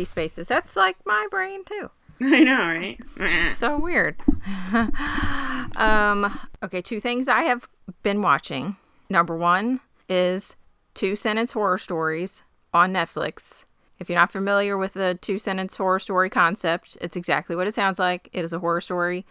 empty 0.00 0.10
spaces. 0.10 0.46
That's 0.46 0.76
like 0.76 0.96
my 1.04 1.26
brain 1.30 1.64
too. 1.64 1.90
I 2.20 2.42
know, 2.42 2.58
right? 2.58 2.98
so 3.54 3.78
weird. 3.78 4.16
um, 5.76 6.38
okay, 6.62 6.82
two 6.82 7.00
things 7.00 7.28
I 7.28 7.42
have 7.42 7.68
been 8.02 8.20
watching. 8.22 8.76
Number 9.08 9.36
one 9.36 9.80
is 10.08 10.56
two 10.94 11.16
sentence 11.16 11.52
horror 11.52 11.78
stories 11.78 12.44
on 12.74 12.92
Netflix. 12.92 13.64
If 13.98 14.08
you're 14.08 14.18
not 14.18 14.32
familiar 14.32 14.76
with 14.76 14.94
the 14.94 15.18
two 15.20 15.38
sentence 15.38 15.76
horror 15.76 15.98
story 15.98 16.30
concept, 16.30 16.96
it's 17.00 17.16
exactly 17.16 17.56
what 17.56 17.66
it 17.66 17.74
sounds 17.74 17.98
like. 17.98 18.28
It 18.32 18.44
is 18.44 18.52
a 18.52 18.58
horror 18.58 18.80
story 18.80 19.26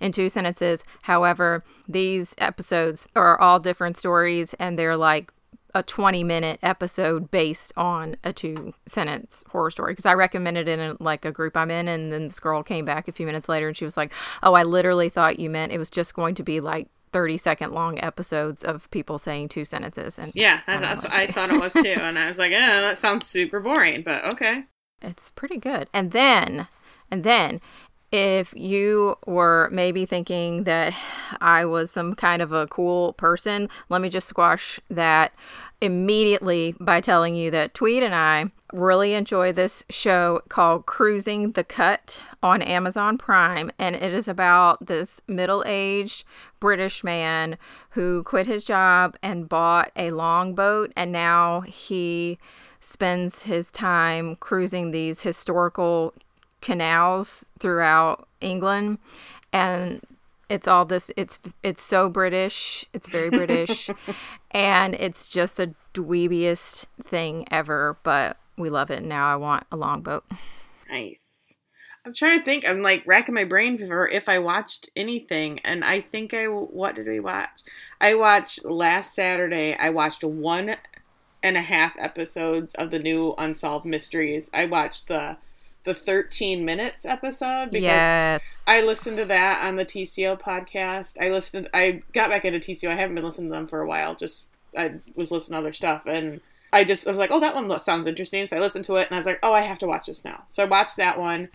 in 0.00 0.12
two 0.12 0.28
sentences. 0.28 0.82
However, 1.02 1.62
these 1.86 2.34
episodes 2.38 3.06
are 3.14 3.38
all 3.38 3.60
different 3.60 3.96
stories 3.96 4.54
and 4.54 4.78
they're 4.78 4.96
like 4.96 5.30
a 5.74 5.82
20 5.82 6.24
minute 6.24 6.58
episode 6.62 7.30
based 7.30 7.72
on 7.76 8.16
a 8.24 8.32
two 8.32 8.72
sentence 8.86 9.44
horror 9.50 9.70
story 9.70 9.92
because 9.92 10.06
I 10.06 10.14
recommended 10.14 10.68
it 10.68 10.78
in 10.78 10.96
like 11.00 11.24
a 11.24 11.32
group 11.32 11.56
I'm 11.56 11.70
in 11.70 11.88
and 11.88 12.12
then 12.12 12.24
this 12.24 12.40
girl 12.40 12.62
came 12.62 12.84
back 12.84 13.08
a 13.08 13.12
few 13.12 13.26
minutes 13.26 13.48
later 13.48 13.68
and 13.68 13.76
she 13.76 13.84
was 13.84 13.96
like, 13.96 14.12
"Oh, 14.42 14.54
I 14.54 14.62
literally 14.62 15.08
thought 15.08 15.38
you 15.38 15.50
meant 15.50 15.72
it 15.72 15.78
was 15.78 15.90
just 15.90 16.14
going 16.14 16.34
to 16.36 16.42
be 16.42 16.60
like 16.60 16.88
30 17.12 17.38
second 17.38 17.72
long 17.72 17.98
episodes 18.00 18.62
of 18.62 18.90
people 18.90 19.18
saying 19.18 19.48
two 19.48 19.64
sentences 19.64 20.18
and 20.18 20.32
Yeah, 20.34 20.60
that's, 20.66 20.80
that's 20.80 21.04
what 21.04 21.12
I 21.12 21.26
thought 21.26 21.50
it 21.50 21.60
was 21.60 21.72
too 21.72 21.96
and 22.00 22.18
I 22.18 22.28
was 22.28 22.38
like, 22.38 22.52
"Yeah, 22.52 22.80
that 22.80 22.98
sounds 22.98 23.26
super 23.26 23.60
boring, 23.60 24.02
but 24.02 24.24
okay." 24.24 24.64
It's 25.02 25.30
pretty 25.30 25.56
good. 25.56 25.88
And 25.92 26.12
then 26.12 26.68
and 27.10 27.24
then 27.24 27.60
if 28.12 28.52
you 28.56 29.16
were 29.26 29.68
maybe 29.70 30.04
thinking 30.04 30.64
that 30.64 30.94
I 31.40 31.64
was 31.64 31.90
some 31.90 32.14
kind 32.14 32.42
of 32.42 32.52
a 32.52 32.66
cool 32.66 33.12
person, 33.12 33.68
let 33.88 34.00
me 34.00 34.08
just 34.08 34.28
squash 34.28 34.80
that 34.90 35.32
immediately 35.80 36.74
by 36.80 37.00
telling 37.00 37.34
you 37.34 37.50
that 37.52 37.72
Tweed 37.72 38.02
and 38.02 38.14
I 38.14 38.46
really 38.72 39.14
enjoy 39.14 39.52
this 39.52 39.84
show 39.88 40.42
called 40.48 40.86
Cruising 40.86 41.52
the 41.52 41.64
Cut 41.64 42.20
on 42.42 42.62
Amazon 42.62 43.16
Prime. 43.16 43.70
And 43.78 43.94
it 43.94 44.12
is 44.12 44.28
about 44.28 44.86
this 44.86 45.22
middle 45.28 45.62
aged 45.66 46.24
British 46.58 47.02
man 47.04 47.58
who 47.90 48.22
quit 48.24 48.46
his 48.46 48.64
job 48.64 49.16
and 49.22 49.48
bought 49.48 49.92
a 49.96 50.10
longboat. 50.10 50.92
And 50.96 51.12
now 51.12 51.60
he 51.60 52.38
spends 52.80 53.44
his 53.44 53.70
time 53.70 54.36
cruising 54.36 54.90
these 54.90 55.22
historical 55.22 56.14
canals 56.60 57.44
throughout 57.58 58.28
England 58.40 58.98
and 59.52 60.00
it's 60.48 60.66
all 60.66 60.84
this 60.84 61.10
it's 61.16 61.38
it's 61.62 61.82
so 61.82 62.08
british 62.08 62.84
it's 62.92 63.08
very 63.08 63.30
british 63.30 63.88
and 64.50 64.94
it's 64.94 65.28
just 65.28 65.56
the 65.56 65.74
dweebiest 65.94 66.86
thing 67.02 67.46
ever 67.50 67.96
but 68.02 68.36
we 68.58 68.68
love 68.68 68.90
it. 68.90 69.02
Now 69.02 69.32
i 69.32 69.36
want 69.36 69.64
a 69.72 69.76
longboat. 69.76 70.24
Nice. 70.90 71.54
I'm 72.04 72.14
trying 72.14 72.38
to 72.38 72.44
think 72.44 72.68
i'm 72.68 72.82
like 72.82 73.02
racking 73.06 73.34
my 73.34 73.44
brain 73.44 73.78
for 73.78 74.08
if 74.08 74.28
i 74.28 74.38
watched 74.38 74.88
anything 74.96 75.60
and 75.60 75.84
i 75.84 76.00
think 76.00 76.34
i 76.34 76.44
what 76.44 76.94
did 76.94 77.06
we 77.06 77.20
watch? 77.20 77.62
I 78.00 78.14
watched 78.14 78.64
last 78.64 79.14
saturday 79.14 79.74
i 79.76 79.90
watched 79.90 80.24
one 80.24 80.76
and 81.42 81.56
a 81.56 81.62
half 81.62 81.94
episodes 81.98 82.74
of 82.74 82.90
the 82.90 82.98
new 82.98 83.34
unsolved 83.38 83.86
mysteries. 83.86 84.50
I 84.52 84.66
watched 84.66 85.08
the 85.08 85.38
the 85.84 85.94
13 85.94 86.64
minutes 86.64 87.06
episode 87.06 87.70
because 87.70 87.84
yes. 87.84 88.64
I 88.68 88.82
listened 88.82 89.16
to 89.16 89.24
that 89.26 89.64
on 89.64 89.76
the 89.76 89.86
TCO 89.86 90.38
podcast. 90.38 91.16
I 91.20 91.30
listened 91.30 91.70
I 91.72 92.02
got 92.12 92.28
back 92.28 92.44
into 92.44 92.58
TCO. 92.58 92.90
I 92.90 92.94
haven't 92.94 93.14
been 93.14 93.24
listening 93.24 93.50
to 93.50 93.56
them 93.56 93.66
for 93.66 93.80
a 93.80 93.86
while. 93.86 94.14
Just 94.14 94.46
I 94.76 95.00
was 95.14 95.30
listening 95.30 95.56
to 95.56 95.60
other 95.60 95.72
stuff 95.72 96.02
and 96.06 96.40
I 96.72 96.84
just 96.84 97.06
I 97.06 97.10
was 97.10 97.18
like, 97.18 97.30
"Oh, 97.32 97.40
that 97.40 97.54
one 97.54 97.80
sounds 97.80 98.06
interesting." 98.06 98.46
So 98.46 98.56
I 98.56 98.60
listened 98.60 98.84
to 98.86 98.96
it 98.96 99.08
and 99.08 99.12
I 99.12 99.16
was 99.16 99.26
like, 99.26 99.40
"Oh, 99.42 99.52
I 99.52 99.62
have 99.62 99.78
to 99.78 99.86
watch 99.86 100.06
this 100.06 100.24
now." 100.24 100.44
So 100.48 100.62
I 100.62 100.66
watched 100.66 100.96
that 100.96 101.18
one. 101.18 101.48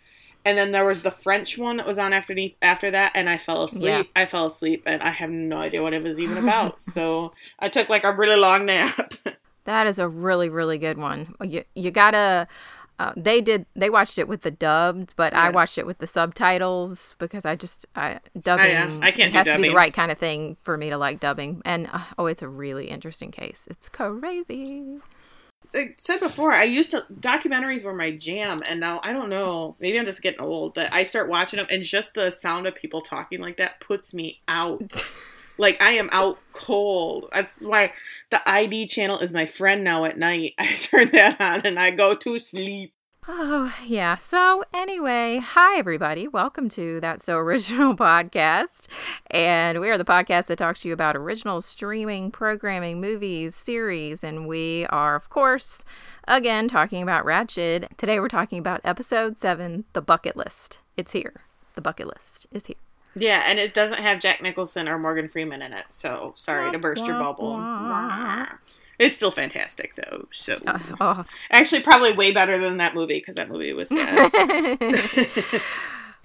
And 0.43 0.55
then 0.55 0.71
there 0.71 0.85
was 0.85 1.01
the 1.01 1.09
French 1.09 1.57
one 1.57 1.77
that 1.77 1.87
was 1.87 1.97
on 1.97 2.13
after 2.13 2.35
after 2.61 2.91
that 2.91 3.13
and 3.15 3.29
I 3.29 3.37
fell 3.37 3.63
asleep. 3.63 3.83
Yeah. 3.83 4.03
I 4.15 4.25
fell 4.27 4.45
asleep 4.45 4.83
and 4.85 5.01
I 5.01 5.09
have 5.09 5.31
no 5.31 5.57
idea 5.57 5.81
what 5.81 5.93
it 5.93 6.03
was 6.03 6.19
even 6.19 6.37
about. 6.37 6.81
so 6.81 7.33
I 7.59 7.69
took 7.69 7.89
like 7.89 8.03
a 8.03 8.13
really 8.13 8.39
long 8.39 8.65
nap. 8.65 9.13
that 9.63 9.87
is 9.87 9.97
a 9.97 10.07
really 10.07 10.49
really 10.49 10.77
good 10.77 10.97
one. 10.97 11.33
You 11.43 11.63
you 11.73 11.89
got 11.89 12.11
to 12.11 12.47
uh, 12.97 13.13
they 13.17 13.41
did. 13.41 13.65
They 13.75 13.89
watched 13.89 14.17
it 14.17 14.27
with 14.27 14.41
the 14.41 14.51
dubbed, 14.51 15.13
but 15.17 15.33
yeah. 15.33 15.43
I 15.43 15.49
watched 15.49 15.77
it 15.77 15.85
with 15.85 15.97
the 15.97 16.07
subtitles 16.07 17.15
because 17.19 17.45
I 17.45 17.55
just 17.55 17.85
I, 17.95 18.19
dubbing. 18.39 18.65
Oh, 18.65 18.69
yeah. 18.69 18.99
I 19.01 19.11
can't. 19.11 19.33
It 19.33 19.37
has 19.37 19.47
to 19.47 19.57
be 19.57 19.69
the 19.69 19.75
right 19.75 19.93
kind 19.93 20.11
of 20.11 20.17
thing 20.17 20.55
for 20.63 20.77
me 20.77 20.89
to 20.89 20.97
like 20.97 21.19
dubbing. 21.19 21.61
And 21.65 21.89
uh, 21.91 21.99
oh, 22.17 22.27
it's 22.27 22.41
a 22.41 22.47
really 22.47 22.89
interesting 22.89 23.31
case. 23.31 23.67
It's 23.69 23.89
crazy. 23.89 24.99
I 25.73 25.95
said 25.97 26.19
before, 26.19 26.53
I 26.53 26.63
used 26.63 26.91
to 26.91 27.05
documentaries 27.19 27.83
were 27.83 27.93
my 27.93 28.11
jam, 28.11 28.63
and 28.65 28.79
now 28.79 29.01
I 29.03 29.11
don't 29.11 29.29
know. 29.29 29.75
Maybe 29.79 29.99
I'm 29.99 30.05
just 30.05 30.21
getting 30.21 30.39
old. 30.39 30.75
That 30.75 30.93
I 30.93 31.03
start 31.03 31.27
watching 31.27 31.57
them, 31.57 31.67
and 31.69 31.83
just 31.83 32.13
the 32.13 32.31
sound 32.31 32.65
of 32.65 32.75
people 32.75 33.01
talking 33.01 33.41
like 33.41 33.57
that 33.57 33.81
puts 33.81 34.13
me 34.13 34.41
out. 34.47 35.03
like 35.57 35.81
I 35.81 35.91
am 35.91 36.09
out 36.11 36.39
cold. 36.53 37.29
That's 37.33 37.63
why 37.63 37.93
the 38.29 38.47
ID 38.49 38.87
channel 38.87 39.19
is 39.19 39.31
my 39.31 39.45
friend 39.45 39.83
now 39.83 40.05
at 40.05 40.17
night. 40.17 40.53
I 40.59 40.67
turn 40.67 41.09
that 41.11 41.39
on 41.39 41.61
and 41.61 41.79
I 41.79 41.91
go 41.91 42.15
to 42.15 42.39
sleep. 42.39 42.93
Oh, 43.27 43.75
yeah. 43.83 44.17
So, 44.17 44.63
anyway, 44.71 45.41
hi, 45.43 45.79
everybody. 45.79 46.27
Welcome 46.27 46.69
to 46.69 46.99
That 46.99 47.23
So 47.23 47.37
Original 47.37 47.95
podcast. 47.97 48.87
And 49.31 49.81
we 49.81 49.89
are 49.89 49.97
the 49.97 50.05
podcast 50.05 50.45
that 50.47 50.59
talks 50.59 50.81
to 50.81 50.89
you 50.89 50.93
about 50.93 51.15
original 51.15 51.59
streaming, 51.61 52.29
programming, 52.29 53.01
movies, 53.01 53.55
series. 53.55 54.23
And 54.23 54.47
we 54.47 54.85
are, 54.91 55.15
of 55.15 55.29
course, 55.29 55.83
again, 56.27 56.67
talking 56.67 57.01
about 57.01 57.25
Ratched. 57.25 57.97
Today, 57.97 58.19
we're 58.19 58.27
talking 58.27 58.59
about 58.59 58.81
episode 58.83 59.37
seven 59.37 59.85
The 59.93 60.03
Bucket 60.03 60.35
List. 60.35 60.81
It's 60.95 61.13
here. 61.13 61.41
The 61.73 61.81
bucket 61.81 62.07
list 62.07 62.45
is 62.51 62.67
here. 62.67 62.84
Yeah, 63.15 63.43
and 63.45 63.59
it 63.59 63.73
doesn't 63.73 63.99
have 63.99 64.19
Jack 64.19 64.41
Nicholson 64.41 64.87
or 64.87 64.99
Morgan 64.99 65.27
Freeman 65.27 65.61
in 65.61 65.73
it. 65.73 65.85
So 65.89 66.33
sorry 66.35 66.71
to 66.71 66.79
burst 66.79 67.05
your 67.05 67.19
bubble. 67.19 67.57
It's 68.97 69.15
still 69.15 69.31
fantastic 69.31 69.95
though. 69.95 70.27
So 70.31 70.59
uh, 70.65 70.79
oh. 70.99 71.25
actually, 71.51 71.81
probably 71.81 72.13
way 72.13 72.31
better 72.31 72.57
than 72.57 72.77
that 72.77 72.95
movie 72.95 73.19
because 73.19 73.35
that 73.35 73.49
movie 73.49 73.73
was 73.73 73.89
sad. 73.89 74.31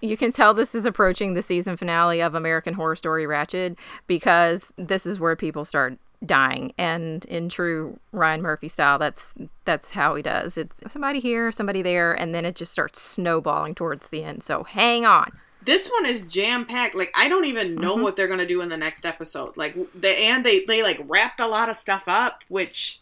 you 0.00 0.17
can 0.17 0.33
tell 0.33 0.55
this 0.55 0.75
is 0.75 0.87
approaching 0.87 1.34
the 1.34 1.43
season 1.43 1.77
finale 1.77 2.23
of 2.23 2.34
American 2.34 2.75
Horror 2.75 2.97
Story 2.97 3.25
Ratched 3.25 3.77
because 4.06 4.73
this 4.77 5.05
is 5.05 5.19
where 5.19 5.37
people 5.37 5.65
start 5.65 5.99
dying 6.25 6.73
and 6.77 7.25
in 7.25 7.49
true 7.49 7.99
Ryan 8.12 8.43
Murphy 8.43 8.69
style 8.69 8.99
that's 8.99 9.33
that's 9.65 9.93
how 9.93 10.15
he 10.15 10.23
does 10.23 10.59
it's 10.59 10.83
somebody 10.93 11.19
here 11.19 11.50
somebody 11.50 11.81
there 11.81 12.12
and 12.12 12.34
then 12.34 12.45
it 12.45 12.55
just 12.55 12.73
starts 12.73 13.00
snowballing 13.00 13.75
towards 13.75 14.11
the 14.11 14.23
end 14.23 14.43
so 14.43 14.62
hang 14.65 15.06
on 15.06 15.31
this 15.62 15.88
one 15.88 16.06
is 16.06 16.22
jam 16.22 16.65
packed. 16.65 16.94
Like 16.94 17.12
I 17.15 17.28
don't 17.28 17.44
even 17.44 17.75
know 17.75 17.94
mm-hmm. 17.94 18.03
what 18.03 18.16
they're 18.16 18.28
gonna 18.28 18.47
do 18.47 18.60
in 18.60 18.69
the 18.69 18.76
next 18.76 19.04
episode. 19.04 19.56
Like 19.56 19.76
they 19.94 20.26
and 20.26 20.44
they 20.44 20.65
they 20.65 20.82
like 20.82 21.00
wrapped 21.06 21.41
a 21.41 21.47
lot 21.47 21.69
of 21.69 21.76
stuff 21.76 22.04
up, 22.06 22.44
which 22.48 23.00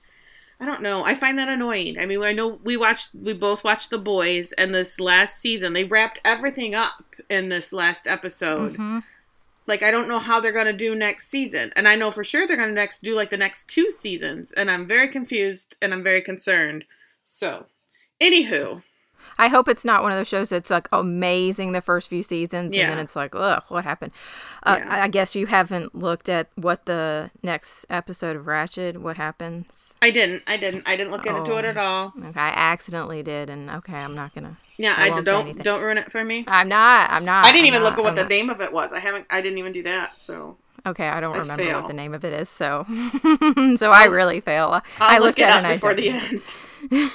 I 0.60 0.66
don't 0.66 0.82
know. 0.82 1.04
I 1.04 1.14
find 1.14 1.38
that 1.38 1.48
annoying. 1.48 1.98
I 1.98 2.06
mean, 2.06 2.22
I 2.22 2.32
know 2.32 2.58
we 2.64 2.76
watched 2.76 3.14
we 3.14 3.32
both 3.32 3.62
watched 3.62 3.90
The 3.90 3.98
Boys, 3.98 4.52
and 4.52 4.74
this 4.74 4.98
last 4.98 5.38
season 5.38 5.72
they 5.72 5.84
wrapped 5.84 6.18
everything 6.24 6.74
up 6.74 7.04
in 7.30 7.48
this 7.48 7.72
last 7.72 8.06
episode. 8.06 8.72
Mm-hmm. 8.72 8.98
Like 9.68 9.82
I 9.82 9.90
don't 9.90 10.08
know 10.08 10.18
how 10.18 10.40
they're 10.40 10.52
gonna 10.52 10.72
do 10.72 10.94
next 10.94 11.30
season, 11.30 11.72
and 11.76 11.86
I 11.86 11.94
know 11.94 12.10
for 12.10 12.24
sure 12.24 12.46
they're 12.46 12.56
gonna 12.56 12.72
next 12.72 13.02
do 13.02 13.14
like 13.14 13.30
the 13.30 13.36
next 13.36 13.68
two 13.68 13.92
seasons, 13.92 14.50
and 14.52 14.70
I'm 14.70 14.86
very 14.86 15.08
confused 15.08 15.76
and 15.80 15.92
I'm 15.92 16.02
very 16.02 16.22
concerned. 16.22 16.84
So, 17.24 17.66
anywho, 18.20 18.82
I 19.36 19.48
hope 19.48 19.68
it's 19.68 19.84
not 19.84 20.02
one 20.02 20.12
of 20.12 20.18
those 20.18 20.28
shows 20.28 20.48
that's 20.48 20.70
like 20.70 20.88
amazing 20.92 21.72
the 21.72 21.80
first 21.80 22.08
few 22.08 22.22
seasons 22.22 22.74
yeah. 22.74 22.84
and 22.84 22.92
then 22.92 22.98
it's 22.98 23.16
like, 23.16 23.34
ugh, 23.34 23.62
what 23.68 23.84
happened? 23.84 24.12
Uh, 24.62 24.78
yeah. 24.78 25.04
I 25.04 25.08
guess 25.08 25.34
you 25.36 25.46
haven't 25.46 25.94
looked 25.94 26.28
at 26.28 26.48
what 26.56 26.86
the 26.86 27.30
next 27.42 27.86
episode 27.90 28.36
of 28.36 28.44
Ratched, 28.44 28.96
what 28.98 29.16
happens. 29.16 29.96
I 30.02 30.10
didn't. 30.10 30.42
I 30.46 30.56
didn't. 30.56 30.86
I 30.86 30.96
didn't 30.96 31.12
look 31.12 31.26
oh, 31.26 31.36
into 31.36 31.56
it 31.58 31.64
at 31.64 31.76
oh, 31.76 31.80
all. 31.80 32.12
Okay, 32.18 32.40
I 32.40 32.48
accidentally 32.48 33.22
did, 33.22 33.50
and 33.50 33.70
okay, 33.70 33.96
I'm 33.96 34.14
not 34.14 34.34
gonna. 34.34 34.56
Yeah, 34.76 34.94
I, 34.96 35.10
I 35.10 35.20
don't 35.20 35.62
don't 35.62 35.82
ruin 35.82 35.98
it 35.98 36.10
for 36.10 36.24
me. 36.24 36.44
I'm 36.46 36.68
not. 36.68 37.10
I'm 37.10 37.24
not. 37.24 37.46
I 37.46 37.52
didn't 37.52 37.66
I'm 37.66 37.74
even 37.74 37.82
not, 37.82 37.90
look 37.90 37.98
at 37.98 38.04
what 38.04 38.10
I'm 38.10 38.16
the 38.16 38.22
not. 38.22 38.30
name 38.30 38.50
of 38.50 38.60
it 38.60 38.72
was. 38.72 38.92
I 38.92 39.00
haven't. 39.00 39.26
I 39.30 39.40
didn't 39.40 39.58
even 39.58 39.72
do 39.72 39.82
that. 39.84 40.18
So. 40.18 40.56
Okay, 40.86 41.08
I 41.08 41.20
don't 41.20 41.34
I 41.34 41.40
remember 41.40 41.64
fail. 41.64 41.80
what 41.80 41.88
the 41.88 41.94
name 41.94 42.14
of 42.14 42.24
it 42.24 42.32
is, 42.32 42.48
so 42.48 42.84
so 43.76 43.90
I'll, 43.90 43.94
I 43.94 44.06
really 44.06 44.40
fail. 44.40 44.68
I'll 44.70 44.82
I 45.00 45.18
looked 45.18 45.40
at 45.40 45.64
it, 45.64 45.68
it 45.68 45.74
before 45.74 45.94
the 45.94 46.08
end. 46.90 47.12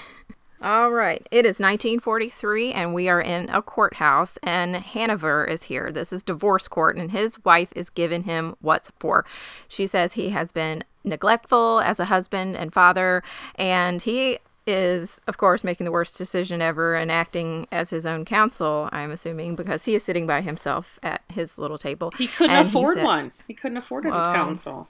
All 0.64 0.92
right. 0.92 1.28
It 1.30 1.46
is 1.46 1.60
1943, 1.60 2.72
and 2.72 2.94
we 2.94 3.10
are 3.10 3.20
in 3.20 3.50
a 3.50 3.62
courthouse, 3.62 4.38
and 4.42 4.78
Hanover 4.78 5.44
is 5.44 5.64
here. 5.64 5.92
This 5.92 6.14
is 6.14 6.24
divorce 6.24 6.70
court, 6.70 6.96
and 6.96 7.12
his 7.12 7.44
wife 7.44 7.74
is 7.76 7.90
giving 7.90 8.24
him 8.24 8.56
what's 8.62 8.90
for. 8.98 9.26
She 9.68 9.86
says 9.86 10.14
he 10.14 10.30
has 10.30 10.54
been 10.54 10.86
neglectful 11.04 11.82
as 11.82 12.00
a 12.00 12.06
husband 12.06 12.56
and 12.56 12.74
father, 12.74 13.24
and 13.56 14.02
he 14.02 14.38
is, 14.66 15.20
of 15.28 15.36
course, 15.36 15.66
making 15.66 15.84
the 15.84 15.92
worst 15.92 16.18
decision 16.18 16.62
ever 16.62 16.96
and 16.96 17.12
acting 17.12 17.68
as 17.70 17.90
his 17.90 18.06
own 18.06 18.24
counsel, 18.24 18.88
I'm 18.94 19.12
assuming, 19.12 19.58
because 19.58 19.84
he 19.84 19.96
is 19.96 20.04
sitting 20.04 20.26
by 20.26 20.40
himself 20.40 20.98
at 21.04 21.24
his 21.28 21.58
little 21.58 21.78
table. 21.78 22.14
He 22.18 22.28
couldn't 22.28 22.68
afford 22.68 23.04
one. 23.04 23.34
He 23.50 23.54
couldn't 23.54 23.76
afford 23.76 24.06
a 24.06 24.12
well, 24.12 24.34
counsel. 24.34 24.88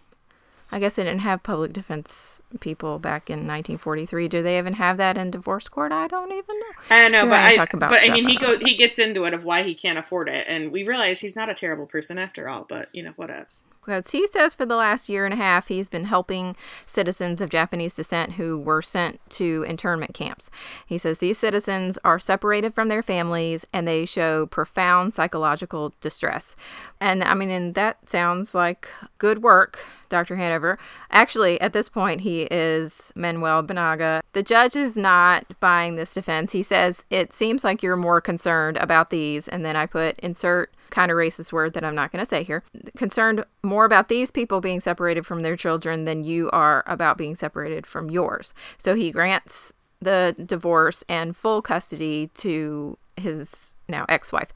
I 0.73 0.79
guess 0.79 0.95
they 0.95 1.03
didn't 1.03 1.19
have 1.19 1.43
public 1.43 1.71
defense 1.71 2.41
people 2.59 2.97
back 2.97 3.29
in 3.29 3.41
1943. 3.41 4.27
Do 4.27 4.41
they 4.41 4.57
even 4.57 4.73
have 4.73 4.97
that 4.97 5.19
in 5.19 5.29
divorce 5.29 5.69
court? 5.69 5.91
I 5.91 6.07
don't 6.07 6.31
even 6.31 6.59
know. 6.59 6.65
I 6.89 7.01
don't 7.03 7.11
know, 7.11 7.21
Here 7.21 7.29
but 7.29 7.39
I 7.39 7.51
I, 7.51 7.55
talking 7.55 7.77
about 7.77 7.91
but 7.91 7.99
I 8.01 8.11
mean, 8.11 8.27
he 8.27 8.37
go 8.37 8.57
he 8.57 8.75
gets 8.75 8.97
into 8.97 9.25
it 9.25 9.35
of 9.35 9.43
why 9.43 9.61
he 9.61 9.75
can't 9.75 9.99
afford 9.99 10.29
it, 10.29 10.47
and 10.47 10.71
we 10.71 10.83
realize 10.83 11.19
he's 11.19 11.35
not 11.35 11.47
a 11.47 11.53
terrible 11.53 11.85
person 11.85 12.17
after 12.17 12.49
all. 12.49 12.65
But 12.67 12.89
you 12.91 13.03
know, 13.03 13.13
whatevs. 13.19 13.61
Because 13.83 14.11
he 14.11 14.25
says 14.27 14.55
for 14.55 14.65
the 14.65 14.77
last 14.77 15.09
year 15.09 15.25
and 15.25 15.33
a 15.33 15.37
half, 15.37 15.67
he's 15.67 15.89
been 15.89 16.05
helping 16.05 16.55
citizens 16.85 17.41
of 17.41 17.49
Japanese 17.49 17.95
descent 17.95 18.33
who 18.33 18.57
were 18.57 18.81
sent 18.81 19.19
to 19.31 19.65
internment 19.67 20.13
camps. 20.13 20.49
He 20.85 20.97
says 20.97 21.19
these 21.19 21.37
citizens 21.37 21.99
are 22.05 22.19
separated 22.19 22.73
from 22.73 22.87
their 22.87 23.03
families 23.03 23.65
and 23.73 23.87
they 23.87 24.05
show 24.05 24.45
profound 24.45 25.13
psychological 25.13 25.93
distress. 25.99 26.55
And 27.01 27.23
I 27.23 27.33
mean, 27.33 27.49
and 27.49 27.75
that 27.75 28.07
sounds 28.07 28.55
like 28.55 28.89
good 29.17 29.43
work, 29.43 29.83
Dr. 30.07 30.37
Hanover. 30.37 30.79
Actually, 31.11 31.59
at 31.59 31.73
this 31.73 31.89
point, 31.89 32.21
he 32.21 32.43
is 32.43 33.11
Manuel 33.15 33.63
Benaga. 33.63 34.21
The 34.31 34.43
judge 34.43 34.75
is 34.75 34.95
not 34.95 35.59
buying 35.59 35.95
this 35.95 36.13
defense. 36.13 36.53
He 36.53 36.63
says, 36.63 37.03
It 37.09 37.33
seems 37.33 37.63
like 37.63 37.83
you're 37.83 37.97
more 37.97 38.21
concerned 38.21 38.77
about 38.77 39.09
these. 39.09 39.47
And 39.47 39.65
then 39.65 39.75
I 39.75 39.85
put 39.85 40.17
insert 40.19 40.73
kind 40.93 41.11
of 41.11 41.17
racist 41.17 41.51
word 41.51 41.73
that 41.73 41.83
I'm 41.83 41.95
not 41.95 42.11
going 42.11 42.23
to 42.23 42.29
say 42.29 42.43
here. 42.43 42.63
Concerned 42.95 43.43
more 43.63 43.83
about 43.83 44.09
these 44.09 44.29
people 44.29 44.61
being 44.61 44.79
separated 44.79 45.25
from 45.25 45.41
their 45.41 45.55
children 45.55 46.05
than 46.05 46.23
you 46.23 46.51
are 46.51 46.83
about 46.85 47.17
being 47.17 47.33
separated 47.33 47.87
from 47.87 48.11
yours. 48.11 48.53
So 48.77 48.93
he 48.93 49.11
grants 49.11 49.73
the 49.99 50.35
divorce 50.45 51.03
and 51.09 51.35
full 51.35 51.61
custody 51.61 52.29
to 52.35 52.97
his 53.17 53.75
now 53.89 54.05
ex 54.07 54.31
wife. 54.31 54.53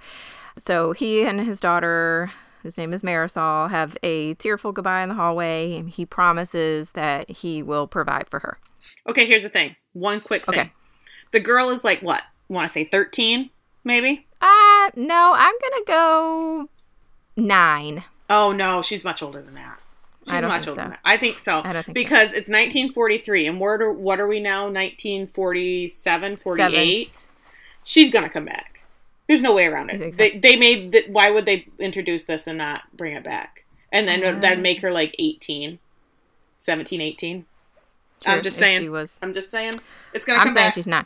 So 0.58 0.92
he 0.92 1.24
and 1.24 1.42
his 1.42 1.60
daughter, 1.60 2.32
whose 2.62 2.78
name 2.78 2.94
is 2.94 3.02
Marisol, 3.02 3.70
have 3.72 3.98
a 4.04 4.36
tearful 4.36 4.72
goodbye 4.72 5.02
in 5.02 5.10
the 5.10 5.16
hallway. 5.16 5.76
And 5.76 5.90
he 5.90 6.06
promises 6.06 6.92
that 6.92 7.30
he 7.32 7.64
will 7.64 7.88
provide 7.88 8.30
for 8.30 8.40
her. 8.40 8.60
Okay, 9.10 9.26
here's 9.26 9.44
the 9.44 9.50
thing. 9.50 9.76
One 9.94 10.22
quick 10.22 10.46
thing. 10.46 10.60
Okay. 10.60 10.72
The 11.32 11.40
girl 11.40 11.70
is 11.70 11.84
like 11.84 12.02
what? 12.02 12.22
Want 12.48 12.68
to 12.68 12.72
say 12.72 12.86
thirteen, 12.86 13.50
maybe? 13.84 14.28
Uh, 14.88 14.92
no, 14.96 15.34
I'm 15.36 15.54
going 15.62 15.74
to 15.74 15.84
go 15.88 16.70
nine. 17.36 18.04
Oh 18.30 18.52
no, 18.52 18.82
she's 18.82 19.04
much 19.04 19.22
older 19.24 19.42
than 19.42 19.56
that. 19.56 19.80
She's 20.26 20.34
I 20.34 20.42
don't 20.42 20.50
much 20.50 20.66
think 20.66 20.70
older 20.72 20.82
so. 20.82 20.84
than 20.84 20.90
that. 20.92 21.00
I 21.06 21.18
think 21.18 21.38
so. 21.38 21.62
I 21.64 21.74
don't 21.74 21.86
think 21.86 21.98
so. 21.98 22.04
because 22.04 22.28
it's 22.34 22.50
1943, 22.50 23.48
and 23.48 23.60
what 23.60 23.82
are 23.82 23.94
what 23.94 24.20
are 24.20 24.28
we 24.28 24.40
now? 24.42 24.64
1947, 24.66 26.36
48. 26.38 27.28
She's 27.86 28.12
gonna 28.12 28.30
come 28.30 28.44
back. 28.46 28.82
There's 29.28 29.42
no 29.42 29.54
way 29.54 29.66
around 29.68 29.90
it. 29.92 30.00
so? 30.14 30.18
They 30.18 30.38
they 30.38 30.58
made 30.58 30.92
the, 30.92 31.06
why 31.10 31.32
would 31.32 31.46
they 31.46 31.68
introduce 31.80 32.26
this 32.26 32.48
and 32.48 32.58
not 32.58 32.82
bring 32.96 33.14
it 33.16 33.24
back? 33.24 33.64
And 33.94 34.08
then 34.10 34.20
Mm. 34.22 34.42
that'd 34.42 34.62
make 34.62 34.82
her 34.82 34.92
like 34.92 35.16
18, 35.18 35.80
17, 36.58 37.00
18. 37.02 37.46
I'm 38.26 38.44
just 38.44 38.58
saying. 38.58 38.82
She 38.82 38.90
was. 38.90 39.18
I'm 39.22 39.34
just 39.34 39.50
saying. 39.50 39.74
It's 40.14 40.26
gonna 40.26 40.40
I'm 40.40 40.48
come 40.48 40.56
saying 40.56 40.68
back. 40.68 40.74
she's 40.74 40.88
nine. 40.88 41.06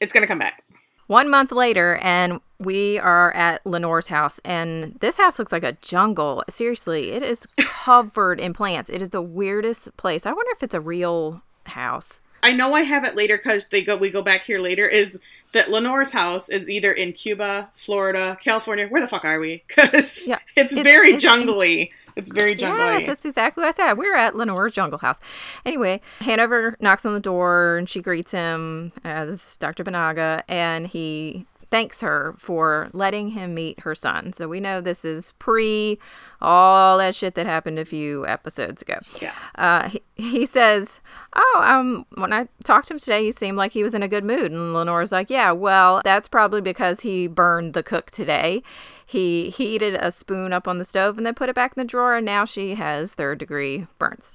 It's 0.00 0.12
gonna 0.12 0.26
come 0.26 0.38
back. 0.40 0.64
One 1.08 1.28
month 1.30 1.52
later, 1.52 1.96
and 2.02 2.40
we 2.60 2.98
are 2.98 3.32
at 3.32 3.64
Lenore's 3.66 4.06
house, 4.08 4.40
and 4.44 4.94
this 5.00 5.16
house 5.16 5.38
looks 5.38 5.52
like 5.52 5.64
a 5.64 5.72
jungle. 5.80 6.44
Seriously, 6.48 7.10
it 7.12 7.22
is 7.22 7.46
covered 7.56 8.38
in 8.40 8.52
plants. 8.52 8.88
It 8.90 9.02
is 9.02 9.08
the 9.10 9.22
weirdest 9.22 9.96
place. 9.96 10.24
I 10.26 10.32
wonder 10.32 10.50
if 10.52 10.62
it's 10.62 10.74
a 10.74 10.80
real 10.80 11.42
house. 11.66 12.20
I 12.42 12.52
know 12.52 12.74
I 12.74 12.82
have 12.82 13.04
it 13.04 13.16
later 13.16 13.36
because 13.36 13.66
they 13.68 13.82
go. 13.82 13.96
We 13.96 14.10
go 14.10 14.22
back 14.22 14.42
here 14.44 14.60
later. 14.60 14.86
Is 14.86 15.18
that 15.54 15.70
Lenore's 15.70 16.12
house 16.12 16.48
is 16.50 16.68
either 16.70 16.92
in 16.92 17.12
Cuba, 17.14 17.70
Florida, 17.74 18.36
California? 18.40 18.86
Where 18.86 19.00
the 19.00 19.08
fuck 19.08 19.24
are 19.24 19.40
we? 19.40 19.64
Because 19.68 20.26
Yeah, 20.28 20.38
it's, 20.56 20.72
it's- 20.74 20.84
very 20.84 21.14
it's- 21.14 21.22
jungly. 21.22 21.90
It's 22.18 22.30
very 22.30 22.56
jungle. 22.56 22.84
Yes, 22.84 23.06
that's 23.06 23.24
exactly 23.24 23.62
what 23.62 23.68
I 23.68 23.70
said. 23.70 23.94
We're 23.94 24.16
at 24.16 24.34
Lenore's 24.34 24.72
jungle 24.72 24.98
house. 24.98 25.20
Anyway, 25.64 26.00
Hanover 26.20 26.76
knocks 26.80 27.06
on 27.06 27.14
the 27.14 27.20
door 27.20 27.76
and 27.76 27.88
she 27.88 28.02
greets 28.02 28.32
him 28.32 28.92
as 29.04 29.56
Dr. 29.56 29.84
Benaga, 29.84 30.42
and 30.48 30.88
he 30.88 31.46
thanks 31.70 32.00
her 32.00 32.34
for 32.38 32.88
letting 32.92 33.30
him 33.30 33.54
meet 33.54 33.80
her 33.80 33.94
son. 33.94 34.32
So 34.32 34.48
we 34.48 34.60
know 34.60 34.80
this 34.80 35.04
is 35.04 35.32
pre 35.32 35.98
all 36.40 36.98
that 36.98 37.14
shit 37.14 37.34
that 37.34 37.46
happened 37.46 37.78
a 37.78 37.84
few 37.84 38.26
episodes 38.26 38.82
ago. 38.82 38.98
Yeah. 39.20 39.32
Uh, 39.56 39.88
he, 39.88 40.02
he 40.14 40.46
says, 40.46 41.00
Oh, 41.34 41.62
um, 41.64 42.06
when 42.14 42.32
I 42.32 42.48
talked 42.64 42.88
to 42.88 42.94
him 42.94 42.98
today, 42.98 43.24
he 43.24 43.32
seemed 43.32 43.56
like 43.56 43.72
he 43.72 43.82
was 43.82 43.94
in 43.94 44.02
a 44.02 44.08
good 44.08 44.24
mood. 44.24 44.52
And 44.52 44.72
Lenore's 44.72 45.12
like, 45.12 45.30
Yeah, 45.30 45.52
well, 45.52 46.00
that's 46.04 46.28
probably 46.28 46.60
because 46.60 47.00
he 47.00 47.26
burned 47.26 47.74
the 47.74 47.82
cook 47.82 48.10
today. 48.10 48.62
He 49.04 49.50
heated 49.50 49.94
a 49.94 50.10
spoon 50.10 50.52
up 50.52 50.68
on 50.68 50.78
the 50.78 50.84
stove 50.84 51.16
and 51.16 51.26
then 51.26 51.34
put 51.34 51.48
it 51.48 51.54
back 51.54 51.72
in 51.76 51.80
the 51.80 51.86
drawer, 51.86 52.16
and 52.16 52.26
now 52.26 52.44
she 52.44 52.74
has 52.74 53.14
third 53.14 53.38
degree 53.38 53.86
burns. 53.98 54.32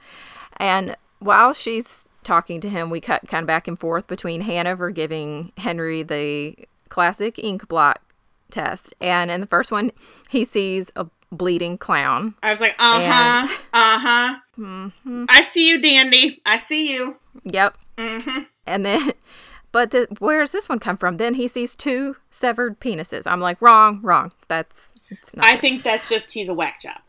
And 0.57 0.97
while 1.19 1.53
she's 1.53 2.09
talking 2.24 2.59
to 2.62 2.69
him, 2.69 2.89
we 2.89 3.00
cut 3.00 3.27
kind 3.27 3.44
of 3.44 3.47
back 3.47 3.68
and 3.68 3.80
forth 3.80 4.07
between 4.07 4.41
Hanover 4.41 4.89
giving 4.89 5.51
Henry 5.57 6.01
the 6.01 6.56
classic 6.89 7.39
ink 7.39 7.68
blot 7.68 8.01
test. 8.50 8.94
And 9.01 9.31
in 9.31 9.41
the 9.41 9.47
first 9.47 9.71
one, 9.71 9.91
he 10.30 10.44
sees 10.45 10.91
a 10.95 11.07
bleeding 11.31 11.77
clown. 11.77 12.35
I 12.44 12.51
was 12.51 12.62
like, 12.62 12.75
uh 12.80 13.01
huh, 13.01 13.47
uh 13.74 14.00
huh. 14.00 14.35
Mm-hmm. 14.57 15.25
I 15.30 15.41
see 15.41 15.69
you, 15.69 15.81
Dandy. 15.81 16.41
I 16.45 16.57
see 16.57 16.91
you. 16.94 17.18
Yep. 17.45 17.77
hmm 17.97 18.44
And 18.68 18.85
then, 18.85 19.13
but 19.71 19.91
the, 19.91 20.07
where's 20.19 20.51
this 20.51 20.69
one 20.69 20.80
come 20.80 20.97
from? 20.97 21.18
Then 21.18 21.33
he 21.35 21.47
sees 21.47 21.75
two 21.75 22.18
severed 22.30 22.80
penises. 22.80 23.25
I'm 23.25 23.41
like, 23.41 23.62
wrong, 23.62 24.00
wrong. 24.01 24.31
That's 24.47 24.91
it's 25.09 25.35
not. 25.35 25.45
I 25.45 25.53
it. 25.56 25.62
think 25.62 25.83
that's 25.83 26.07
just 26.07 26.31
he's 26.31 26.50
a 26.50 26.53
whack 26.53 26.80
job. 26.80 27.00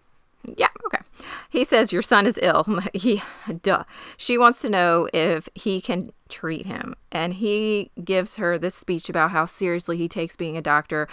Yeah, 0.57 0.69
okay. 0.87 1.03
He 1.49 1.65
says 1.65 1.93
your 1.93 2.03
son 2.03 2.27
is 2.27 2.39
ill. 2.43 2.65
I'm 3.47 3.59
duh. 3.59 3.85
She 4.17 4.37
wants 4.37 4.61
to 4.63 4.71
know 4.71 5.09
if 5.13 5.49
he 5.55 5.81
can 5.81 6.13
treat 6.29 6.67
him, 6.67 6.95
and 7.11 7.35
he 7.35 7.91
gives 8.03 8.37
her 8.37 8.59
this 8.59 8.75
speech 8.75 9.09
about 9.09 9.31
how 9.31 9.47
seriously 9.47 9.97
he 9.97 10.09
takes 10.09 10.37
being 10.37 10.57
a 10.57 10.63
doctor. 10.63 11.09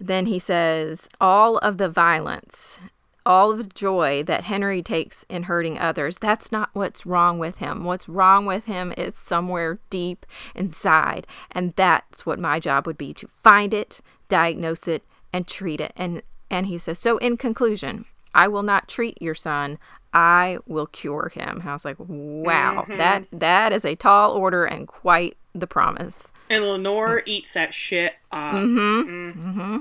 Then 0.00 0.26
he 0.26 0.38
says 0.38 1.08
all 1.20 1.58
of 1.58 1.78
the 1.78 1.88
violence. 1.88 2.80
All 3.26 3.52
of 3.52 3.56
the 3.56 3.64
joy 3.64 4.22
that 4.24 4.44
Henry 4.44 4.82
takes 4.82 5.24
in 5.30 5.44
hurting 5.44 5.78
others, 5.78 6.18
that's 6.18 6.52
not 6.52 6.68
what's 6.74 7.06
wrong 7.06 7.38
with 7.38 7.56
him. 7.56 7.84
What's 7.84 8.06
wrong 8.06 8.44
with 8.44 8.66
him 8.66 8.92
is 8.98 9.16
somewhere 9.16 9.78
deep 9.88 10.26
inside. 10.54 11.26
And 11.50 11.72
that's 11.72 12.26
what 12.26 12.38
my 12.38 12.60
job 12.60 12.86
would 12.86 12.98
be 12.98 13.14
to 13.14 13.26
find 13.26 13.72
it, 13.72 14.02
diagnose 14.28 14.86
it, 14.86 15.04
and 15.32 15.48
treat 15.48 15.80
it. 15.80 15.94
And 15.96 16.22
and 16.50 16.66
he 16.66 16.76
says, 16.76 16.98
So 16.98 17.16
in 17.16 17.36
conclusion, 17.36 18.04
I 18.34 18.48
will 18.48 18.62
not 18.62 18.88
treat 18.88 19.20
your 19.22 19.34
son. 19.34 19.78
I 20.12 20.58
will 20.66 20.86
cure 20.86 21.30
him. 21.34 21.62
I 21.64 21.72
was 21.72 21.84
like, 21.84 21.96
wow, 21.98 22.86
that 22.88 23.26
that 23.32 23.72
is 23.72 23.84
a 23.84 23.96
tall 23.96 24.32
order 24.32 24.64
and 24.64 24.86
quite 24.86 25.36
the 25.54 25.66
promise. 25.66 26.30
And 26.50 26.64
Lenore 26.64 27.22
eats 27.26 27.52
that 27.54 27.74
shit 27.74 28.14
up. 28.30 28.52
Mm-hmm. 28.52 29.30
Mm-hmm. 29.48 29.76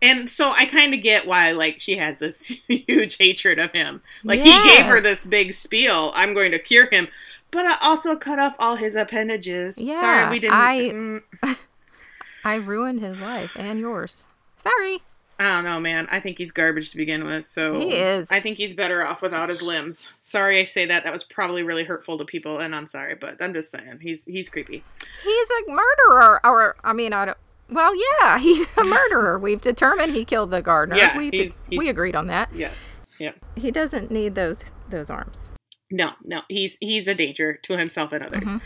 And 0.00 0.28
so 0.28 0.50
I 0.50 0.66
kind 0.66 0.94
of 0.94 1.00
get 1.02 1.28
why, 1.28 1.52
like, 1.52 1.78
she 1.78 1.96
has 1.96 2.16
this 2.16 2.48
huge 2.68 3.18
hatred 3.18 3.60
of 3.60 3.70
him. 3.70 4.02
Like, 4.24 4.40
he 4.40 4.50
gave 4.50 4.86
her 4.86 5.00
this 5.00 5.24
big 5.24 5.54
spiel, 5.54 6.10
I'm 6.16 6.34
going 6.34 6.50
to 6.50 6.58
cure 6.58 6.88
him, 6.90 7.06
but 7.52 7.66
I 7.66 7.76
also 7.80 8.16
cut 8.16 8.40
off 8.40 8.56
all 8.58 8.74
his 8.74 8.96
appendages. 8.96 9.78
Yeah, 9.78 10.00
Sorry, 10.00 10.30
we 10.30 10.38
didn't. 10.40 10.54
I- 10.54 10.78
mm, 10.90 11.20
I 12.44 12.56
ruined 12.56 13.00
his 13.00 13.20
life 13.20 13.52
and 13.56 13.78
yours. 13.78 14.26
Sorry. 14.56 14.98
I 15.38 15.44
don't 15.44 15.64
know, 15.64 15.80
man. 15.80 16.06
I 16.10 16.20
think 16.20 16.38
he's 16.38 16.52
garbage 16.52 16.90
to 16.92 16.96
begin 16.96 17.24
with, 17.24 17.44
so. 17.44 17.78
He 17.80 17.94
is. 17.94 18.30
I 18.30 18.38
think 18.40 18.58
he's 18.58 18.74
better 18.74 19.04
off 19.04 19.22
without 19.22 19.48
his 19.48 19.60
limbs. 19.62 20.06
Sorry 20.20 20.60
I 20.60 20.64
say 20.64 20.86
that. 20.86 21.02
That 21.04 21.12
was 21.12 21.24
probably 21.24 21.62
really 21.62 21.84
hurtful 21.84 22.16
to 22.18 22.24
people, 22.24 22.58
and 22.58 22.74
I'm 22.74 22.86
sorry, 22.86 23.14
but 23.16 23.42
I'm 23.42 23.52
just 23.54 23.70
saying. 23.70 23.98
He's 24.00 24.24
he's 24.24 24.48
creepy. 24.48 24.84
He's 25.24 25.48
a 25.50 25.70
murderer. 25.70 26.40
Or 26.44 26.76
I 26.84 26.92
mean, 26.92 27.12
I 27.12 27.24
don't. 27.24 27.38
Well, 27.70 27.92
yeah, 28.20 28.38
he's 28.40 28.76
a 28.76 28.84
murderer. 28.84 29.38
We've 29.38 29.60
determined 29.60 30.14
he 30.14 30.24
killed 30.24 30.50
the 30.50 30.62
gardener. 30.62 30.96
Yeah, 30.98 31.16
we 31.18 31.30
he's- 31.30 31.66
we 31.70 31.78
he's- 31.78 31.90
agreed 31.90 32.14
on 32.14 32.26
that. 32.28 32.50
Yes. 32.54 33.00
Yeah. 33.18 33.32
He 33.56 33.70
doesn't 33.70 34.10
need 34.10 34.34
those 34.34 34.64
those 34.90 35.10
arms. 35.10 35.50
No, 35.90 36.12
no. 36.22 36.42
He's 36.48 36.78
he's 36.80 37.08
a 37.08 37.14
danger 37.14 37.54
to 37.64 37.76
himself 37.76 38.12
and 38.12 38.24
others. 38.24 38.48
Mhm. 38.48 38.60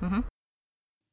Mhm. 0.00 0.24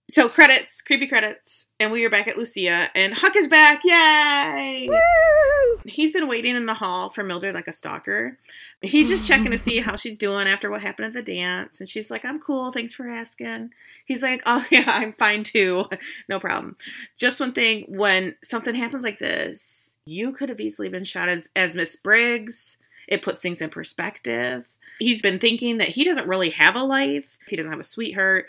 So 0.07 0.29
credits, 0.29 0.83
creepy 0.83 1.07
credits, 1.07 1.65
and 1.79 1.91
we 1.91 2.05
are 2.05 2.11
back 2.11 2.27
at 2.27 2.37
Lucia, 2.37 2.91
and 2.93 3.11
Huck 3.11 3.35
is 3.35 3.47
back! 3.47 3.81
Yay! 3.83 4.87
Woo! 4.87 5.81
He's 5.83 6.11
been 6.11 6.27
waiting 6.27 6.55
in 6.55 6.67
the 6.67 6.75
hall 6.75 7.09
for 7.09 7.23
Mildred 7.23 7.55
like 7.55 7.67
a 7.67 7.73
stalker. 7.73 8.37
He's 8.83 9.09
just 9.09 9.27
checking 9.27 9.49
to 9.49 9.57
see 9.57 9.79
how 9.81 9.95
she's 9.95 10.19
doing 10.19 10.47
after 10.47 10.69
what 10.69 10.83
happened 10.83 11.07
at 11.07 11.13
the 11.13 11.23
dance, 11.23 11.79
and 11.79 11.89
she's 11.89 12.11
like, 12.11 12.23
"I'm 12.23 12.39
cool, 12.39 12.71
thanks 12.71 12.93
for 12.93 13.07
asking." 13.07 13.71
He's 14.05 14.21
like, 14.21 14.43
"Oh 14.45 14.63
yeah, 14.71 14.83
I'm 14.85 15.13
fine 15.13 15.43
too, 15.43 15.85
no 16.29 16.39
problem." 16.39 16.77
Just 17.17 17.39
one 17.39 17.53
thing: 17.53 17.85
when 17.87 18.35
something 18.43 18.75
happens 18.75 19.03
like 19.03 19.17
this, 19.17 19.95
you 20.05 20.33
could 20.33 20.49
have 20.49 20.59
easily 20.59 20.87
been 20.87 21.03
shot 21.03 21.29
as 21.29 21.49
as 21.55 21.73
Miss 21.73 21.95
Briggs. 21.95 22.77
It 23.07 23.23
puts 23.23 23.41
things 23.41 23.59
in 23.59 23.71
perspective. 23.71 24.65
He's 24.99 25.23
been 25.23 25.39
thinking 25.39 25.79
that 25.79 25.89
he 25.89 26.03
doesn't 26.03 26.27
really 26.27 26.51
have 26.51 26.75
a 26.75 26.83
life. 26.83 27.25
He 27.47 27.55
doesn't 27.55 27.71
have 27.71 27.81
a 27.81 27.83
sweetheart. 27.83 28.45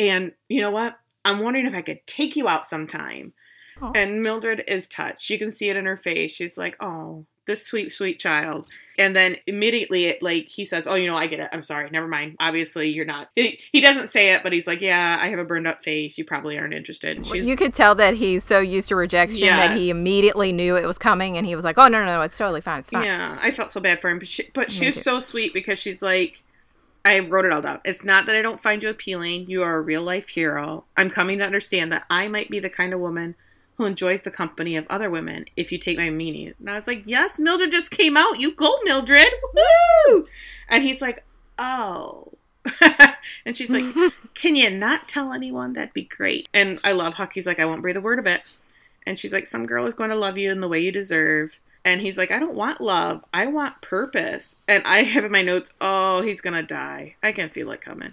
And 0.00 0.32
you 0.48 0.60
know 0.60 0.70
what? 0.70 0.98
I'm 1.24 1.40
wondering 1.40 1.66
if 1.66 1.74
I 1.74 1.82
could 1.82 2.04
take 2.06 2.34
you 2.34 2.48
out 2.48 2.66
sometime. 2.66 3.34
Aw. 3.82 3.92
And 3.94 4.22
Mildred 4.22 4.64
is 4.66 4.88
touched. 4.88 5.30
You 5.30 5.38
can 5.38 5.50
see 5.50 5.68
it 5.68 5.76
in 5.76 5.84
her 5.84 5.96
face. 5.96 6.32
She's 6.32 6.56
like, 6.58 6.76
"Oh, 6.80 7.26
this 7.46 7.66
sweet, 7.66 7.92
sweet 7.92 8.18
child. 8.18 8.66
And 8.98 9.16
then 9.16 9.36
immediately, 9.46 10.06
it, 10.06 10.22
like 10.22 10.46
he 10.48 10.64
says, 10.64 10.86
"Oh, 10.86 10.94
you 10.94 11.06
know, 11.06 11.16
I 11.16 11.26
get 11.26 11.40
it. 11.40 11.48
I'm 11.52 11.62
sorry. 11.62 11.88
Never 11.90 12.08
mind. 12.08 12.36
Obviously, 12.40 12.88
you're 12.90 13.04
not." 13.04 13.28
He, 13.34 13.60
he 13.72 13.80
doesn't 13.80 14.08
say 14.08 14.34
it, 14.34 14.42
but 14.42 14.52
he's 14.52 14.66
like, 14.66 14.80
"Yeah, 14.80 15.18
I 15.20 15.28
have 15.28 15.38
a 15.38 15.44
burned 15.44 15.66
up 15.66 15.82
face. 15.82 16.16
You 16.16 16.24
probably 16.24 16.58
aren't 16.58 16.74
interested." 16.74 17.26
You 17.26 17.56
could 17.56 17.74
tell 17.74 17.94
that 17.96 18.14
he's 18.14 18.44
so 18.44 18.58
used 18.58 18.88
to 18.88 18.96
rejection 18.96 19.48
that 19.48 19.76
he 19.76 19.90
immediately 19.90 20.52
knew 20.52 20.76
it 20.76 20.86
was 20.86 20.98
coming, 20.98 21.36
and 21.36 21.46
he 21.46 21.54
was 21.54 21.64
like, 21.64 21.78
"Oh 21.78 21.88
no, 21.88 22.04
no, 22.04 22.06
no, 22.06 22.22
it's 22.22 22.38
totally 22.38 22.60
fine. 22.62 22.80
It's 22.80 22.90
fine." 22.90 23.04
Yeah, 23.04 23.38
I 23.40 23.50
felt 23.50 23.70
so 23.70 23.80
bad 23.80 24.00
for 24.00 24.10
him, 24.10 24.18
but 24.18 24.28
she, 24.28 24.50
but 24.54 24.70
she 24.70 24.86
was 24.86 25.02
so 25.02 25.20
sweet 25.20 25.52
because 25.54 25.78
she's 25.78 26.02
like, 26.02 26.42
I 27.04 27.20
wrote 27.20 27.44
it 27.44 27.52
all 27.52 27.62
down. 27.62 27.80
It's 27.84 28.04
not 28.04 28.26
that 28.26 28.36
I 28.36 28.42
don't 28.42 28.62
find 28.62 28.82
you 28.82 28.88
appealing. 28.88 29.48
You 29.48 29.62
are 29.62 29.76
a 29.76 29.80
real 29.80 30.02
life 30.02 30.28
hero. 30.28 30.84
I'm 30.96 31.10
coming 31.10 31.38
to 31.38 31.44
understand 31.44 31.92
that 31.92 32.04
I 32.10 32.28
might 32.28 32.50
be 32.50 32.60
the 32.60 32.68
kind 32.68 32.92
of 32.92 33.00
woman 33.00 33.34
who 33.76 33.86
enjoys 33.86 34.20
the 34.20 34.30
company 34.30 34.76
of 34.76 34.86
other 34.90 35.08
women 35.08 35.46
if 35.56 35.72
you 35.72 35.78
take 35.78 35.96
my 35.96 36.10
meaning. 36.10 36.52
And 36.58 36.68
I 36.68 36.74
was 36.74 36.86
like, 36.86 37.02
yes, 37.06 37.40
Mildred 37.40 37.72
just 37.72 37.90
came 37.90 38.16
out. 38.16 38.38
You 38.38 38.54
go, 38.54 38.78
Mildred. 38.84 39.30
Woo! 39.54 40.26
And 40.68 40.84
he's 40.84 41.00
like, 41.00 41.24
oh. 41.58 42.32
and 43.46 43.56
she's 43.56 43.70
like, 43.70 43.86
can 44.34 44.54
you 44.54 44.68
not 44.68 45.08
tell 45.08 45.32
anyone? 45.32 45.72
That'd 45.72 45.94
be 45.94 46.04
great. 46.04 46.48
And 46.52 46.78
I 46.84 46.92
love 46.92 47.14
Hucky's 47.14 47.46
like, 47.46 47.58
I 47.58 47.64
won't 47.64 47.80
breathe 47.80 47.96
a 47.96 48.02
word 48.02 48.18
of 48.18 48.26
it. 48.26 48.42
And 49.06 49.18
she's 49.18 49.32
like, 49.32 49.46
some 49.46 49.64
girl 49.64 49.86
is 49.86 49.94
going 49.94 50.10
to 50.10 50.16
love 50.16 50.36
you 50.36 50.52
in 50.52 50.60
the 50.60 50.68
way 50.68 50.80
you 50.80 50.92
deserve. 50.92 51.58
And 51.84 52.00
he's 52.02 52.18
like, 52.18 52.30
I 52.30 52.38
don't 52.38 52.54
want 52.54 52.80
love. 52.80 53.24
I 53.32 53.46
want 53.46 53.80
purpose. 53.80 54.56
And 54.68 54.82
I 54.84 55.02
have 55.02 55.24
in 55.24 55.32
my 55.32 55.40
notes, 55.42 55.72
oh, 55.80 56.20
he's 56.20 56.40
going 56.42 56.54
to 56.54 56.62
die. 56.62 57.16
I 57.22 57.32
can 57.32 57.48
feel 57.48 57.70
it 57.70 57.80
coming. 57.80 58.12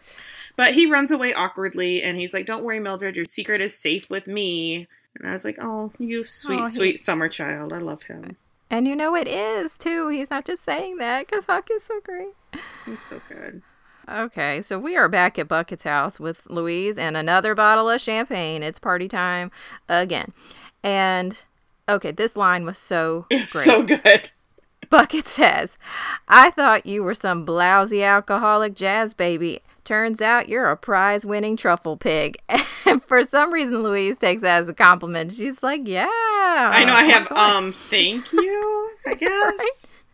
But 0.56 0.74
he 0.74 0.86
runs 0.86 1.12
away 1.12 1.34
awkwardly 1.34 2.02
and 2.02 2.18
he's 2.18 2.34
like, 2.34 2.46
don't 2.46 2.64
worry, 2.64 2.80
Mildred. 2.80 3.16
Your 3.18 3.26
secret 3.26 3.60
is 3.62 3.78
safe 3.78 4.10
with 4.10 4.26
me. 4.28 4.88
And 5.20 5.28
I 5.30 5.34
was 5.34 5.44
like, 5.44 5.58
oh, 5.62 5.92
you 6.00 6.24
sweet, 6.24 6.60
Oh, 6.62 6.64
he- 6.64 6.70
sweet 6.70 7.00
summer 7.00 7.28
child. 7.28 7.74
I 7.74 7.80
love 7.80 8.04
him. 8.04 8.38
And 8.70 8.88
you 8.88 8.96
know 8.96 9.16
it 9.16 9.28
is 9.28 9.78
too. 9.78 10.10
He's 10.10 10.30
not 10.30 10.46
just 10.46 10.64
saying 10.64 10.98
that 10.98 11.26
because 11.28 11.46
Huck 11.46 11.70
is 11.72 11.84
so 11.84 12.00
great. 12.04 12.34
He's 12.86 13.02
so 13.02 13.22
good. 13.28 13.62
Okay, 14.10 14.62
so 14.62 14.80
we 14.80 14.96
are 14.96 15.10
back 15.10 15.38
at 15.38 15.48
Bucket's 15.50 15.84
house 15.84 16.20
with 16.20 16.46
Louise 16.50 16.98
and 16.98 17.18
another 17.18 17.54
bottle 17.56 17.90
of 17.90 18.00
champagne. 18.00 18.64
It's 18.64 18.80
party 18.80 19.08
time 19.10 19.52
again. 19.90 20.32
And 20.84 21.44
okay, 21.90 22.12
this 22.12 22.36
line 22.36 22.66
was 22.66 22.78
so 22.78 23.26
great. 23.30 23.50
So 23.50 23.84
good. 23.84 24.32
Bucket 24.90 25.28
says, 25.28 25.78
I 26.30 26.50
thought 26.52 26.86
you 26.86 27.04
were 27.04 27.14
some 27.14 27.46
blousy 27.46 28.04
alcoholic 28.06 28.74
jazz 28.74 29.14
baby. 29.14 29.60
Turns 29.84 30.22
out 30.22 30.48
you're 30.50 30.70
a 30.70 30.78
prize 30.78 31.26
winning 31.26 31.58
truffle 31.58 31.98
pig. 31.98 32.38
And 32.86 33.04
for 33.04 33.22
some 33.26 33.52
reason, 33.52 33.84
Louise 33.84 34.18
takes 34.18 34.42
that 34.44 34.64
as 34.64 34.70
a 34.70 34.74
compliment. 34.74 35.34
She's 35.34 35.62
like, 35.62 35.82
Yeah. 35.86 36.08
I 36.10 36.86
know 36.86 36.94
I 36.94 37.04
have, 37.04 37.30
um, 37.34 37.74
thank 37.74 38.32
you, 38.32 38.92
I 39.06 39.14
guess. 39.20 40.06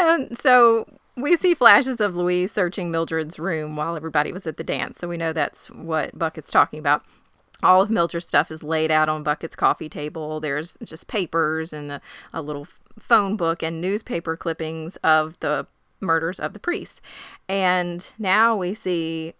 And 0.00 0.36
so 0.36 0.88
we 1.16 1.36
see 1.36 1.54
flashes 1.54 2.00
of 2.00 2.16
Louise 2.16 2.50
searching 2.50 2.90
Mildred's 2.90 3.38
room 3.38 3.76
while 3.76 3.94
everybody 3.96 4.32
was 4.32 4.44
at 4.48 4.56
the 4.56 4.64
dance. 4.64 4.98
So 4.98 5.06
we 5.06 5.16
know 5.16 5.32
that's 5.32 5.70
what 5.70 6.18
Bucket's 6.18 6.50
talking 6.50 6.80
about. 6.80 7.04
All 7.64 7.80
of 7.80 7.90
Mildred's 7.90 8.26
stuff 8.26 8.50
is 8.50 8.62
laid 8.62 8.90
out 8.90 9.08
on 9.08 9.22
Bucket's 9.22 9.56
coffee 9.56 9.88
table. 9.88 10.38
There's 10.38 10.76
just 10.84 11.08
papers 11.08 11.72
and 11.72 11.90
a, 11.90 12.00
a 12.32 12.42
little 12.42 12.68
phone 12.98 13.36
book 13.36 13.62
and 13.62 13.80
newspaper 13.80 14.36
clippings 14.36 14.96
of 14.96 15.40
the 15.40 15.66
murders 16.00 16.38
of 16.38 16.52
the 16.52 16.60
priest. 16.60 17.00
And 17.48 18.06
now 18.18 18.54
we 18.54 18.74
see 18.74 19.32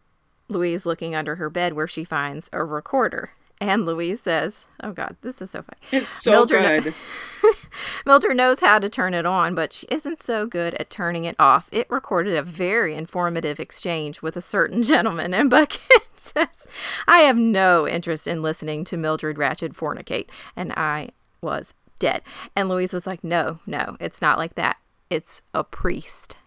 Louise 0.49 0.87
looking 0.87 1.15
under 1.15 1.37
her 1.37 1.51
bed 1.51 1.75
where 1.75 1.87
she 1.87 2.03
finds 2.03 2.49
a 2.53 2.65
recorder. 2.65 3.33
And 3.61 3.87
Louise 3.87 4.21
says, 4.23 4.67
Oh 4.83 4.93
God, 4.93 5.17
this 5.23 5.41
is 5.41 5.51
so 5.51 5.63
funny. 5.63 5.79
It's 6.03 6.11
so 6.11 6.31
Mildred- 6.33 6.85
good. 6.85 6.95
Mildred 8.07 8.37
knows 8.37 8.61
how 8.61 8.79
to 8.79 8.89
turn 8.89 9.15
it 9.15 9.27
on, 9.27 9.55
but 9.55 9.73
she 9.73 9.87
isn't 9.91 10.21
so 10.21 10.47
good 10.47 10.75
at 10.75 10.91
turning 10.91 11.25
it 11.25 11.37
off. 11.39 11.69
It 11.73 11.89
recorded 11.91 12.37
a 12.37 12.43
very 12.43 12.95
informative 12.95 13.61
exchange 13.61 14.23
with 14.23 14.37
a 14.37 14.41
certain 14.41 14.83
gentleman, 14.95 15.33
and 15.35 15.49
Bucket 15.51 15.81
says, 16.17 16.67
I 17.07 17.19
have 17.21 17.37
no 17.37 17.87
interest 17.89 18.27
in 18.27 18.43
listening 18.43 18.85
to 18.85 18.97
Mildred 18.97 19.37
Ratched 19.37 19.75
fornicate. 19.75 20.29
And 20.57 20.73
I 20.73 21.11
was 21.41 21.75
dead. 21.99 22.23
And 22.57 22.69
Louise 22.69 22.93
was 22.93 23.07
like, 23.07 23.23
No, 23.25 23.61
no, 23.67 23.97
it's 24.01 24.21
not 24.21 24.39
like 24.39 24.55
that. 24.57 24.77
It's 25.11 25.43
a 25.53 25.63
priest. 25.65 26.39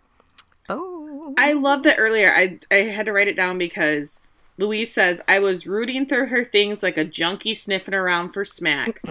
Oh. 0.70 1.34
I 1.38 1.54
loved 1.54 1.86
it 1.86 1.96
earlier. 1.98 2.32
I 2.34 2.60
I 2.72 2.76
had 2.78 3.06
to 3.06 3.14
write 3.14 3.28
it 3.28 3.36
down 3.36 3.58
because 3.58 4.20
Louise 4.60 4.92
says 4.92 5.22
I 5.28 5.40
was 5.40 5.68
rooting 5.68 6.06
through 6.08 6.28
her 6.28 6.44
things 6.44 6.82
like 6.82 6.98
a 6.98 7.06
junkie 7.06 7.54
sniffing 7.54 7.94
around 7.94 8.30
for 8.34 8.44
smack. 8.44 9.02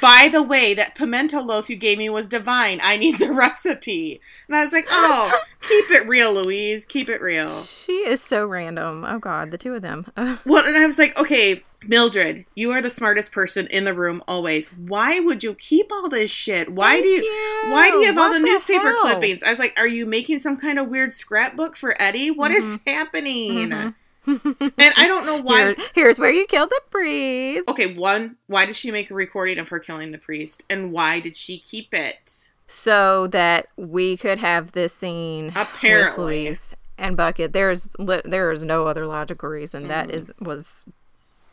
By 0.00 0.28
the 0.32 0.42
way, 0.42 0.72
that 0.74 0.94
pimento 0.94 1.40
loaf 1.42 1.68
you 1.68 1.76
gave 1.76 1.98
me 1.98 2.08
was 2.08 2.26
divine. 2.28 2.80
I 2.82 2.96
need 2.96 3.18
the 3.18 3.32
recipe. 3.32 4.20
And 4.46 4.56
I 4.56 4.62
was 4.64 4.72
like, 4.72 4.86
"Oh, 4.90 5.30
keep 5.60 5.90
it 5.90 6.08
real, 6.08 6.32
Louise. 6.32 6.86
Keep 6.86 7.10
it 7.10 7.20
real." 7.20 7.62
She 7.64 7.92
is 8.08 8.22
so 8.22 8.46
random. 8.46 9.04
Oh 9.06 9.18
God, 9.18 9.50
the 9.50 9.58
two 9.58 9.74
of 9.74 9.82
them. 9.82 10.06
Well, 10.46 10.64
and 10.64 10.76
I 10.78 10.86
was 10.86 10.98
like, 10.98 11.16
"Okay, 11.18 11.62
Mildred, 11.84 12.44
you 12.54 12.70
are 12.72 12.80
the 12.80 12.88
smartest 12.90 13.30
person 13.32 13.66
in 13.68 13.84
the 13.84 13.92
room 13.94 14.22
always. 14.26 14.70
Why 14.70 15.20
would 15.20 15.42
you 15.42 15.54
keep 15.54 15.92
all 15.92 16.08
this 16.08 16.30
shit? 16.30 16.70
Why 16.72 16.92
Thank 16.92 17.04
do 17.04 17.10
you, 17.10 17.22
you. 17.24 17.72
why 17.72 17.90
do 17.90 17.98
you 17.98 18.06
have 18.06 18.16
all 18.18 18.32
the 18.32 18.38
the 18.38 18.46
newspaper 18.46 18.88
hell? 18.88 19.00
clippings?" 19.02 19.42
I 19.42 19.50
was 19.50 19.58
like, 19.58 19.74
"Are 19.76 19.86
you 19.86 20.06
making 20.06 20.38
some 20.38 20.56
kind 20.56 20.78
of 20.78 20.88
weird 20.88 21.12
scrapbook 21.12 21.76
for 21.76 21.94
Eddie? 22.00 22.30
What 22.30 22.52
is 22.52 22.80
happening?" 22.86 23.68
Mhm. 23.68 23.94
And 24.26 24.72
I 24.96 25.06
don't 25.06 25.24
know 25.26 25.36
why. 25.42 25.64
Here, 25.74 25.76
here's 25.94 26.18
where 26.18 26.32
you 26.32 26.46
killed 26.46 26.70
the 26.70 26.80
priest. 26.90 27.68
Okay, 27.68 27.94
one, 27.94 28.36
why 28.46 28.66
did 28.66 28.76
she 28.76 28.90
make 28.90 29.10
a 29.10 29.14
recording 29.14 29.58
of 29.58 29.68
her 29.68 29.78
killing 29.78 30.12
the 30.12 30.18
priest? 30.18 30.62
And 30.68 30.92
why 30.92 31.20
did 31.20 31.36
she 31.36 31.58
keep 31.58 31.92
it? 31.94 32.44
so 32.70 33.26
that 33.28 33.66
we 33.78 34.14
could 34.14 34.38
have 34.40 34.72
this 34.72 34.92
scene 34.92 35.46
with 35.46 35.56
Apparently. 35.56 36.44
Louise 36.44 36.76
and 36.98 37.16
Bucket. 37.16 37.54
There's 37.54 37.96
there 37.98 38.50
is 38.52 38.62
no 38.62 38.86
other 38.86 39.06
logical 39.06 39.48
reason. 39.48 39.88
That 39.88 40.10
is 40.10 40.24
Mm-hmm. 40.24 40.44
was 40.44 40.84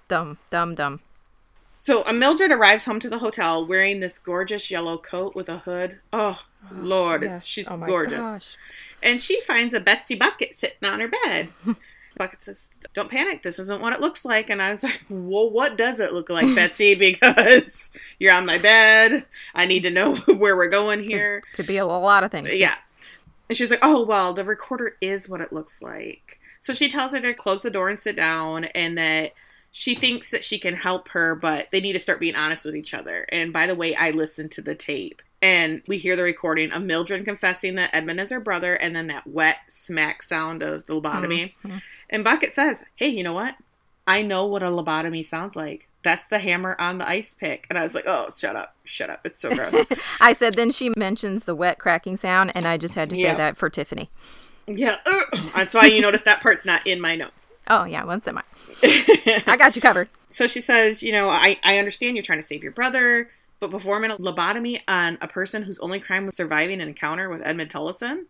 dumb, 0.09 0.39
dumb, 0.49 0.75
dumb. 0.75 0.99
So 1.69 2.05
uh, 2.05 2.11
Mildred 2.11 2.51
arrives 2.51 2.83
home 2.83 2.99
to 2.99 3.09
the 3.09 3.19
hotel 3.19 3.65
wearing 3.65 4.01
this 4.01 4.17
gorgeous 4.17 4.69
yellow 4.69 4.97
coat 4.97 5.35
with 5.35 5.47
a 5.47 5.59
hood. 5.59 5.99
Oh, 6.11 6.41
Lord, 6.71 7.23
it's, 7.23 7.33
Yes. 7.35 7.45
she's 7.45 7.67
Oh 7.71 7.77
gorgeous. 7.77 8.19
gosh. 8.19 8.57
And 9.01 9.21
she 9.21 9.39
finds 9.39 9.73
a 9.73 9.79
Betsy 9.79 10.15
bucket 10.15 10.57
sitting 10.57 10.83
on 10.87 10.99
her 10.99 11.07
bed. 11.07 11.49
Bucket 12.17 12.41
says, 12.41 12.69
Don't 12.93 13.09
panic, 13.11 13.43
this 13.43 13.59
isn't 13.59 13.81
what 13.81 13.93
it 13.93 14.01
looks 14.01 14.25
like. 14.25 14.49
And 14.49 14.61
I 14.61 14.71
was 14.71 14.83
like, 14.83 15.01
Well, 15.09 15.49
what 15.49 15.77
does 15.77 15.99
it 15.99 16.13
look 16.13 16.29
like, 16.29 16.53
Betsy? 16.55 16.95
Because 16.95 17.91
you're 18.19 18.33
on 18.33 18.45
my 18.45 18.57
bed. 18.57 19.25
I 19.53 19.65
need 19.65 19.83
to 19.83 19.91
know 19.91 20.15
where 20.27 20.55
we're 20.55 20.69
going 20.69 21.03
here. 21.03 21.43
Could 21.55 21.67
be 21.67 21.77
a 21.77 21.85
lot 21.85 22.23
of 22.23 22.31
things. 22.31 22.53
Yeah. 22.53 22.75
And 23.49 23.57
she's 23.57 23.69
like, 23.69 23.79
oh, 23.83 24.03
well, 24.03 24.33
the 24.33 24.43
recorder 24.43 24.97
is 25.01 25.29
what 25.29 25.39
it 25.41 25.53
looks 25.53 25.81
like. 25.81 26.39
So 26.61 26.73
she 26.73 26.89
tells 26.89 27.13
her 27.13 27.19
to 27.19 27.33
close 27.35 27.61
the 27.61 27.69
door 27.69 27.89
and 27.89 27.99
sit 27.99 28.15
down 28.15 28.65
and 28.65 28.97
that 28.97 29.33
she 29.71 29.93
thinks 29.93 30.31
that 30.31 30.43
she 30.43 30.57
can 30.57 30.73
help 30.73 31.09
her, 31.09 31.35
but 31.35 31.67
they 31.71 31.79
need 31.79 31.93
to 31.93 31.99
start 31.99 32.19
being 32.19 32.35
honest 32.35 32.65
with 32.65 32.75
each 32.75 32.93
other. 32.95 33.27
And 33.31 33.53
by 33.53 33.67
the 33.67 33.75
way, 33.75 33.93
I 33.95 34.11
listened 34.11 34.51
to 34.53 34.61
the 34.63 34.73
tape 34.73 35.21
and 35.43 35.83
we 35.85 35.99
hear 35.99 36.15
the 36.15 36.23
recording 36.23 36.71
of 36.71 36.81
Mildred 36.81 37.23
confessing 37.25 37.75
that 37.75 37.91
Edmund 37.93 38.19
is 38.19 38.31
her 38.31 38.39
brother 38.39 38.73
and 38.73 38.95
then 38.95 39.07
that 39.07 39.27
wet 39.27 39.57
smack 39.67 40.23
sound 40.23 40.63
of 40.63 40.85
the 40.87 40.93
lobotomy. 40.99 41.53
Mhm. 41.63 41.81
And 42.09 42.23
Bucket 42.23 42.53
says, 42.53 42.83
hey, 42.95 43.07
you 43.07 43.23
know 43.23 43.33
what? 43.33 43.55
I 44.07 44.21
know 44.21 44.45
what 44.45 44.63
a 44.63 44.67
lobotomy 44.67 45.25
sounds 45.25 45.55
like. 45.55 45.87
That's 46.03 46.25
the 46.27 46.37
hammer 46.37 46.75
on 46.79 46.99
the 46.99 47.07
ice 47.09 47.33
pick. 47.33 47.65
And 47.69 47.79
I 47.79 47.81
was 47.81 47.95
like, 47.95 48.03
oh, 48.07 48.27
shut 48.35 48.55
up. 48.55 48.75
Shut 48.83 49.09
up. 49.09 49.21
It's 49.25 49.39
so 49.39 49.49
gross. 49.55 49.85
I 50.19 50.33
said 50.33 50.53
then 50.53 50.69
she 50.71 50.91
mentions 50.95 51.45
the 51.45 51.55
wet 51.55 51.79
cracking 51.79 52.15
sound, 52.17 52.51
and 52.55 52.67
I 52.67 52.77
just 52.77 52.93
had 52.95 53.09
to 53.09 53.15
say 53.15 53.23
Yeah. 53.23 53.33
that 53.35 53.57
for 53.57 53.69
Tiffany. 53.69 54.09
yeah. 54.67 54.97
That's 55.55 55.73
why 55.73 55.85
you 55.85 56.01
notice 56.01 56.23
that 56.23 56.41
part's 56.41 56.65
not 56.65 56.85
in 56.85 57.01
my 57.01 57.15
notes. 57.15 57.47
Oh 57.67 57.83
yeah, 57.83 58.03
once 58.05 58.27
in 58.27 58.35
my. 58.35 58.43
I 59.47 59.55
got 59.57 59.75
you 59.75 59.81
covered. 59.81 60.07
so 60.29 60.45
she 60.45 60.61
says, 60.61 61.01
you 61.01 61.11
know, 61.11 61.29
I, 61.29 61.57
I 61.63 61.79
understand 61.79 62.15
you're 62.15 62.21
trying 62.21 62.37
to 62.37 62.45
save 62.45 62.61
your 62.61 62.71
brother, 62.71 63.31
but 63.59 63.71
performing 63.71 64.11
a 64.11 64.17
lobotomy 64.17 64.81
on 64.87 65.17
a 65.19 65.27
person 65.27 65.63
whose 65.63 65.79
only 65.79 65.99
crime 65.99 66.27
was 66.27 66.35
surviving 66.35 66.79
an 66.79 66.87
encounter 66.87 67.27
with 67.27 67.41
Edmund 67.43 67.71
Tolleson, 67.71 68.25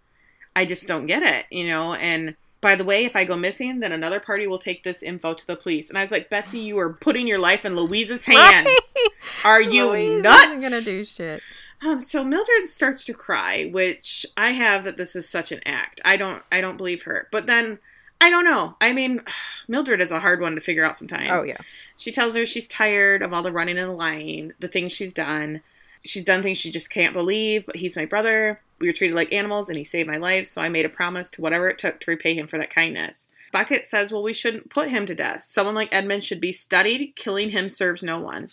I 0.56 0.64
just 0.64 0.88
don't 0.88 1.06
get 1.06 1.22
it, 1.22 1.48
you 1.52 1.68
know, 1.68 1.94
and 1.96 2.38
by 2.66 2.74
the 2.74 2.84
way, 2.84 3.06
if 3.06 3.16
I 3.16 3.26
go 3.26 3.38
missing, 3.38 3.80
then 3.80 3.92
another 3.92 4.20
party 4.20 4.48
will 4.48 4.58
take 4.58 4.84
this 4.84 5.04
info 5.04 5.36
to 5.36 5.46
the 5.46 5.56
police. 5.56 5.90
And 5.90 6.00
I 6.00 6.02
was 6.02 6.10
like, 6.10 6.32
Betsy, 6.32 6.58
you 6.58 6.80
are 6.80 6.94
putting 6.94 7.28
your 7.28 7.38
life 7.38 7.64
in 7.64 7.76
Louise's 7.76 8.26
hands. 8.26 8.66
Right? 8.66 9.08
Are 9.44 9.62
you 9.62 9.90
Louise 9.90 10.24
nuts? 10.24 10.48
Isn't 10.48 10.62
gonna 10.62 10.82
do 10.82 11.06
shit. 11.06 11.44
Um, 11.84 12.02
so 12.02 12.24
Mildred 12.24 12.68
starts 12.68 13.06
to 13.06 13.14
cry, 13.14 13.66
which 13.66 14.26
I 14.36 14.54
have 14.54 14.84
that 14.86 14.98
this 14.98 15.16
is 15.16 15.30
such 15.30 15.52
an 15.52 15.60
act. 15.64 16.02
I 16.04 16.18
don't 16.18 16.42
I 16.52 16.60
don't 16.60 16.78
believe 16.78 17.04
her. 17.04 17.28
But 17.32 17.46
then 17.46 17.78
I 18.20 18.32
don't 18.32 18.46
know. 18.46 18.76
I 18.82 18.94
mean, 18.94 19.22
Mildred 19.68 20.02
is 20.02 20.12
a 20.12 20.20
hard 20.20 20.42
one 20.42 20.56
to 20.56 20.62
figure 20.62 20.84
out 20.84 20.96
sometimes. 20.96 21.30
Oh 21.32 21.44
yeah. 21.44 21.60
She 21.98 22.12
tells 22.12 22.36
her 22.36 22.48
she's 22.48 22.68
tired 22.68 23.22
of 23.22 23.32
all 23.32 23.44
the 23.44 23.52
running 23.52 23.78
and 23.78 23.96
lying, 23.96 24.54
the 24.60 24.70
things 24.70 24.92
she's 24.92 25.14
done. 25.14 25.62
She's 26.06 26.24
done 26.24 26.44
things 26.44 26.58
she 26.58 26.72
just 26.72 26.90
can't 26.90 27.14
believe, 27.14 27.66
but 27.66 27.76
he's 27.76 27.96
my 27.96 28.06
brother. 28.06 28.62
We 28.80 28.88
were 28.88 28.94
treated 28.94 29.16
like 29.16 29.34
animals 29.34 29.70
and 29.70 29.78
he 29.78 29.84
saved 29.84 30.08
my 30.08 30.18
life, 30.18 30.46
so 30.46 30.62
I 30.62 30.70
made 30.70 30.86
a 30.86 30.90
promise 30.90 31.30
to 31.32 31.42
whatever 31.42 31.68
it 31.68 31.80
took 31.80 32.00
to 32.00 32.12
repay 32.12 32.36
him 32.36 32.48
for 32.48 32.58
that 32.58 32.70
kindness. 32.70 33.28
Bucket 33.52 33.86
says, 33.86 34.12
well, 34.12 34.24
we 34.24 34.34
shouldn't 34.34 34.70
put 34.70 34.90
him 34.90 35.06
to 35.06 35.16
death. 35.16 35.42
Someone 35.42 35.76
like 35.76 35.90
Edmund 35.92 36.24
should 36.24 36.42
be 36.42 36.52
studied. 36.52 37.14
Killing 37.16 37.52
him 37.52 37.70
serves 37.70 38.04
no 38.04 38.20
one. 38.20 38.50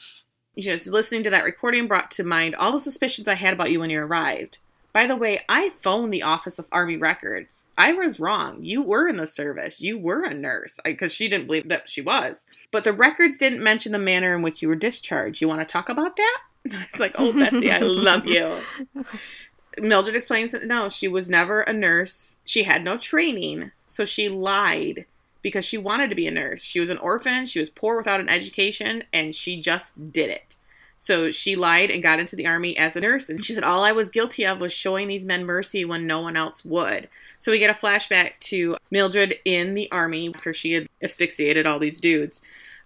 You 0.54 0.71
know, 0.71 0.76
just 0.76 0.88
listening 0.88 1.25
to 1.25 1.30
that 1.30 1.44
recording 1.44 1.88
brought 1.88 2.11
to 2.12 2.25
mind 2.25 2.54
all 2.54 2.73
the 2.73 2.80
suspicions 2.80 3.26
I 3.26 3.35
had 3.35 3.52
about 3.52 3.71
you 3.71 3.80
when 3.80 3.90
you 3.90 4.00
arrived. 4.00 4.59
By 4.92 5.06
the 5.06 5.16
way, 5.16 5.40
I 5.49 5.71
phoned 5.80 6.12
the 6.12 6.23
Office 6.23 6.59
of 6.59 6.66
Army 6.71 6.99
Records. 6.99 7.66
I 7.78 7.94
was 7.94 8.21
wrong. 8.21 8.62
You 8.62 8.82
were 8.82 9.09
in 9.09 9.16
the 9.16 9.26
service. 9.26 9.80
You 9.80 9.99
were 9.99 10.23
a 10.23 10.35
nurse 10.35 10.78
because 10.85 11.12
she 11.12 11.28
didn't 11.28 11.47
believe 11.47 11.68
that 11.68 11.88
she 11.88 12.02
was. 12.02 12.44
But 12.71 12.85
the 12.85 12.92
records 12.92 13.38
didn't 13.38 13.62
mention 13.62 13.92
the 13.92 13.99
manner 13.99 14.35
in 14.35 14.42
which 14.42 14.61
you 14.61 14.68
were 14.68 14.76
discharged. 14.76 15.40
You 15.40 15.49
want 15.49 15.61
to 15.61 15.73
talk 15.73 15.88
about 15.88 16.16
that? 16.16 16.38
I 16.73 16.87
was 16.90 17.00
like, 17.00 17.14
oh, 17.19 17.33
Betsy, 17.33 17.71
I 17.71 17.78
love 17.78 18.26
you. 18.26 18.57
Mildred 19.78 20.16
explains 20.16 20.52
that 20.52 20.66
no, 20.66 20.88
she 20.88 21.09
was 21.09 21.31
never 21.31 21.62
a 21.62 21.73
nurse. 21.73 22.35
She 22.45 22.64
had 22.64 22.85
no 22.85 22.99
training, 22.99 23.73
so 23.85 24.04
she 24.04 24.28
lied 24.28 25.07
because 25.40 25.64
she 25.64 25.78
wanted 25.78 26.11
to 26.11 26.14
be 26.14 26.26
a 26.26 26.31
nurse. 26.31 26.62
She 26.62 26.78
was 26.78 26.90
an 26.90 26.99
orphan, 26.99 27.47
she 27.47 27.59
was 27.59 27.71
poor 27.71 27.97
without 27.97 28.21
an 28.21 28.28
education, 28.28 29.04
and 29.12 29.35
she 29.35 29.61
just 29.61 30.12
did 30.12 30.31
it. 30.31 30.57
So 30.99 31.33
she 31.33 31.57
lied 31.57 31.90
and 31.90 32.00
got 32.00 32.21
into 32.21 32.37
the 32.37 32.47
army 32.47 32.76
as 32.76 32.95
a 32.95 33.00
nurse. 33.00 33.28
And 33.28 33.45
she 33.45 33.54
said, 33.54 33.64
All 33.64 33.83
I 33.83 33.90
was 33.90 34.09
guilty 34.09 34.47
of 34.47 34.61
was 34.61 34.73
showing 34.73 35.09
these 35.09 35.25
men 35.25 35.45
mercy 35.45 35.85
when 35.85 36.07
no 36.07 36.21
one 36.21 36.37
else 36.37 36.64
would. 36.64 37.09
So 37.40 37.50
we 37.50 37.59
get 37.59 37.71
a 37.71 37.75
flashback 37.75 38.38
to 38.42 38.76
Mildred 38.92 39.35
in 39.45 39.75
the 39.75 39.90
army 39.90 40.31
after 40.33 40.54
she 40.54 40.75
had 40.75 40.88
asphyxiated 41.02 41.66
all 41.66 41.81
these 41.81 41.99
dudes. 41.99 42.40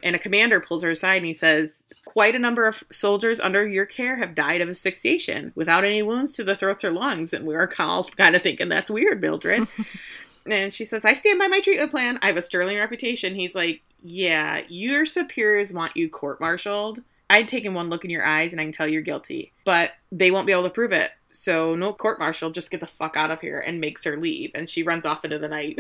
And 0.07 0.15
a 0.15 0.21
commander 0.21 0.61
pulls 0.61 0.85
her 0.85 0.91
aside 0.91 1.17
and 1.17 1.27
he 1.27 1.33
says, 1.33 1.83
Quite 2.05 2.37
a 2.37 2.39
number 2.39 2.69
of 2.69 2.85
soldiers 2.93 3.41
under 3.41 3.67
your 3.67 3.87
care 3.87 4.15
have 4.17 4.37
died 4.37 4.61
of 4.61 4.69
asphyxiation 4.69 5.51
without 5.57 5.85
any 5.85 6.01
wounds 6.01 6.35
to 6.35 6.45
the 6.45 6.55
throats 6.55 6.85
or 6.85 6.93
lungs. 6.93 7.33
And 7.33 7.45
we 7.45 7.57
are 7.57 7.69
all 7.81 8.05
kind 8.17 8.37
of 8.37 8.43
thinking, 8.43 8.69
That's 8.69 8.89
weird, 8.89 9.21
Mildred. 9.21 9.67
and 10.47 10.73
she 10.73 10.85
says, 10.85 11.05
I 11.05 11.15
stand 11.15 11.41
by 11.41 11.49
my 11.49 11.59
treatment 11.59 11.91
plan. 11.91 12.21
I 12.23 12.29
have 12.29 12.37
a 12.37 12.43
sterling 12.43 12.79
reputation. 12.79 13.35
He's 13.35 13.57
like, 13.57 13.83
Yeah, 14.01 14.63
your 14.69 15.07
superiors 15.07 15.75
want 15.75 15.97
you 15.97 16.09
court 16.09 16.41
martialed 16.41 17.03
I'd 17.29 17.49
taken 17.49 17.75
one 17.75 17.89
look 17.89 18.05
in 18.05 18.11
your 18.11 18.25
eyes 18.25 18.53
and 18.53 18.61
I 18.61 18.65
can 18.65 18.73
tell 18.73 18.87
you're 18.87 19.03
guilty, 19.03 19.53
but 19.65 19.91
they 20.13 20.31
won't 20.31 20.47
be 20.47 20.53
able 20.53 20.63
to 20.65 20.71
prove 20.71 20.93
it. 20.93 21.11
So 21.37 21.75
no 21.75 21.93
court 21.93 22.19
martial, 22.19 22.51
just 22.51 22.71
get 22.71 22.81
the 22.81 22.87
fuck 22.87 23.17
out 23.17 23.31
of 23.31 23.41
here 23.41 23.59
and 23.59 23.81
makes 23.81 24.05
her 24.05 24.17
leave. 24.17 24.51
And 24.55 24.69
she 24.69 24.83
runs 24.83 25.05
off 25.05 25.25
into 25.25 25.39
the 25.39 25.49
night. 25.49 25.79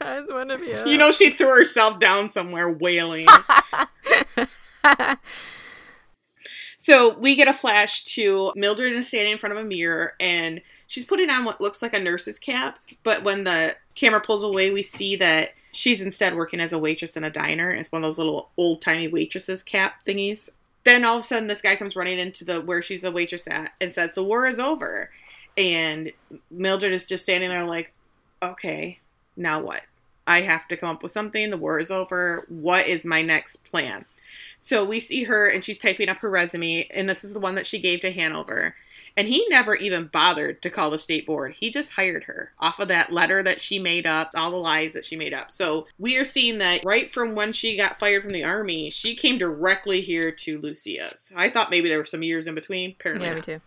Just 0.00 0.32
want 0.32 0.50
to 0.50 0.58
be. 0.58 0.90
You 0.90 0.98
know, 0.98 1.12
she 1.12 1.30
threw 1.30 1.48
herself 1.48 1.98
down 1.98 2.28
somewhere 2.28 2.70
wailing. 2.70 3.26
so 6.76 7.18
we 7.18 7.34
get 7.34 7.48
a 7.48 7.54
flash 7.54 8.04
to 8.04 8.52
Mildred 8.56 8.92
is 8.92 9.08
standing 9.08 9.32
in 9.32 9.38
front 9.38 9.56
of 9.56 9.58
a 9.58 9.64
mirror 9.64 10.14
and 10.20 10.60
she's 10.86 11.04
putting 11.04 11.30
on 11.30 11.44
what 11.44 11.60
looks 11.60 11.82
like 11.82 11.94
a 11.94 12.00
nurse's 12.00 12.38
cap. 12.38 12.78
But 13.02 13.24
when 13.24 13.44
the 13.44 13.76
camera 13.94 14.20
pulls 14.20 14.42
away, 14.42 14.70
we 14.70 14.82
see 14.82 15.16
that 15.16 15.50
She's 15.72 16.02
instead 16.02 16.34
working 16.34 16.60
as 16.60 16.72
a 16.72 16.78
waitress 16.78 17.16
in 17.16 17.24
a 17.24 17.30
diner. 17.30 17.70
It's 17.70 17.92
one 17.92 18.02
of 18.02 18.08
those 18.08 18.18
little 18.18 18.50
old 18.56 18.82
timey 18.82 19.08
waitresses 19.08 19.62
cap 19.62 20.04
thingies. 20.04 20.48
Then 20.84 21.04
all 21.04 21.16
of 21.16 21.20
a 21.20 21.24
sudden, 21.24 21.48
this 21.48 21.60
guy 21.60 21.76
comes 21.76 21.96
running 21.96 22.18
into 22.18 22.44
the 22.44 22.60
where 22.60 22.82
she's 22.82 23.04
a 23.04 23.10
waitress 23.10 23.46
at 23.46 23.72
and 23.80 23.92
says, 23.92 24.10
"The 24.14 24.24
war 24.24 24.46
is 24.46 24.58
over," 24.58 25.10
and 25.56 26.12
Mildred 26.50 26.92
is 26.92 27.08
just 27.08 27.24
standing 27.24 27.50
there 27.50 27.64
like, 27.64 27.92
"Okay, 28.42 28.98
now 29.36 29.60
what? 29.60 29.82
I 30.26 30.42
have 30.42 30.68
to 30.68 30.76
come 30.76 30.90
up 30.90 31.02
with 31.02 31.12
something. 31.12 31.50
The 31.50 31.56
war 31.56 31.78
is 31.78 31.90
over. 31.90 32.44
What 32.48 32.86
is 32.86 33.04
my 33.04 33.22
next 33.22 33.64
plan?" 33.64 34.04
So 34.58 34.84
we 34.84 35.00
see 35.00 35.24
her 35.24 35.46
and 35.46 35.64
she's 35.64 35.78
typing 35.78 36.08
up 36.08 36.18
her 36.18 36.30
resume, 36.30 36.86
and 36.90 37.08
this 37.08 37.24
is 37.24 37.32
the 37.32 37.40
one 37.40 37.54
that 37.56 37.66
she 37.66 37.78
gave 37.78 38.00
to 38.00 38.12
Hanover. 38.12 38.76
And 39.16 39.28
he 39.28 39.44
never 39.48 39.74
even 39.74 40.06
bothered 40.06 40.62
to 40.62 40.70
call 40.70 40.90
the 40.90 40.98
state 40.98 41.26
board. 41.26 41.54
He 41.58 41.70
just 41.70 41.92
hired 41.92 42.24
her 42.24 42.52
off 42.58 42.78
of 42.78 42.88
that 42.88 43.12
letter 43.12 43.42
that 43.42 43.60
she 43.60 43.78
made 43.78 44.06
up, 44.06 44.30
all 44.34 44.50
the 44.50 44.56
lies 44.56 44.92
that 44.92 45.04
she 45.04 45.16
made 45.16 45.34
up. 45.34 45.52
So 45.52 45.86
we 45.98 46.16
are 46.16 46.24
seeing 46.24 46.58
that 46.58 46.84
right 46.84 47.12
from 47.12 47.34
when 47.34 47.52
she 47.52 47.76
got 47.76 47.98
fired 47.98 48.22
from 48.22 48.32
the 48.32 48.44
army, 48.44 48.90
she 48.90 49.14
came 49.14 49.38
directly 49.38 50.00
here 50.00 50.30
to 50.32 50.58
Lucia's. 50.58 51.32
I 51.34 51.50
thought 51.50 51.70
maybe 51.70 51.88
there 51.88 51.98
were 51.98 52.04
some 52.04 52.22
years 52.22 52.46
in 52.46 52.54
between. 52.54 52.92
Apparently, 52.92 53.26
yeah, 53.26 53.34
me 53.34 53.40
too. 53.40 53.60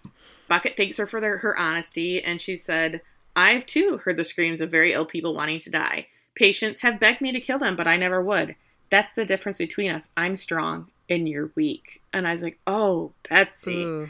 Bucket 0.47 0.75
thanks 0.77 0.97
her 0.97 1.07
for 1.07 1.21
their, 1.21 1.37
her 1.39 1.57
honesty, 1.57 2.23
and 2.23 2.39
she 2.39 2.55
said, 2.55 3.01
I've 3.35 3.65
too 3.65 4.01
heard 4.03 4.17
the 4.17 4.23
screams 4.23 4.61
of 4.61 4.69
very 4.69 4.93
ill 4.93 5.05
people 5.05 5.33
wanting 5.33 5.59
to 5.59 5.69
die. 5.69 6.07
Patients 6.35 6.81
have 6.81 6.99
begged 6.99 7.21
me 7.21 7.31
to 7.31 7.39
kill 7.39 7.59
them, 7.59 7.75
but 7.75 7.87
I 7.87 7.97
never 7.97 8.21
would. 8.21 8.55
That's 8.89 9.13
the 9.13 9.25
difference 9.25 9.57
between 9.57 9.91
us. 9.91 10.09
I'm 10.15 10.35
strong 10.35 10.89
and 11.09 11.27
you're 11.27 11.51
weak. 11.55 12.01
And 12.13 12.27
I 12.27 12.31
was 12.31 12.43
like, 12.43 12.59
oh, 12.67 13.13
Betsy. 13.27 13.83
Ooh, 13.83 14.07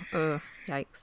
yikes 0.68 1.03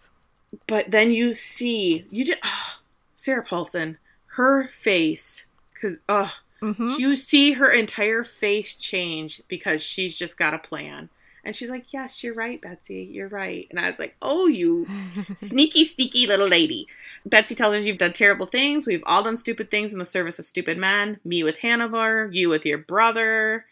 but 0.67 0.91
then 0.91 1.11
you 1.11 1.33
see 1.33 2.07
you 2.11 2.25
just 2.25 2.41
oh, 2.45 2.79
Sarah 3.15 3.45
Paulson, 3.45 3.99
her 4.37 4.69
face, 4.69 5.47
cause 5.81 5.97
oh, 6.09 6.33
mm-hmm. 6.63 6.89
you 6.99 7.17
see 7.17 7.53
her 7.53 7.71
entire 7.71 8.25
face 8.25 8.77
change 8.77 9.43
because 9.49 9.83
she's 9.83 10.17
just 10.17 10.39
got 10.39 10.55
a 10.55 10.59
plan. 10.59 11.09
And 11.45 11.57
she's 11.57 11.71
like, 11.71 11.93
Yes, 11.93 12.23
you're 12.23 12.35
right, 12.35 12.61
Betsy. 12.61 13.09
You're 13.11 13.29
right. 13.29 13.67
And 13.71 13.81
I 13.81 13.87
was 13.87 13.99
like, 13.99 14.15
Oh, 14.21 14.47
you 14.47 14.87
sneaky, 15.37 15.85
sneaky 15.85 16.27
little 16.27 16.49
lady. 16.49 16.87
Betsy 17.25 17.55
tells 17.55 17.75
her 17.75 17.81
you've 17.81 17.99
done 17.99 18.13
terrible 18.13 18.47
things. 18.47 18.87
We've 18.87 19.05
all 19.07 19.23
done 19.23 19.37
stupid 19.37 19.71
things 19.71 19.93
in 19.93 19.99
the 19.99 20.05
service 20.05 20.39
of 20.39 20.45
stupid 20.45 20.79
men. 20.79 21.19
Me 21.25 21.43
with 21.43 21.59
Hanover, 21.59 22.29
you 22.33 22.49
with 22.49 22.67
your 22.67 22.79
brother. 22.79 23.67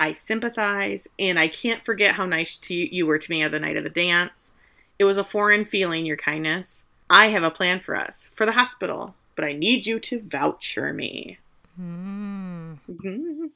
I 0.00 0.12
sympathize. 0.12 1.08
And 1.18 1.38
I 1.38 1.48
can't 1.48 1.84
forget 1.84 2.16
how 2.16 2.26
nice 2.26 2.56
to 2.58 2.74
you, 2.74 2.88
you 2.90 3.06
were 3.06 3.18
to 3.18 3.30
me 3.30 3.42
at 3.42 3.52
the 3.52 3.60
night 3.60 3.76
of 3.76 3.84
the 3.84 3.90
dance. 3.90 4.52
It 5.02 5.06
was 5.06 5.16
a 5.16 5.24
foreign 5.24 5.64
feeling, 5.64 6.06
your 6.06 6.16
kindness. 6.16 6.84
I 7.10 7.30
have 7.30 7.42
a 7.42 7.50
plan 7.50 7.80
for 7.80 7.96
us, 7.96 8.28
for 8.36 8.46
the 8.46 8.52
hospital, 8.52 9.16
but 9.34 9.44
I 9.44 9.52
need 9.52 9.84
you 9.84 9.98
to 9.98 10.20
vouch 10.20 10.74
for 10.74 10.92
me. 10.92 11.38
Mm. 11.76 12.78
Mm-hmm. 12.88 13.46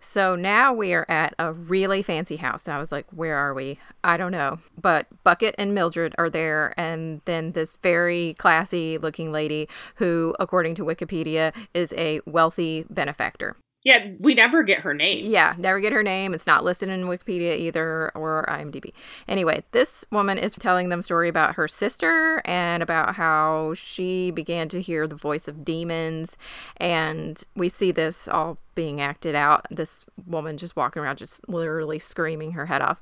So 0.00 0.34
now 0.34 0.72
we 0.72 0.94
are 0.94 1.04
at 1.06 1.34
a 1.38 1.52
really 1.52 2.00
fancy 2.00 2.36
house. 2.36 2.68
I 2.68 2.78
was 2.78 2.90
like, 2.90 3.04
where 3.10 3.36
are 3.36 3.52
we? 3.52 3.78
I 4.02 4.16
don't 4.16 4.32
know. 4.32 4.60
But 4.80 5.06
Bucket 5.24 5.54
and 5.58 5.74
Mildred 5.74 6.14
are 6.16 6.30
there, 6.30 6.72
and 6.80 7.20
then 7.26 7.52
this 7.52 7.76
very 7.82 8.32
classy 8.38 8.96
looking 8.96 9.30
lady 9.30 9.68
who, 9.96 10.34
according 10.40 10.74
to 10.76 10.84
Wikipedia, 10.86 11.54
is 11.74 11.92
a 11.98 12.22
wealthy 12.24 12.86
benefactor. 12.88 13.56
Yeah, 13.84 14.12
we 14.18 14.34
never 14.34 14.62
get 14.62 14.80
her 14.80 14.94
name. 14.94 15.30
Yeah, 15.30 15.54
never 15.58 15.78
get 15.78 15.92
her 15.92 16.02
name. 16.02 16.32
It's 16.32 16.46
not 16.46 16.64
listed 16.64 16.88
in 16.88 17.04
Wikipedia 17.04 17.54
either 17.58 18.10
or 18.14 18.46
IMDb. 18.48 18.94
Anyway, 19.28 19.62
this 19.72 20.06
woman 20.10 20.38
is 20.38 20.54
telling 20.54 20.88
them 20.88 21.02
story 21.02 21.28
about 21.28 21.56
her 21.56 21.68
sister 21.68 22.40
and 22.46 22.82
about 22.82 23.16
how 23.16 23.74
she 23.74 24.30
began 24.30 24.70
to 24.70 24.80
hear 24.80 25.06
the 25.06 25.14
voice 25.14 25.48
of 25.48 25.66
demons 25.66 26.38
and 26.78 27.44
we 27.54 27.68
see 27.68 27.92
this 27.92 28.26
all 28.26 28.56
being 28.74 29.02
acted 29.02 29.34
out. 29.34 29.66
This 29.70 30.06
woman 30.26 30.56
just 30.56 30.76
walking 30.76 31.02
around 31.02 31.18
just 31.18 31.46
literally 31.46 31.98
screaming 31.98 32.52
her 32.52 32.66
head 32.66 32.80
off. 32.80 33.00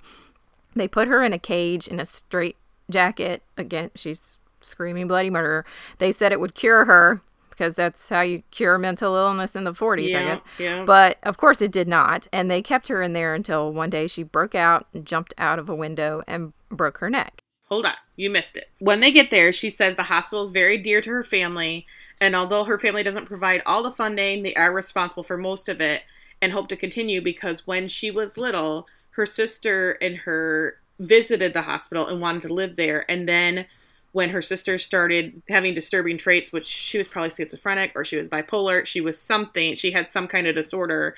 They 0.75 0.89
put 0.89 1.07
her 1.07 1.23
in 1.23 1.33
a 1.33 1.39
cage 1.39 1.87
in 1.87 2.01
a 2.01 2.07
straight 2.07 2.57
jacket. 2.91 3.45
Again, 3.57 3.93
she's 3.95 4.37
screaming 4.61 5.07
bloody 5.07 5.31
murder. 5.31 5.65
They 5.99 6.11
said 6.11 6.33
it 6.33 6.41
would 6.41 6.57
cure 6.57 6.87
her 6.87 7.21
because 7.63 7.77
that's 7.77 8.09
how 8.09 8.23
you 8.23 8.43
cure 8.51 8.77
mental 8.77 9.15
illness 9.15 9.55
in 9.55 9.63
the 9.63 9.73
40s, 9.73 10.09
yeah, 10.09 10.19
I 10.19 10.25
guess. 10.25 10.43
Yeah. 10.59 10.85
But 10.85 11.19
of 11.23 11.37
course, 11.37 11.63
it 11.63 11.71
did 11.71 11.87
not. 11.87 12.27
And 12.33 12.51
they 12.51 12.61
kept 12.61 12.89
her 12.89 13.01
in 13.03 13.13
there 13.13 13.37
until 13.37 13.73
one 13.73 13.89
day 13.89 14.09
she 14.09 14.25
broke 14.25 14.57
out 14.57 14.89
and 14.93 15.07
jumped 15.07 15.33
out 15.39 15.61
of 15.61 15.69
a 15.69 15.75
window 15.75 16.25
and 16.27 16.53
broke 16.71 16.99
her 16.99 17.09
neck. 17.09 17.41
Hold 17.69 17.87
on, 17.87 17.95
you 18.17 18.31
missed 18.31 18.57
it. 18.57 18.69
When 18.81 18.99
they 18.99 19.13
get 19.13 19.31
there, 19.31 19.53
she 19.53 19.71
says 19.71 19.95
the 19.95 20.03
hospital 20.03 20.43
is 20.43 20.51
very 20.51 20.77
dear 20.77 21.01
to 21.03 21.11
her 21.11 21.23
family. 21.23 21.87
And 22.21 22.35
although 22.35 22.65
her 22.65 22.81
family 22.81 23.05
doesn't 23.05 23.27
provide 23.27 23.63
all 23.65 23.85
the 23.85 23.93
funding, 23.93 24.43
they 24.43 24.55
are 24.57 24.73
responsible 24.73 25.23
for 25.23 25.37
most 25.37 25.69
of 25.69 25.81
it 25.81 26.03
and 26.41 26.51
hope 26.51 26.69
to 26.71 26.77
continue 26.77 27.23
because 27.23 27.65
when 27.65 27.87
she 27.87 28.11
was 28.11 28.37
little, 28.37 28.89
her 29.11 29.25
sister 29.25 29.93
and 30.03 30.17
her 30.17 30.81
visited 30.99 31.53
the 31.53 31.63
hospital 31.63 32.09
and 32.09 32.21
wanted 32.21 32.43
to 32.43 32.53
live 32.53 32.75
there. 32.75 33.09
And 33.09 33.29
then 33.29 33.67
when 34.13 34.29
her 34.29 34.43
sister 34.43 34.79
started 34.79 35.43
having 35.49 35.75
disturbing 35.75 36.19
traits, 36.19 36.53
which 36.53 36.67
she 36.67 36.99
was 36.99 37.09
probably 37.09 37.31
schizophrenic 37.31 37.93
or 37.95 38.05
she 38.05 38.17
was 38.17 38.29
bipolar, 38.29 38.87
she 38.87 39.01
was 39.01 39.19
something, 39.19 39.75
she 39.75 39.91
had 39.91 40.11
some 40.11 40.29
kind 40.29 40.47
of 40.47 40.55
disorder. 40.55 41.17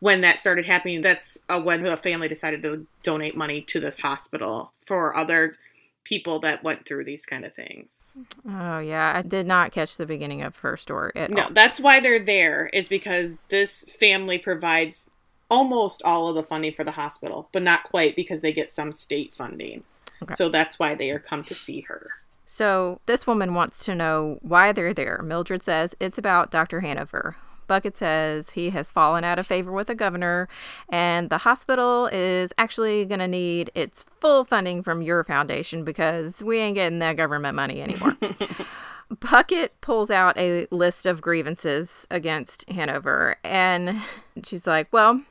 When 0.00 0.22
that 0.22 0.38
started 0.38 0.64
happening, 0.64 1.02
that's 1.02 1.36
uh, 1.50 1.60
when 1.60 1.82
the 1.82 1.96
family 1.98 2.28
decided 2.28 2.62
to 2.62 2.86
donate 3.02 3.36
money 3.36 3.60
to 3.68 3.80
this 3.80 3.98
hospital 3.98 4.72
for 4.86 5.14
other 5.14 5.56
people 6.04 6.40
that 6.40 6.64
went 6.64 6.86
through 6.86 7.04
these 7.04 7.26
kind 7.26 7.44
of 7.44 7.54
things. 7.54 8.16
Oh 8.48 8.78
yeah, 8.78 9.12
I 9.14 9.22
did 9.22 9.46
not 9.46 9.72
catch 9.72 9.98
the 9.98 10.06
beginning 10.06 10.40
of 10.40 10.56
her 10.56 10.78
story 10.78 11.12
at 11.14 11.30
no, 11.30 11.44
all. 11.44 11.50
that's 11.50 11.78
why 11.78 12.00
they're 12.00 12.18
there 12.18 12.68
is 12.72 12.88
because 12.88 13.36
this 13.50 13.84
family 13.98 14.38
provides 14.38 15.10
almost 15.50 16.00
all 16.02 16.28
of 16.28 16.34
the 16.34 16.42
funding 16.42 16.72
for 16.72 16.84
the 16.84 16.92
hospital, 16.92 17.50
but 17.52 17.62
not 17.62 17.84
quite 17.84 18.16
because 18.16 18.40
they 18.40 18.52
get 18.52 18.70
some 18.70 18.92
state 18.92 19.34
funding. 19.34 19.84
Okay. 20.22 20.34
So 20.34 20.48
that's 20.48 20.78
why 20.78 20.94
they 20.94 21.10
are 21.10 21.18
come 21.18 21.44
to 21.44 21.54
see 21.54 21.82
her. 21.82 22.10
So 22.52 23.00
this 23.06 23.28
woman 23.28 23.54
wants 23.54 23.84
to 23.84 23.94
know 23.94 24.40
why 24.42 24.72
they're 24.72 24.92
there. 24.92 25.22
Mildred 25.22 25.62
says 25.62 25.94
it's 26.00 26.18
about 26.18 26.50
Dr. 26.50 26.80
Hanover. 26.80 27.36
Bucket 27.68 27.96
says 27.96 28.50
he 28.50 28.70
has 28.70 28.90
fallen 28.90 29.22
out 29.22 29.38
of 29.38 29.46
favor 29.46 29.70
with 29.70 29.86
the 29.86 29.94
governor, 29.94 30.48
and 30.88 31.30
the 31.30 31.38
hospital 31.38 32.08
is 32.10 32.52
actually 32.58 33.04
going 33.04 33.20
to 33.20 33.28
need 33.28 33.70
its 33.76 34.04
full 34.18 34.44
funding 34.44 34.82
from 34.82 35.00
your 35.00 35.22
foundation 35.22 35.84
because 35.84 36.42
we 36.42 36.58
ain't 36.58 36.74
getting 36.74 36.98
that 36.98 37.16
government 37.16 37.54
money 37.54 37.80
anymore. 37.80 38.16
Bucket 39.20 39.80
pulls 39.80 40.10
out 40.10 40.36
a 40.36 40.66
list 40.72 41.06
of 41.06 41.22
grievances 41.22 42.04
against 42.10 42.68
Hanover, 42.68 43.36
and 43.44 44.02
she's 44.42 44.66
like, 44.66 44.92
Well, 44.92 45.22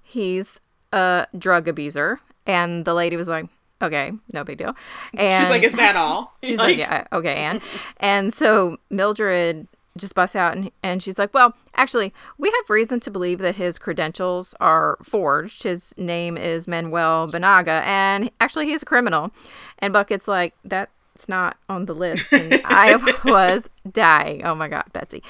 he's 0.00 0.60
a 0.92 1.26
drug 1.36 1.66
abuser. 1.66 2.20
And 2.46 2.84
the 2.84 2.94
lady 2.94 3.16
was 3.16 3.28
like, 3.28 3.46
okay, 3.82 4.12
no 4.32 4.44
big 4.44 4.58
deal. 4.58 4.76
And 5.14 5.44
She's 5.44 5.50
like, 5.50 5.62
is 5.62 5.74
that 5.74 5.96
all? 5.96 6.34
She's 6.42 6.58
like, 6.58 6.78
yeah, 6.78 7.06
okay, 7.12 7.36
and 7.36 7.60
and 8.00 8.32
so 8.32 8.78
Mildred 8.90 9.68
just 9.96 10.14
busts 10.14 10.36
out 10.36 10.56
and, 10.56 10.70
and 10.82 11.02
she's 11.02 11.18
like, 11.18 11.34
well, 11.34 11.54
actually, 11.74 12.14
we 12.38 12.48
have 12.48 12.70
reason 12.70 13.00
to 13.00 13.10
believe 13.10 13.40
that 13.40 13.56
his 13.56 13.80
credentials 13.80 14.54
are 14.60 14.96
forged. 15.02 15.64
His 15.64 15.92
name 15.98 16.36
is 16.36 16.68
Manuel 16.68 17.28
Banaga, 17.28 17.82
and 17.82 18.30
actually, 18.40 18.66
he's 18.66 18.82
a 18.82 18.86
criminal. 18.86 19.32
And 19.80 19.92
Bucket's 19.92 20.28
like, 20.28 20.54
that's 20.64 21.28
not 21.28 21.56
on 21.68 21.86
the 21.86 21.94
list. 21.94 22.32
And 22.32 22.60
I 22.64 22.96
was 23.24 23.68
dying. 23.90 24.44
Oh 24.44 24.54
my 24.54 24.68
God, 24.68 24.84
Betsy. 24.92 25.22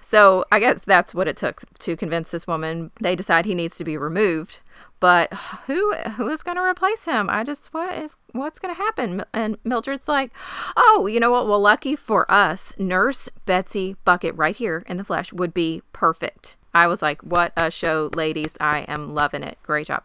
So 0.00 0.44
I 0.50 0.58
guess 0.58 0.80
that's 0.80 1.14
what 1.14 1.28
it 1.28 1.36
took 1.36 1.62
to 1.80 1.96
convince 1.96 2.30
this 2.30 2.46
woman. 2.46 2.90
They 3.00 3.14
decide 3.14 3.44
he 3.44 3.54
needs 3.54 3.76
to 3.76 3.84
be 3.84 3.96
removed. 3.96 4.60
But 5.00 5.32
who 5.66 5.94
who 5.94 6.28
is 6.28 6.42
going 6.42 6.56
to 6.56 6.62
replace 6.62 7.04
him? 7.04 7.28
I 7.30 7.44
just 7.44 7.72
what 7.72 7.96
is 7.96 8.16
what's 8.32 8.58
going 8.58 8.74
to 8.74 8.80
happen? 8.80 9.24
And 9.32 9.58
Mildred's 9.64 10.08
like, 10.08 10.32
"Oh, 10.76 11.06
you 11.06 11.20
know 11.20 11.30
what? 11.30 11.46
Well, 11.46 11.60
lucky 11.60 11.94
for 11.94 12.30
us, 12.30 12.74
Nurse 12.78 13.28
Betsy 13.46 13.96
Bucket 14.04 14.34
right 14.36 14.56
here 14.56 14.82
in 14.86 14.96
the 14.96 15.04
flesh 15.04 15.32
would 15.32 15.54
be 15.54 15.82
perfect." 15.92 16.56
I 16.74 16.86
was 16.86 17.00
like, 17.00 17.22
"What 17.22 17.52
a 17.56 17.70
show, 17.70 18.10
ladies! 18.14 18.54
I 18.60 18.80
am 18.80 19.14
loving 19.14 19.42
it. 19.42 19.58
Great 19.62 19.86
job." 19.86 20.04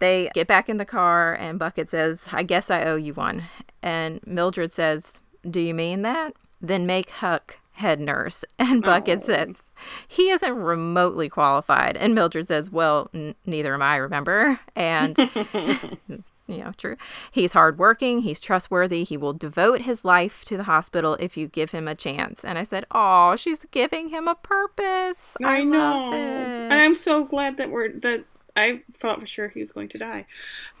They 0.00 0.30
get 0.34 0.48
back 0.48 0.68
in 0.68 0.78
the 0.78 0.84
car 0.84 1.34
and 1.34 1.58
Bucket 1.58 1.90
says, 1.90 2.28
"I 2.32 2.42
guess 2.42 2.70
I 2.70 2.84
owe 2.84 2.96
you 2.96 3.14
one." 3.14 3.44
And 3.82 4.20
Mildred 4.26 4.72
says, 4.72 5.20
"Do 5.48 5.60
you 5.60 5.74
mean 5.74 6.02
that? 6.02 6.34
Then 6.60 6.86
make 6.86 7.10
Huck 7.10 7.58
head 7.72 8.00
nurse. 8.00 8.44
And 8.62 8.82
Bucket 8.82 9.18
oh. 9.22 9.26
says, 9.26 9.62
he 10.06 10.30
isn't 10.30 10.54
remotely 10.54 11.28
qualified. 11.28 11.96
And 11.96 12.14
Mildred 12.14 12.46
says, 12.46 12.70
well, 12.70 13.10
n- 13.12 13.34
neither 13.44 13.74
am 13.74 13.82
I, 13.82 13.96
remember? 13.96 14.60
And, 14.76 15.18
you 16.46 16.58
know, 16.58 16.72
true. 16.76 16.96
He's 17.30 17.52
hardworking. 17.52 18.20
He's 18.20 18.40
trustworthy. 18.40 19.04
He 19.04 19.16
will 19.16 19.32
devote 19.32 19.82
his 19.82 20.04
life 20.04 20.44
to 20.44 20.56
the 20.56 20.62
hospital 20.62 21.14
if 21.14 21.36
you 21.36 21.48
give 21.48 21.72
him 21.72 21.88
a 21.88 21.94
chance. 21.94 22.44
And 22.44 22.56
I 22.56 22.62
said, 22.62 22.86
oh, 22.92 23.36
she's 23.36 23.64
giving 23.72 24.10
him 24.10 24.28
a 24.28 24.36
purpose. 24.36 25.36
I, 25.44 25.58
I 25.58 25.64
know. 25.64 26.12
And 26.12 26.72
I'm 26.72 26.94
so 26.94 27.24
glad 27.24 27.56
that 27.58 27.70
we're, 27.70 27.92
that 27.98 28.24
I 28.56 28.82
thought 28.96 29.20
for 29.20 29.26
sure 29.26 29.48
he 29.48 29.60
was 29.60 29.72
going 29.72 29.88
to 29.88 29.98
die. 29.98 30.26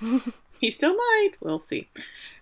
he 0.60 0.70
still 0.70 0.94
might. 0.94 1.32
We'll 1.40 1.58
see 1.58 1.88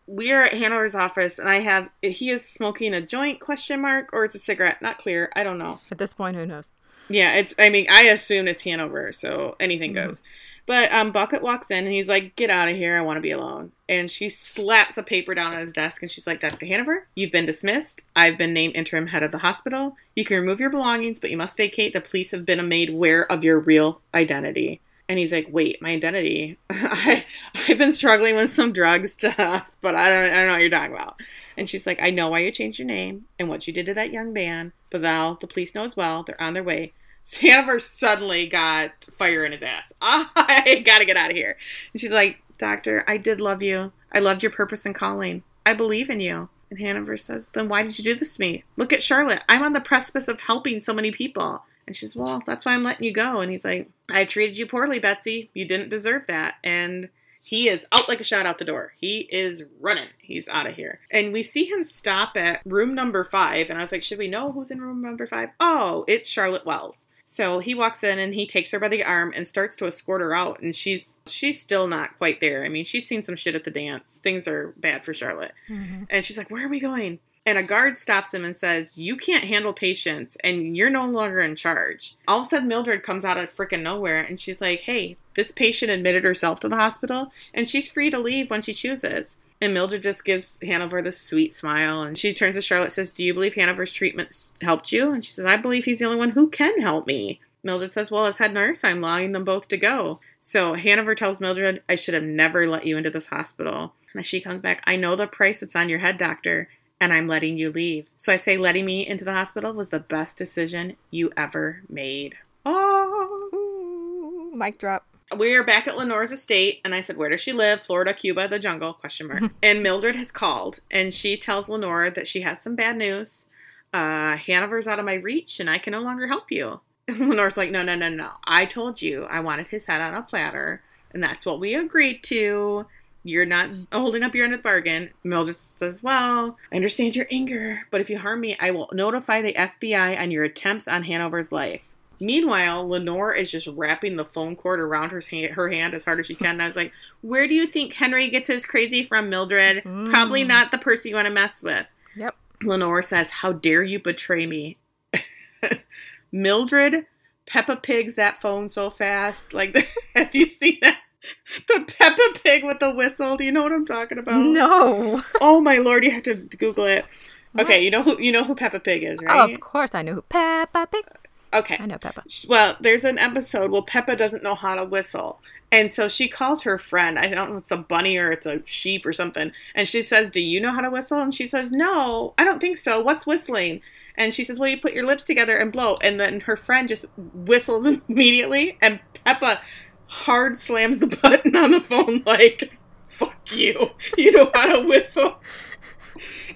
we 0.07 0.33
are 0.33 0.45
at 0.45 0.55
Hanover's 0.55 0.95
office, 0.95 1.39
and 1.39 1.49
I 1.49 1.61
have 1.61 1.89
he 2.03 2.31
is 2.31 2.49
smoking 2.49 2.95
a 2.95 3.01
joint 3.01 3.41
question 3.41 3.81
mark 3.81 4.11
or 4.13 4.25
it's 4.25 4.35
a 4.35 4.39
cigarette, 4.39 4.83
not 4.83 4.99
clear. 4.99 5.31
I 5.35 5.45
don't 5.45 5.59
know. 5.59 5.81
At 5.91 5.99
this 5.99 6.13
point, 6.13 6.37
who 6.37 6.47
knows? 6.47 6.71
Yeah, 7.09 7.35
it's. 7.35 7.55
I 7.59 7.71
mean, 7.71 7.87
I 7.91 8.03
assume 8.05 8.49
it's 8.49 8.63
Hanover, 8.63 9.13
so 9.13 9.57
anything 9.61 9.95
mm-hmm. 9.95 10.09
goes. 10.09 10.23
But 10.67 10.93
um, 10.93 11.11
Bucket 11.11 11.43
walks 11.43 11.73
in 11.73 11.85
and 11.85 11.93
he's 11.93 12.09
like, 12.09 12.37
"Get 12.37 12.51
out 12.51 12.69
of 12.69 12.77
here! 12.77 12.97
I 12.97 13.01
want 13.01 13.17
to 13.17 13.23
be 13.23 13.33
alone." 13.33 13.73
And 13.89 14.09
she 14.09 14.29
slaps 14.29 14.97
a 14.97 15.03
paper 15.03 15.35
down 15.35 15.53
on 15.53 15.61
his 15.61 15.73
desk 15.73 16.03
and 16.03 16.11
she's 16.11 16.27
like, 16.27 16.41
"Dr. 16.41 16.67
Hanover, 16.67 17.09
you've 17.17 17.33
been 17.33 17.47
dismissed. 17.47 18.03
I've 18.15 18.39
been 18.39 18.53
named 18.53 18.77
interim 18.77 19.09
head 19.09 19.25
of 19.25 19.33
the 19.33 19.39
hospital. 19.39 19.97
You 20.15 20.25
can 20.25 20.37
remove 20.37 20.61
your 20.61 20.71
belongings, 20.71 21.19
but 21.19 21.31
you 21.31 21.37
must 21.37 21.57
vacate. 21.57 21.93
The 21.93 22.01
police 22.01 22.31
have 22.31 22.47
been 22.47 22.69
made 22.69 22.91
aware 22.91 23.31
of 23.31 23.43
your 23.43 23.59
real 23.59 24.01
identity." 24.15 24.81
And 25.11 25.18
he's 25.18 25.33
like, 25.33 25.49
wait, 25.51 25.83
my 25.83 25.90
identity. 25.90 26.57
I, 26.70 27.25
I've 27.66 27.79
been 27.79 27.92
struggling 27.92 28.37
with 28.37 28.49
some 28.49 28.73
drug 28.73 29.09
stuff, 29.09 29.68
but 29.81 29.96
I 29.96 30.09
don't, 30.09 30.33
I 30.33 30.37
don't 30.37 30.46
know 30.46 30.53
what 30.53 30.61
you're 30.61 30.70
talking 30.70 30.94
about. 30.94 31.20
And 31.57 31.68
she's 31.68 31.85
like, 31.85 32.01
I 32.01 32.11
know 32.11 32.29
why 32.29 32.38
you 32.38 32.53
changed 32.53 32.79
your 32.79 32.87
name 32.87 33.25
and 33.37 33.49
what 33.49 33.66
you 33.66 33.73
did 33.73 33.87
to 33.87 33.94
that 33.94 34.12
young 34.12 34.33
man, 34.33 34.73
but 34.88 35.01
now 35.01 35.37
the 35.40 35.49
police 35.49 35.75
know 35.75 35.83
as 35.83 35.96
well. 35.96 36.23
They're 36.23 36.40
on 36.40 36.55
their 36.55 36.62
way. 36.62 36.92
Hanover 37.40 37.81
suddenly 37.81 38.46
got 38.46 39.09
fire 39.18 39.44
in 39.44 39.51
his 39.51 39.64
ass. 39.64 39.92
I 40.01 40.81
gotta 40.87 41.05
get 41.05 41.16
out 41.16 41.31
of 41.31 41.37
here. 41.37 41.57
And 41.92 42.01
she's 42.01 42.12
like, 42.12 42.38
Doctor, 42.59 43.03
I 43.09 43.16
did 43.16 43.40
love 43.40 43.64
you. 43.64 43.90
I 44.12 44.20
loved 44.20 44.44
your 44.44 44.53
purpose 44.53 44.87
in 44.87 44.94
calling. 44.94 45.42
I 45.66 45.73
believe 45.73 46.09
in 46.09 46.20
you. 46.20 46.49
And 46.70 46.79
Hanover 46.79 47.16
says, 47.16 47.51
Then 47.53 47.68
why 47.68 47.83
did 47.83 47.99
you 47.99 48.05
do 48.05 48.14
this 48.14 48.37
to 48.37 48.40
me? 48.40 48.62
Look 48.77 48.92
at 48.92 49.03
Charlotte. 49.03 49.42
I'm 49.49 49.64
on 49.64 49.73
the 49.73 49.81
precipice 49.81 50.29
of 50.29 50.40
helping 50.40 50.81
so 50.81 50.92
many 50.94 51.11
people. 51.11 51.64
And 51.90 51.96
she's, 51.96 52.14
Well, 52.14 52.40
that's 52.46 52.64
why 52.64 52.74
I'm 52.74 52.85
letting 52.85 53.05
you 53.05 53.12
go. 53.12 53.40
And 53.40 53.50
he's 53.50 53.64
like, 53.64 53.90
I 54.09 54.24
treated 54.24 54.57
you 54.57 54.64
poorly, 54.64 55.00
Betsy. 55.00 55.50
You 55.55 55.64
didn't 55.64 55.88
deserve 55.88 56.29
that. 56.29 56.55
And 56.62 57.09
he 57.42 57.68
is 57.68 57.85
out 57.90 58.09
like 58.09 58.20
a 58.20 58.24
shot 58.24 58.46
out 58.46 58.59
the 58.59 58.64
door. 58.64 58.92
He 58.96 59.29
is 59.33 59.64
running. 59.81 60.11
He's 60.20 60.46
out 60.46 60.68
of 60.68 60.76
here. 60.76 61.00
And 61.11 61.33
we 61.33 61.42
see 61.42 61.64
him 61.64 61.83
stop 61.83 62.37
at 62.37 62.61
room 62.64 62.94
number 62.94 63.24
five. 63.24 63.70
And 63.70 63.76
I 63.76 63.83
was 63.83 63.90
like, 63.90 64.05
Should 64.05 64.20
we 64.20 64.29
know 64.29 64.53
who's 64.53 64.70
in 64.70 64.81
room 64.81 65.03
number 65.03 65.26
five? 65.26 65.48
Oh, 65.59 66.05
it's 66.07 66.31
Charlotte 66.31 66.64
Wells. 66.64 67.09
So 67.24 67.59
he 67.59 67.74
walks 67.74 68.05
in 68.05 68.20
and 68.20 68.33
he 68.33 68.46
takes 68.46 68.70
her 68.70 68.79
by 68.79 68.87
the 68.87 69.03
arm 69.03 69.33
and 69.35 69.48
starts 69.48 69.74
to 69.76 69.87
escort 69.88 70.20
her 70.20 70.33
out 70.33 70.61
and 70.61 70.74
she's 70.74 71.16
she's 71.26 71.61
still 71.61 71.88
not 71.88 72.16
quite 72.18 72.40
there. 72.40 72.64
I 72.64 72.68
mean, 72.68 72.85
she's 72.85 73.09
seen 73.09 73.24
some 73.24 73.35
shit 73.35 73.57
at 73.57 73.64
the 73.64 73.70
dance. 73.72 74.20
Things 74.22 74.46
are 74.46 74.74
bad 74.76 75.05
for 75.05 75.12
Charlotte. 75.12 75.55
Mm-hmm. 75.68 76.05
And 76.09 76.24
she's 76.24 76.38
like, 76.38 76.53
"Where 76.53 76.66
are 76.66 76.68
we 76.68 76.79
going?" 76.79 77.18
And 77.51 77.59
a 77.59 77.65
guard 77.65 77.99
stops 77.99 78.33
him 78.33 78.45
and 78.45 78.55
says, 78.55 78.97
You 78.97 79.17
can't 79.17 79.45
handle 79.45 79.73
patients 79.73 80.37
and 80.45 80.77
you're 80.77 80.89
no 80.89 81.05
longer 81.05 81.41
in 81.41 81.57
charge. 81.57 82.17
All 82.29 82.39
of 82.39 82.43
a 82.43 82.49
sudden, 82.49 82.69
Mildred 82.69 83.03
comes 83.03 83.25
out 83.25 83.37
of 83.37 83.55
freaking 83.55 83.83
nowhere 83.83 84.21
and 84.21 84.39
she's 84.39 84.61
like, 84.61 84.83
Hey, 84.83 85.17
this 85.35 85.51
patient 85.51 85.91
admitted 85.91 86.23
herself 86.23 86.61
to 86.61 86.69
the 86.69 86.77
hospital 86.77 87.33
and 87.53 87.69
she's 87.69 87.91
free 87.91 88.09
to 88.09 88.21
leave 88.21 88.51
when 88.51 88.63
she 88.63 88.73
chooses. 88.73 89.37
And 89.61 89.75
Mildred 89.75 90.05
just 90.05 90.25
gives 90.25 90.59
Hanover 90.63 91.03
this 91.03 91.21
sweet 91.21 91.53
smile 91.53 92.03
and 92.03 92.17
she 92.17 92.33
turns 92.33 92.55
to 92.55 92.63
Charlotte 92.63 92.93
says, 92.93 93.13
Do 93.13 93.25
you 93.25 93.35
believe 93.35 93.55
Hanover's 93.55 93.93
treatment 93.93 94.51
helped 94.63 94.93
you? 94.93 95.11
And 95.11 95.25
she 95.25 95.33
says, 95.33 95.45
I 95.45 95.57
believe 95.57 95.85
he's 95.85 95.99
the 95.99 96.05
only 96.05 96.19
one 96.19 96.31
who 96.31 96.49
can 96.49 96.81
help 96.81 97.09
me. 97.09 97.41
Mildred 97.65 97.93
says, 97.93 98.13
Well, 98.13 98.27
as 98.27 98.39
head 98.39 98.55
nurse, 98.55 98.85
I'm 98.85 98.99
allowing 99.03 99.33
them 99.33 99.45
both 99.45 99.67
to 99.69 99.77
go. 99.77 100.21
So 100.41 100.75
Hanover 100.75 101.17
tells 101.17 101.41
Mildred, 101.41 101.83
I 101.89 101.97
should 101.97 102.15
have 102.15 102.23
never 102.23 102.69
let 102.69 102.87
you 102.87 102.97
into 102.97 103.11
this 103.11 103.27
hospital. 103.27 103.93
And 104.15 104.25
she 104.25 104.41
comes 104.41 104.63
back, 104.63 104.83
I 104.85 104.95
know 104.95 105.17
the 105.17 105.27
price 105.27 105.61
that's 105.61 105.77
on 105.77 105.89
your 105.89 105.99
head, 105.99 106.17
doctor 106.17 106.69
and 107.01 107.13
I'm 107.13 107.27
letting 107.27 107.57
you 107.57 107.73
leave. 107.73 108.09
So 108.17 108.33
I 108.33 108.37
say 108.37 108.59
letting 108.59 108.85
me 108.85 109.07
into 109.07 109.25
the 109.25 109.33
hospital 109.33 109.73
was 109.73 109.89
the 109.89 110.01
best 110.01 110.37
decision 110.39 110.97
you 111.11 111.33
ever 111.37 111.83
made. 111.89 112.37
Oh, 112.67 113.51
Ooh, 113.55 114.57
mic 114.57 114.79
drop. 114.79 115.07
We're 115.37 115.63
back 115.63 115.87
at 115.87 115.97
Lenore's 115.97 116.33
estate, 116.33 116.81
and 116.85 116.93
I 116.93 117.01
said, 117.01 117.17
"Where 117.17 117.29
does 117.29 117.41
she 117.41 117.53
live? 117.53 117.83
Florida, 117.83 118.13
Cuba, 118.13 118.49
the 118.49 118.59
jungle?" 118.59 118.93
Question 118.93 119.29
mark. 119.29 119.43
and 119.63 119.83
Mildred 119.83 120.17
has 120.17 120.33
called, 120.33 120.81
and 120.91 121.15
she 121.15 121.37
tells 121.37 121.69
Lenore 121.69 122.11
that 122.11 122.27
she 122.27 122.41
has 122.41 122.61
some 122.61 122.75
bad 122.75 122.97
news. 122.97 123.47
Uh, 123.95 124.37
Hanover's 124.37 124.89
out 124.89 124.99
of 124.99 125.05
my 125.05 125.15
reach, 125.15 125.61
and 125.61 125.71
I 125.71 125.79
can 125.79 125.93
no 125.93 126.01
longer 126.01 126.27
help 126.27 126.51
you. 126.51 126.81
And 127.07 127.21
Lenore's 127.29 127.57
like, 127.57 127.71
"No, 127.71 127.85
no, 127.85 127.95
no, 127.95 128.09
no. 128.09 128.33
I 128.45 128.65
told 128.65 129.01
you 129.01 129.25
I 129.25 129.39
wanted 129.39 129.69
his 129.69 129.87
head 129.87 130.01
on 130.01 130.15
a 130.15 130.23
platter, 130.23 130.83
and 131.15 131.23
that's 131.23 131.47
what 131.47 131.61
we 131.61 131.77
agreed 131.77 132.25
to." 132.25 132.87
You're 133.23 133.47
not 133.47 133.69
holding 133.93 134.23
up 134.23 134.35
your 134.35 134.45
end 134.45 134.55
of 134.55 134.61
the 134.61 134.63
bargain. 134.63 135.11
Mildred 135.25 135.59
says, 135.59 136.03
Well, 136.03 136.57
I 136.73 136.77
understand 136.77 137.15
your 137.15 137.27
anger, 137.31 137.83
but 137.91 138.01
if 138.01 138.09
you 138.09 138.19
harm 138.19 138.41
me, 138.41 138.57
I 138.59 138.71
will 138.71 138.89
notify 138.93 139.43
the 139.43 139.53
FBI 139.53 140.19
on 140.19 140.31
your 140.31 140.45
attempts 140.45 140.89
on 140.89 141.05
Hanover's 141.05 141.53
life. 141.53 141.91
Meanwhile, 142.19 142.87
Lenore 142.89 143.33
is 143.35 143.51
just 143.51 143.67
wrapping 143.69 144.17
the 144.17 144.25
phone 144.25 144.55
cord 144.55 144.79
around 144.79 145.11
her, 145.11 145.23
her 145.53 145.69
hand 145.71 145.95
as 145.95 146.05
hard 146.05 146.21
as 146.21 146.27
she 146.27 146.35
can. 146.35 146.53
And 146.53 146.63
I 146.63 146.67
was 146.67 146.77
like, 146.77 146.93
Where 147.23 147.47
do 147.47 147.55
you 147.55 147.67
think 147.67 147.93
Henry 147.93 148.29
gets 148.31 148.49
his 148.49 148.65
crazy 148.67 149.05
from, 149.05 149.29
Mildred? 149.29 149.85
Mm. 149.85 150.11
Probably 150.11 150.45
not 150.45 150.71
the 150.71 150.79
person 150.79 151.11
you 151.11 151.17
want 151.17 151.27
to 151.27 151.33
mess 151.33 151.63
with. 151.63 151.87
Yep. 152.17 152.35
Lenore 152.63 153.03
says, 153.03 153.31
How 153.31 153.53
dare 153.53 153.83
you 153.83 153.99
betray 153.99 154.47
me? 154.47 154.79
Mildred 156.33 157.07
Peppa 157.47 157.77
Pigs 157.77 158.15
that 158.15 158.41
phone 158.41 158.69
so 158.69 158.91
fast. 158.91 159.53
Like, 159.53 159.77
have 160.15 160.35
you 160.35 160.47
seen 160.47 160.79
that? 160.83 161.01
the 161.69 161.85
Peppa 161.99 162.41
Pig 162.43 162.65
with 162.65 162.81
the 162.81 162.91
whistle. 162.91 163.37
Do 163.37 163.45
you 163.45 163.53
know 163.53 163.63
what 163.63 163.73
I'm 163.73 163.87
talking 163.87 164.19
about? 164.19 164.41
No. 164.41 165.23
oh 165.41 165.61
my 165.61 165.79
lord, 165.79 166.05
you 166.05 166.11
have 166.11 166.23
to 166.25 166.35
Google 166.35 166.87
it. 166.87 167.05
What? 167.53 167.67
Okay, 167.67 167.83
you 167.83 167.91
know 167.91 168.03
who 168.03 168.21
you 168.21 168.33
know 168.33 168.45
who 168.45 168.55
Peppa 168.55 168.81
Pig 168.81 169.03
is, 169.03 169.19
right? 169.23 169.51
Oh, 169.51 169.53
of 169.53 169.61
course 169.61 169.95
I 169.95 170.03
know 170.03 170.15
who 170.15 170.23
Peppa 170.23 170.87
Pig. 170.91 171.05
Okay. 171.53 171.77
I 171.81 171.87
know 171.87 171.99
Peppa. 171.99 172.23
Well, 172.49 172.77
there's 172.81 173.05
an 173.05 173.19
episode 173.19 173.71
where 173.71 173.83
Peppa 173.83 174.15
doesn't 174.15 174.45
know 174.45 174.55
how 174.55 174.77
to 174.77 174.85
whistle. 174.85 175.41
And 175.73 175.91
so 175.91 176.09
she 176.09 176.29
calls 176.29 176.63
her 176.63 176.79
friend. 176.79 177.19
I 177.19 177.29
don't 177.29 177.51
know 177.51 177.57
if 177.57 177.63
it's 177.63 177.71
a 177.71 177.77
bunny 177.77 178.17
or 178.17 178.31
it's 178.31 178.47
a 178.47 178.65
sheep 178.67 179.05
or 179.07 179.13
something. 179.13 179.53
And 179.75 179.87
she 179.87 180.03
says, 180.03 180.31
Do 180.31 180.41
you 180.41 180.61
know 180.61 180.73
how 180.73 180.81
to 180.81 180.91
whistle? 180.91 181.19
And 181.19 181.35
she 181.35 181.47
says, 181.47 181.71
No, 181.73 182.35
I 182.39 182.45
don't 182.45 182.61
think 182.61 182.79
so. 182.79 183.01
What's 183.01 183.27
whistling? 183.27 183.81
And 184.17 184.33
she 184.35 184.45
says, 184.45 184.59
Well, 184.59 184.69
you 184.69 184.81
put 184.81 184.93
your 184.93 185.07
lips 185.07 185.25
together 185.25 185.57
and 185.57 185.73
blow. 185.73 185.97
And 186.03 186.21
then 186.21 186.41
her 186.41 186.57
friend 186.57 186.89
just 186.89 187.07
whistles 187.17 187.87
immediately. 188.09 188.79
And 188.81 189.01
Peppa 189.25 189.61
hard 190.11 190.59
slams 190.59 190.99
the 190.99 191.07
button 191.23 191.57
on 191.57 191.70
the 191.70 191.81
phone 191.81 192.23
like, 192.27 192.77
fuck 193.09 193.38
you. 193.53 193.90
You 194.18 194.33
know 194.33 194.51
how 194.53 194.77
to 194.77 194.87
whistle. 194.87 195.37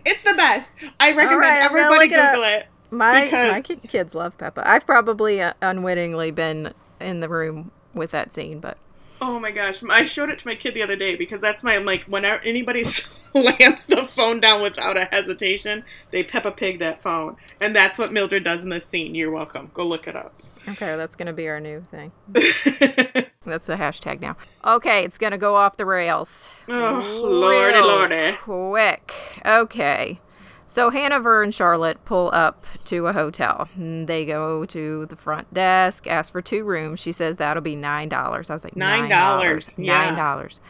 It's 0.05 0.23
the 0.23 0.35
best. 0.35 0.75
I 1.01 1.13
recommend 1.13 1.41
right, 1.41 1.63
everybody 1.63 2.09
Google 2.09 2.43
it. 2.43 2.61
it. 2.61 2.67
My 2.91 3.25
because... 3.25 3.53
my 3.53 3.61
kids 3.61 4.15
love 4.15 4.37
Peppa. 4.37 4.69
I've 4.69 4.87
probably 4.87 5.41
uh, 5.41 5.55
unwittingly 5.63 6.31
been 6.31 6.75
in 7.01 7.21
the 7.21 7.29
room 7.29 7.71
with 7.95 8.11
that 8.11 8.33
scene, 8.33 8.61
but 8.61 8.77
oh 9.21 9.41
my 9.41 9.51
gosh, 9.51 9.83
I 9.89 10.05
showed 10.05 10.31
it 10.31 10.39
to 10.41 10.47
my 10.47 10.55
kid 10.55 10.75
the 10.75 10.83
other 10.83 10.97
day 10.97 11.17
because 11.17 11.41
that's 11.41 11.63
my 11.63 11.79
like 11.79 12.05
when 12.05 12.25
anybody 12.25 12.85
slams 12.85 13.87
the 13.87 14.07
phone 14.09 14.41
down 14.41 14.63
without 14.63 14.97
a 14.97 15.07
hesitation, 15.07 15.85
they 16.11 16.23
Peppa 16.23 16.51
Pig 16.51 16.79
that 16.81 17.03
phone, 17.03 17.37
and 17.61 17.75
that's 17.75 17.99
what 17.99 18.13
Mildred 18.13 18.45
does 18.45 18.63
in 18.63 18.69
this 18.69 18.87
scene. 18.87 19.15
You're 19.15 19.31
welcome. 19.31 19.71
Go 19.75 19.87
look 19.87 20.07
it 20.07 20.17
up. 20.17 20.41
Okay, 20.69 20.97
that's 20.97 21.17
gonna 21.17 21.33
be 21.33 21.49
our 21.49 21.61
new 21.61 21.85
thing. 21.91 22.13
That's 23.45 23.69
a 23.69 23.77
hashtag 23.77 24.21
now. 24.21 24.37
Okay, 24.65 25.05
it's 25.05 25.19
gonna 25.19 25.39
go 25.39 25.57
off 25.57 25.77
the 25.77 25.87
rails. 25.87 26.49
Oh, 26.69 27.01
lordy, 27.23 27.79
lordy. 27.79 28.37
Quick. 28.43 29.13
Okay. 29.45 30.21
So 30.67 30.91
Hanover 30.91 31.43
and 31.43 31.55
Charlotte 31.55 32.03
pull 32.07 32.31
up 32.33 32.67
to 32.85 33.07
a 33.07 33.13
hotel. 33.13 33.69
They 33.77 34.25
go 34.25 34.65
to 34.65 35.07
the 35.07 35.17
front 35.17 35.53
desk, 35.53 36.07
ask 36.07 36.33
for 36.33 36.41
two 36.41 36.65
rooms. 36.65 37.01
She 37.01 37.13
says 37.13 37.37
that'll 37.37 37.63
be 37.63 37.77
nine 37.77 38.09
dollars. 38.09 38.49
I 38.49 38.55
was 38.55 38.65
like 38.65 38.75
Nine 38.75 39.03
nine 39.03 39.11
dollars, 39.11 39.79
yeah. 39.79 39.93
Nine 39.93 40.15
dollars. 40.17 40.61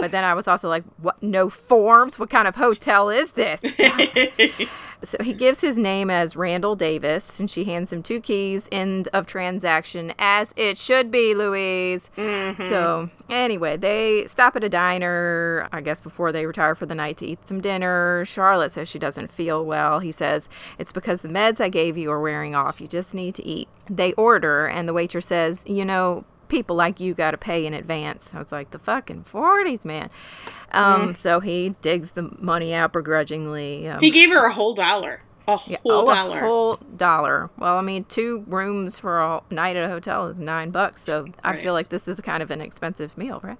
But 0.00 0.10
then 0.10 0.22
I 0.24 0.34
was 0.34 0.46
also 0.48 0.68
like, 0.68 0.84
"What? 1.00 1.22
No 1.22 1.48
forms? 1.48 2.18
What 2.18 2.28
kind 2.28 2.46
of 2.46 2.56
hotel 2.56 3.08
is 3.08 3.32
this?" 3.32 3.62
So 5.02 5.22
he 5.22 5.32
gives 5.32 5.60
his 5.60 5.78
name 5.78 6.10
as 6.10 6.34
Randall 6.34 6.74
Davis, 6.74 7.38
and 7.38 7.48
she 7.48 7.64
hands 7.64 7.92
him 7.92 8.02
two 8.02 8.20
keys. 8.20 8.68
End 8.72 9.08
of 9.12 9.26
transaction, 9.26 10.12
as 10.18 10.52
it 10.56 10.76
should 10.76 11.10
be, 11.10 11.34
Louise. 11.34 12.10
Mm-hmm. 12.16 12.64
So 12.66 13.08
anyway, 13.30 13.76
they 13.76 14.26
stop 14.26 14.56
at 14.56 14.64
a 14.64 14.68
diner, 14.68 15.68
I 15.72 15.80
guess, 15.82 16.00
before 16.00 16.32
they 16.32 16.46
retire 16.46 16.74
for 16.74 16.86
the 16.86 16.96
night 16.96 17.16
to 17.18 17.26
eat 17.26 17.46
some 17.46 17.60
dinner. 17.60 18.24
Charlotte 18.24 18.72
says 18.72 18.88
she 18.88 18.98
doesn't 18.98 19.30
feel 19.30 19.64
well. 19.64 20.00
He 20.00 20.10
says 20.10 20.48
it's 20.78 20.92
because 20.92 21.22
the 21.22 21.28
meds 21.28 21.60
I 21.60 21.68
gave 21.68 21.96
you 21.96 22.10
are 22.10 22.20
wearing 22.20 22.54
off. 22.54 22.80
You 22.80 22.88
just 22.88 23.14
need 23.14 23.36
to 23.36 23.46
eat. 23.46 23.68
They 23.88 24.14
order, 24.14 24.66
and 24.66 24.88
the 24.88 24.92
waitress 24.92 25.26
says, 25.26 25.64
"You 25.66 25.84
know." 25.84 26.24
People 26.48 26.76
like 26.76 26.98
you 26.98 27.12
got 27.12 27.32
to 27.32 27.36
pay 27.36 27.66
in 27.66 27.74
advance. 27.74 28.30
I 28.34 28.38
was 28.38 28.50
like, 28.50 28.70
the 28.70 28.78
fucking 28.78 29.26
40s, 29.30 29.84
man. 29.84 30.08
Um, 30.72 31.14
So 31.14 31.40
he 31.40 31.70
digs 31.80 32.12
the 32.12 32.30
money 32.38 32.74
out 32.74 32.92
begrudgingly. 32.92 33.88
Um, 33.88 34.00
he 34.00 34.10
gave 34.10 34.30
her 34.30 34.46
a 34.46 34.52
whole 34.52 34.74
dollar. 34.74 35.22
A 35.46 35.56
whole 35.56 35.78
oh, 35.86 36.14
dollar. 36.14 36.36
a 36.36 36.40
whole 36.40 36.76
dollar. 36.96 37.50
Well, 37.58 37.78
I 37.78 37.80
mean, 37.80 38.04
two 38.04 38.44
rooms 38.46 38.98
for 38.98 39.18
a 39.18 39.40
night 39.50 39.76
at 39.76 39.84
a 39.84 39.88
hotel 39.88 40.26
is 40.26 40.38
nine 40.38 40.70
bucks. 40.70 41.02
So 41.02 41.26
I 41.42 41.56
feel 41.56 41.72
like 41.72 41.88
this 41.88 42.06
is 42.06 42.20
kind 42.20 42.42
of 42.42 42.50
an 42.50 42.60
expensive 42.60 43.16
meal, 43.16 43.40
right? 43.42 43.56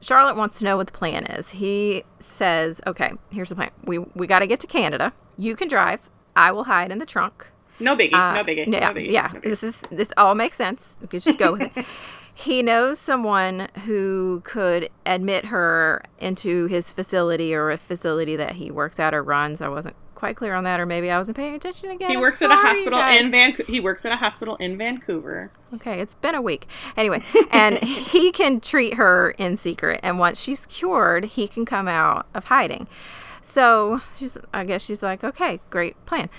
Charlotte 0.00 0.36
wants 0.36 0.58
to 0.60 0.64
know 0.64 0.78
what 0.78 0.86
the 0.86 0.94
plan 0.94 1.26
is. 1.26 1.50
He 1.50 2.04
says, 2.20 2.80
"Okay, 2.86 3.12
here's 3.30 3.50
the 3.50 3.54
plan. 3.54 3.70
We 3.84 3.98
we 3.98 4.26
got 4.26 4.38
to 4.38 4.46
get 4.46 4.60
to 4.60 4.66
Canada. 4.66 5.12
You 5.36 5.56
can 5.56 5.68
drive. 5.68 6.08
I 6.34 6.52
will 6.52 6.64
hide 6.64 6.90
in 6.90 6.98
the 6.98 7.06
trunk. 7.06 7.48
no 7.78 7.94
biggie. 7.96 8.14
Uh, 8.14 8.34
no 8.34 8.44
biggie. 8.44 8.66
Yeah, 8.66 8.88
no 8.88 8.94
biggie. 8.94 9.10
yeah. 9.10 9.30
no 9.32 9.40
biggie. 9.40 9.44
This 9.44 9.62
is 9.62 9.82
this 9.90 10.10
all 10.16 10.34
makes 10.34 10.56
sense. 10.56 10.96
You 11.02 11.18
just 11.18 11.36
go 11.36 11.52
with 11.52 11.76
it. 11.76 11.84
He 12.40 12.62
knows 12.62 12.98
someone 12.98 13.68
who 13.84 14.40
could 14.44 14.88
admit 15.04 15.46
her 15.46 16.02
into 16.18 16.68
his 16.68 16.90
facility 16.90 17.54
or 17.54 17.70
a 17.70 17.76
facility 17.76 18.34
that 18.36 18.52
he 18.52 18.70
works 18.70 18.98
at 18.98 19.12
or 19.12 19.22
runs. 19.22 19.60
I 19.60 19.68
wasn't 19.68 19.94
quite 20.14 20.36
clear 20.36 20.54
on 20.54 20.64
that, 20.64 20.80
or 20.80 20.86
maybe 20.86 21.10
I 21.10 21.18
wasn't 21.18 21.36
paying 21.36 21.54
attention 21.54 21.90
again. 21.90 22.08
He 22.08 22.16
I'm 22.16 22.22
works 22.22 22.40
at 22.40 22.50
a 22.50 22.54
hospital 22.54 22.98
in 22.98 23.30
Van. 23.30 23.52
He 23.66 23.78
works 23.78 24.06
at 24.06 24.12
a 24.12 24.16
hospital 24.16 24.56
in 24.56 24.78
Vancouver. 24.78 25.50
Okay, 25.74 26.00
it's 26.00 26.14
been 26.14 26.34
a 26.34 26.40
week. 26.40 26.66
Anyway, 26.96 27.22
and 27.50 27.78
he 27.84 28.32
can 28.32 28.58
treat 28.60 28.94
her 28.94 29.32
in 29.32 29.58
secret, 29.58 30.00
and 30.02 30.18
once 30.18 30.40
she's 30.40 30.64
cured, 30.64 31.26
he 31.26 31.46
can 31.46 31.66
come 31.66 31.88
out 31.88 32.26
of 32.32 32.44
hiding. 32.44 32.88
So 33.42 34.00
she's, 34.16 34.38
I 34.54 34.64
guess 34.64 34.82
she's 34.82 35.02
like, 35.02 35.24
okay, 35.24 35.60
great 35.68 36.02
plan. 36.06 36.30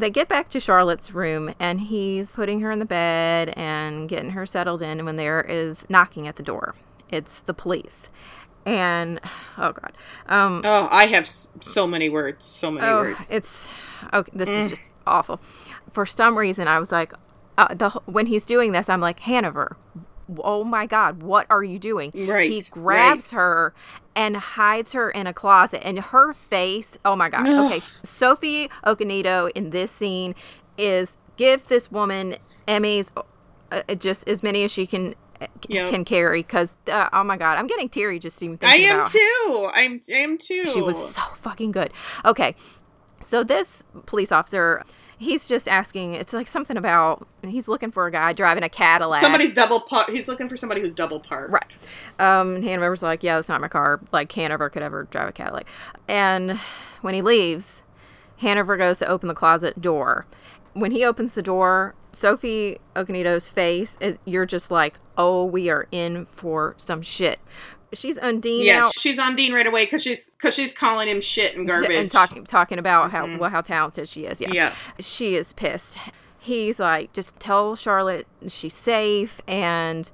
They 0.00 0.10
get 0.10 0.28
back 0.28 0.48
to 0.50 0.60
Charlotte's 0.60 1.12
room, 1.12 1.54
and 1.60 1.80
he's 1.80 2.32
putting 2.32 2.60
her 2.60 2.70
in 2.70 2.78
the 2.78 2.84
bed 2.86 3.52
and 3.56 4.08
getting 4.08 4.30
her 4.30 4.46
settled 4.46 4.82
in. 4.82 5.04
When 5.04 5.16
there 5.16 5.40
is 5.42 5.86
knocking 5.90 6.26
at 6.26 6.36
the 6.36 6.42
door, 6.42 6.74
it's 7.10 7.40
the 7.42 7.54
police, 7.54 8.10
and 8.64 9.20
oh 9.58 9.72
god, 9.72 9.92
um, 10.26 10.62
Oh, 10.64 10.88
I 10.90 11.06
have 11.06 11.26
so 11.26 11.86
many 11.86 12.08
words. 12.08 12.46
So 12.46 12.70
many 12.70 12.86
Oh, 12.86 13.02
words. 13.02 13.18
it's 13.30 13.68
okay. 14.12 14.32
This 14.34 14.48
is 14.48 14.70
just 14.70 14.90
awful. 15.06 15.40
For 15.92 16.06
some 16.06 16.38
reason, 16.38 16.66
I 16.68 16.78
was 16.78 16.90
like, 16.92 17.12
uh, 17.58 17.74
the 17.74 17.90
when 18.06 18.26
he's 18.26 18.44
doing 18.46 18.72
this, 18.72 18.88
I'm 18.88 19.00
like 19.00 19.20
Hanover. 19.20 19.76
Oh 20.38 20.62
my 20.62 20.86
God, 20.86 21.22
what 21.24 21.46
are 21.50 21.64
you 21.64 21.78
doing? 21.78 22.12
Right, 22.14 22.48
He 22.50 22.62
grabs 22.62 23.32
right. 23.32 23.38
her 23.40 23.74
and 24.20 24.36
hides 24.36 24.92
her 24.92 25.10
in 25.10 25.26
a 25.26 25.32
closet, 25.32 25.80
and 25.82 25.98
her 25.98 26.34
face. 26.34 26.98
Oh 27.06 27.16
my 27.16 27.30
God. 27.30 27.48
Ugh. 27.48 27.64
Okay, 27.72 27.80
Sophie 28.02 28.68
Okonedo 28.84 29.50
in 29.54 29.70
this 29.70 29.90
scene 29.90 30.34
is 30.76 31.16
give 31.38 31.68
this 31.68 31.90
woman 31.90 32.36
Emmys, 32.68 33.10
uh, 33.72 33.94
just 33.94 34.28
as 34.28 34.42
many 34.42 34.62
as 34.62 34.70
she 34.70 34.86
can 34.86 35.14
Yep. 35.70 35.88
can 35.88 36.04
carry. 36.04 36.42
Because 36.42 36.74
uh, 36.92 37.08
oh 37.14 37.24
my 37.24 37.38
God, 37.38 37.56
I'm 37.56 37.66
getting 37.66 37.88
teary 37.88 38.18
just 38.18 38.42
even 38.42 38.58
I 38.60 38.72
thinking 38.72 38.88
am 38.90 38.96
about. 38.96 39.10
too. 39.10 39.70
I'm. 39.72 40.02
I 40.10 40.12
am 40.12 40.36
too. 40.36 40.66
She 40.66 40.82
was 40.82 40.98
so 41.14 41.22
fucking 41.36 41.72
good. 41.72 41.90
Okay. 42.26 42.54
So 43.20 43.42
this 43.42 43.84
police 44.04 44.32
officer, 44.32 44.82
he's 45.20 45.46
just 45.46 45.68
asking, 45.68 46.14
it's 46.14 46.32
like 46.32 46.48
something 46.48 46.78
about 46.78 47.28
he's 47.46 47.68
looking 47.68 47.92
for 47.92 48.06
a 48.06 48.10
guy 48.10 48.32
driving 48.32 48.64
a 48.64 48.70
Cadillac. 48.70 49.20
Somebody's 49.20 49.52
double 49.52 49.80
parked. 49.80 50.10
He's 50.10 50.26
looking 50.26 50.48
for 50.48 50.56
somebody 50.56 50.80
who's 50.80 50.94
double 50.94 51.20
parked. 51.20 51.52
Right. 51.52 51.76
Um, 52.18 52.56
and 52.56 52.64
Hanover's 52.64 53.02
like, 53.02 53.22
yeah, 53.22 53.36
that's 53.36 53.48
not 53.48 53.60
my 53.60 53.68
car. 53.68 54.00
Like, 54.12 54.32
Hanover 54.32 54.70
could 54.70 54.82
ever 54.82 55.04
drive 55.04 55.28
a 55.28 55.32
Cadillac. 55.32 55.66
And 56.08 56.58
when 57.02 57.12
he 57.12 57.20
leaves, 57.20 57.82
Hanover 58.38 58.78
goes 58.78 58.98
to 59.00 59.06
open 59.06 59.28
the 59.28 59.34
closet 59.34 59.80
door. 59.82 60.26
When 60.72 60.90
he 60.90 61.04
opens 61.04 61.34
the 61.34 61.42
door, 61.42 61.94
Sophie 62.12 62.78
Okonedo's 62.96 63.50
face, 63.50 63.98
is, 64.00 64.16
you're 64.24 64.46
just 64.46 64.70
like, 64.70 64.98
oh, 65.18 65.44
we 65.44 65.68
are 65.68 65.86
in 65.92 66.24
for 66.26 66.72
some 66.78 67.02
shit. 67.02 67.40
She's 67.92 68.18
Undine 68.18 68.64
Yeah, 68.64 68.80
now. 68.80 68.90
she's 68.90 69.18
Undine 69.18 69.52
right 69.52 69.66
away 69.66 69.84
because 69.84 70.02
she's 70.02 70.24
because 70.24 70.54
she's 70.54 70.72
calling 70.72 71.08
him 71.08 71.20
shit 71.20 71.56
and 71.56 71.68
garbage. 71.68 71.90
and 71.90 72.10
talking 72.10 72.44
talking 72.44 72.78
about 72.78 73.10
how 73.10 73.26
mm-hmm. 73.26 73.38
well, 73.38 73.50
how 73.50 73.60
talented 73.60 74.08
she 74.08 74.24
is. 74.26 74.40
Yeah. 74.40 74.52
Yeah. 74.52 74.74
she 74.98 75.34
is 75.34 75.52
pissed. 75.52 75.98
He's 76.38 76.80
like, 76.80 77.12
just 77.12 77.38
tell 77.38 77.74
Charlotte 77.76 78.26
she's 78.48 78.74
safe, 78.74 79.40
and 79.46 80.10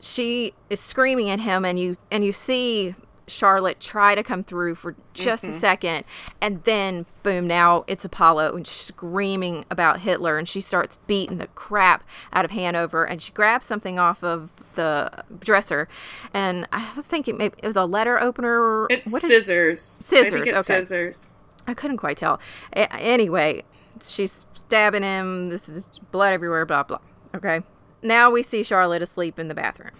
she 0.00 0.54
is 0.70 0.80
screaming 0.80 1.30
at 1.30 1.40
him, 1.40 1.64
and 1.64 1.78
you 1.78 1.96
and 2.10 2.24
you 2.24 2.32
see 2.32 2.94
Charlotte 3.32 3.80
try 3.80 4.14
to 4.14 4.22
come 4.22 4.44
through 4.44 4.74
for 4.74 4.94
just 5.14 5.44
a 5.44 5.48
mm-hmm. 5.48 5.58
second, 5.58 6.04
and 6.40 6.62
then 6.64 7.06
boom, 7.22 7.46
now 7.46 7.84
it's 7.86 8.04
Apollo 8.04 8.54
and 8.56 8.66
she's 8.66 8.76
screaming 8.76 9.64
about 9.70 10.00
Hitler, 10.00 10.38
and 10.38 10.48
she 10.48 10.60
starts 10.60 10.98
beating 11.06 11.38
the 11.38 11.46
crap 11.48 12.04
out 12.32 12.44
of 12.44 12.50
Hanover, 12.50 13.04
and 13.04 13.22
she 13.22 13.32
grabs 13.32 13.66
something 13.66 13.98
off 13.98 14.22
of 14.22 14.50
the 14.74 15.10
dresser, 15.40 15.88
and 16.32 16.68
I 16.72 16.92
was 16.94 17.06
thinking 17.06 17.36
maybe 17.36 17.56
it 17.62 17.66
was 17.66 17.76
a 17.76 17.84
letter 17.84 18.20
opener. 18.20 18.86
It's 18.90 19.10
What 19.10 19.22
is- 19.24 19.28
scissors. 19.28 19.78
I 19.78 20.04
Scissors, 20.04 20.48
it's 20.48 20.70
okay. 20.70 20.80
scissors. 20.80 21.36
I 21.66 21.74
couldn't 21.74 21.98
quite 21.98 22.16
tell. 22.16 22.40
A- 22.72 22.92
anyway, 22.94 23.62
she's 24.00 24.46
stabbing 24.54 25.02
him. 25.02 25.48
This 25.48 25.68
is 25.68 25.86
blood 26.10 26.32
everywhere, 26.32 26.66
blah, 26.66 26.82
blah. 26.82 26.98
Okay. 27.34 27.62
Now 28.02 28.30
we 28.30 28.42
see 28.42 28.62
Charlotte 28.62 29.02
asleep 29.02 29.38
in 29.38 29.48
the 29.48 29.54
bathroom. 29.54 29.92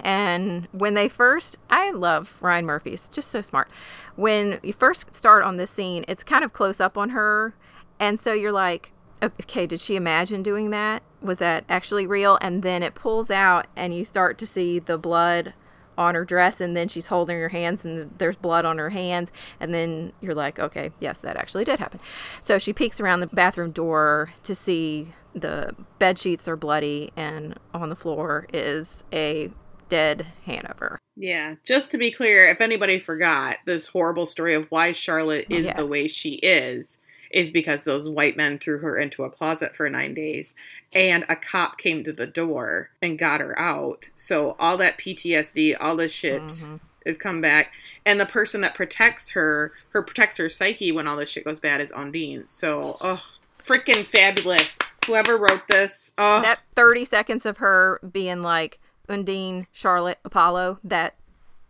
And 0.00 0.68
when 0.72 0.94
they 0.94 1.08
first, 1.08 1.56
I 1.68 1.90
love 1.90 2.36
Ryan 2.40 2.66
Murphy's 2.66 3.08
just 3.08 3.30
so 3.30 3.40
smart. 3.40 3.68
When 4.16 4.60
you 4.62 4.72
first 4.72 5.14
start 5.14 5.44
on 5.44 5.56
this 5.56 5.70
scene, 5.70 6.04
it's 6.08 6.24
kind 6.24 6.44
of 6.44 6.52
close 6.52 6.80
up 6.80 6.98
on 6.98 7.10
her. 7.10 7.54
And 7.98 8.18
so 8.18 8.32
you're 8.32 8.52
like, 8.52 8.92
okay, 9.22 9.66
did 9.66 9.80
she 9.80 9.96
imagine 9.96 10.42
doing 10.42 10.70
that? 10.70 11.02
Was 11.20 11.38
that 11.38 11.64
actually 11.68 12.06
real? 12.06 12.38
And 12.40 12.62
then 12.62 12.82
it 12.82 12.94
pulls 12.94 13.30
out, 13.30 13.66
and 13.76 13.94
you 13.94 14.04
start 14.04 14.38
to 14.38 14.46
see 14.46 14.78
the 14.78 14.98
blood 14.98 15.54
on 15.98 16.14
her 16.14 16.24
dress 16.24 16.62
and 16.62 16.74
then 16.74 16.88
she's 16.88 17.06
holding 17.06 17.38
her 17.38 17.50
hands 17.50 17.84
and 17.84 18.10
there's 18.16 18.36
blood 18.36 18.64
on 18.64 18.78
her 18.78 18.88
hands 18.88 19.30
and 19.60 19.74
then 19.74 20.12
you're 20.20 20.34
like 20.34 20.58
okay 20.58 20.90
yes 20.98 21.20
that 21.20 21.36
actually 21.36 21.62
did 21.62 21.78
happen 21.78 22.00
so 22.40 22.56
she 22.56 22.72
peeks 22.72 23.00
around 23.00 23.20
the 23.20 23.26
bathroom 23.26 23.70
door 23.70 24.30
to 24.42 24.54
see 24.54 25.12
the 25.34 25.74
bed 25.98 26.18
sheets 26.18 26.48
are 26.48 26.56
bloody 26.56 27.12
and 27.16 27.58
on 27.74 27.90
the 27.90 27.96
floor 27.96 28.46
is 28.52 29.04
a 29.12 29.50
dead 29.90 30.26
hanover 30.46 30.98
Yeah, 31.16 31.56
just 31.64 31.90
to 31.90 31.98
be 31.98 32.10
clear, 32.10 32.46
if 32.46 32.60
anybody 32.62 32.98
forgot, 32.98 33.58
this 33.66 33.86
horrible 33.86 34.24
story 34.24 34.54
of 34.54 34.70
why 34.70 34.92
Charlotte 34.92 35.46
is 35.50 35.66
Yeah. 35.66 35.74
the 35.76 35.84
way 35.86 36.08
she 36.08 36.34
is 36.36 36.98
is 37.30 37.50
because 37.50 37.84
those 37.84 38.08
white 38.08 38.36
men 38.36 38.58
threw 38.58 38.78
her 38.78 38.98
into 38.98 39.22
a 39.24 39.30
closet 39.30 39.76
for 39.76 39.88
nine 39.90 40.14
days 40.14 40.54
and 40.92 41.24
a 41.28 41.36
cop 41.36 41.78
came 41.78 42.02
to 42.04 42.12
the 42.12 42.26
door 42.26 42.90
and 43.02 43.18
got 43.18 43.40
her 43.40 43.56
out. 43.58 44.04
So 44.16 44.56
all 44.58 44.76
that 44.78 44.98
PTSD, 44.98 45.74
all 45.76 45.94
this 45.94 46.10
shit 46.12 46.42
Mhm. 46.42 46.80
is 47.06 47.16
come 47.18 47.40
back. 47.40 47.72
And 48.04 48.18
the 48.18 48.26
person 48.26 48.62
that 48.62 48.74
protects 48.74 49.30
her, 49.30 49.72
her 49.90 50.02
protects 50.02 50.38
her 50.38 50.48
psyche 50.48 50.90
when 50.90 51.06
all 51.06 51.16
this 51.16 51.30
shit 51.30 51.44
goes 51.44 51.60
bad 51.60 51.80
is 51.80 51.92
Undine. 51.92 52.48
So, 52.48 52.96
oh, 53.00 53.22
freaking 53.62 54.06
fabulous. 54.06 54.76
Whoever 55.06 55.36
wrote 55.36 55.68
this, 55.68 56.12
oh, 56.18 56.40
that 56.42 56.60
30 56.74 57.04
seconds 57.04 57.46
of 57.46 57.58
her 57.58 58.00
being 58.10 58.42
like 58.42 58.80
undine 59.10 59.66
charlotte 59.72 60.18
apollo 60.24 60.78
that 60.84 61.14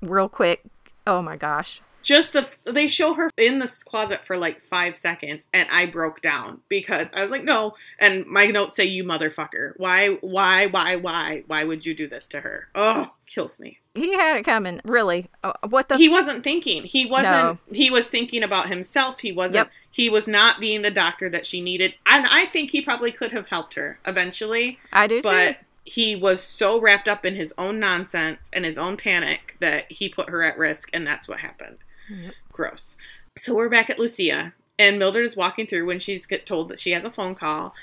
real 0.03 0.29
quick 0.29 0.63
oh 1.07 1.21
my 1.23 1.37
gosh. 1.37 1.81
Just 2.03 2.33
the 2.33 2.49
they 2.65 2.87
show 2.87 3.13
her 3.15 3.31
in 3.37 3.59
this 3.59 3.83
closet 3.83 4.21
for 4.25 4.37
like 4.39 4.63
five 4.63 4.97
seconds 4.97 5.49
and 5.53 5.69
i 5.71 5.85
broke 5.85 6.23
down 6.23 6.61
because 6.69 7.09
i 7.13 7.21
was 7.21 7.31
like 7.31 7.45
no 7.45 7.75
and 7.99 8.25
my 8.27 8.47
notes 8.47 8.77
say 8.77 8.85
you 8.87 9.05
motherfucker. 9.05 9.73
Why 9.77 10.09
why 10.23 10.67
why 10.67 10.97
why 10.97 11.45
why 11.47 11.65
would 11.65 11.85
you 11.85 11.95
do 11.95 12.09
this 12.09 12.27
to 12.29 12.41
her? 12.41 12.69
Oh 12.75 13.13
kills 13.27 13.59
me. 13.59 13.81
He 13.95 14.15
had 14.17 14.37
it 14.39 14.45
coming 14.45 14.81
really. 14.85 15.29
Uh, 15.45 15.53
what 15.69 15.89
the 15.89 15.99
he 15.99 16.09
wasn't 16.09 16.43
thinking. 16.43 16.85
He 16.85 17.05
wasn't 17.05 17.27
No. 17.33 17.59
he 17.75 17.91
was 17.91 18.07
thinking 18.09 18.43
about 18.43 18.69
himself. 18.69 19.21
He 19.21 19.31
wasn't 19.33 19.55
Yep. 19.67 19.71
he 19.91 20.09
was 20.09 20.27
not 20.27 20.59
being 20.59 20.81
the 20.83 20.91
doctor 20.91 21.29
that 21.29 21.45
she 21.45 21.61
needed. 21.61 21.93
And 22.07 22.27
i 22.31 22.47
think 22.47 22.71
he 22.71 22.81
probably 22.81 23.13
could 23.13 23.33
have 23.33 23.49
helped 23.51 23.75
her 23.75 23.99
eventually 24.07 24.79
i 24.93 25.07
do 25.07 25.21
but 25.23 25.59
too 25.59 25.65
he 25.85 26.15
was 26.15 26.43
so 26.43 26.81
wrapped 26.81 27.09
up 27.09 27.25
in 27.25 27.35
his 27.35 27.53
own 27.57 27.79
nonsense 27.79 28.51
and 28.53 28.65
his 28.65 28.79
own 28.79 28.97
panic 28.97 29.57
that 29.61 29.91
he 29.91 30.09
put 30.09 30.29
her 30.29 30.43
at 30.43 30.59
risk, 30.59 30.89
and 30.93 31.07
that's 31.07 31.29
what 31.29 31.41
happened. 31.41 31.79
Yep. 32.09 32.35
Gross. 32.53 32.97
So 33.37 33.55
we're 33.55 33.69
back 33.69 33.89
at 33.89 33.99
Lucia, 33.99 34.53
and 34.79 34.99
Mildred 34.99 35.25
is 35.25 35.37
walking 35.37 35.67
through 35.67 35.87
when 35.87 35.99
she's 35.99 36.27
get 36.27 36.47
told 36.47 36.69
that 36.69 36.79
she 36.79 36.91
has 36.93 37.05
a 37.05 37.11
phone 37.11 37.35
call. 37.35 37.75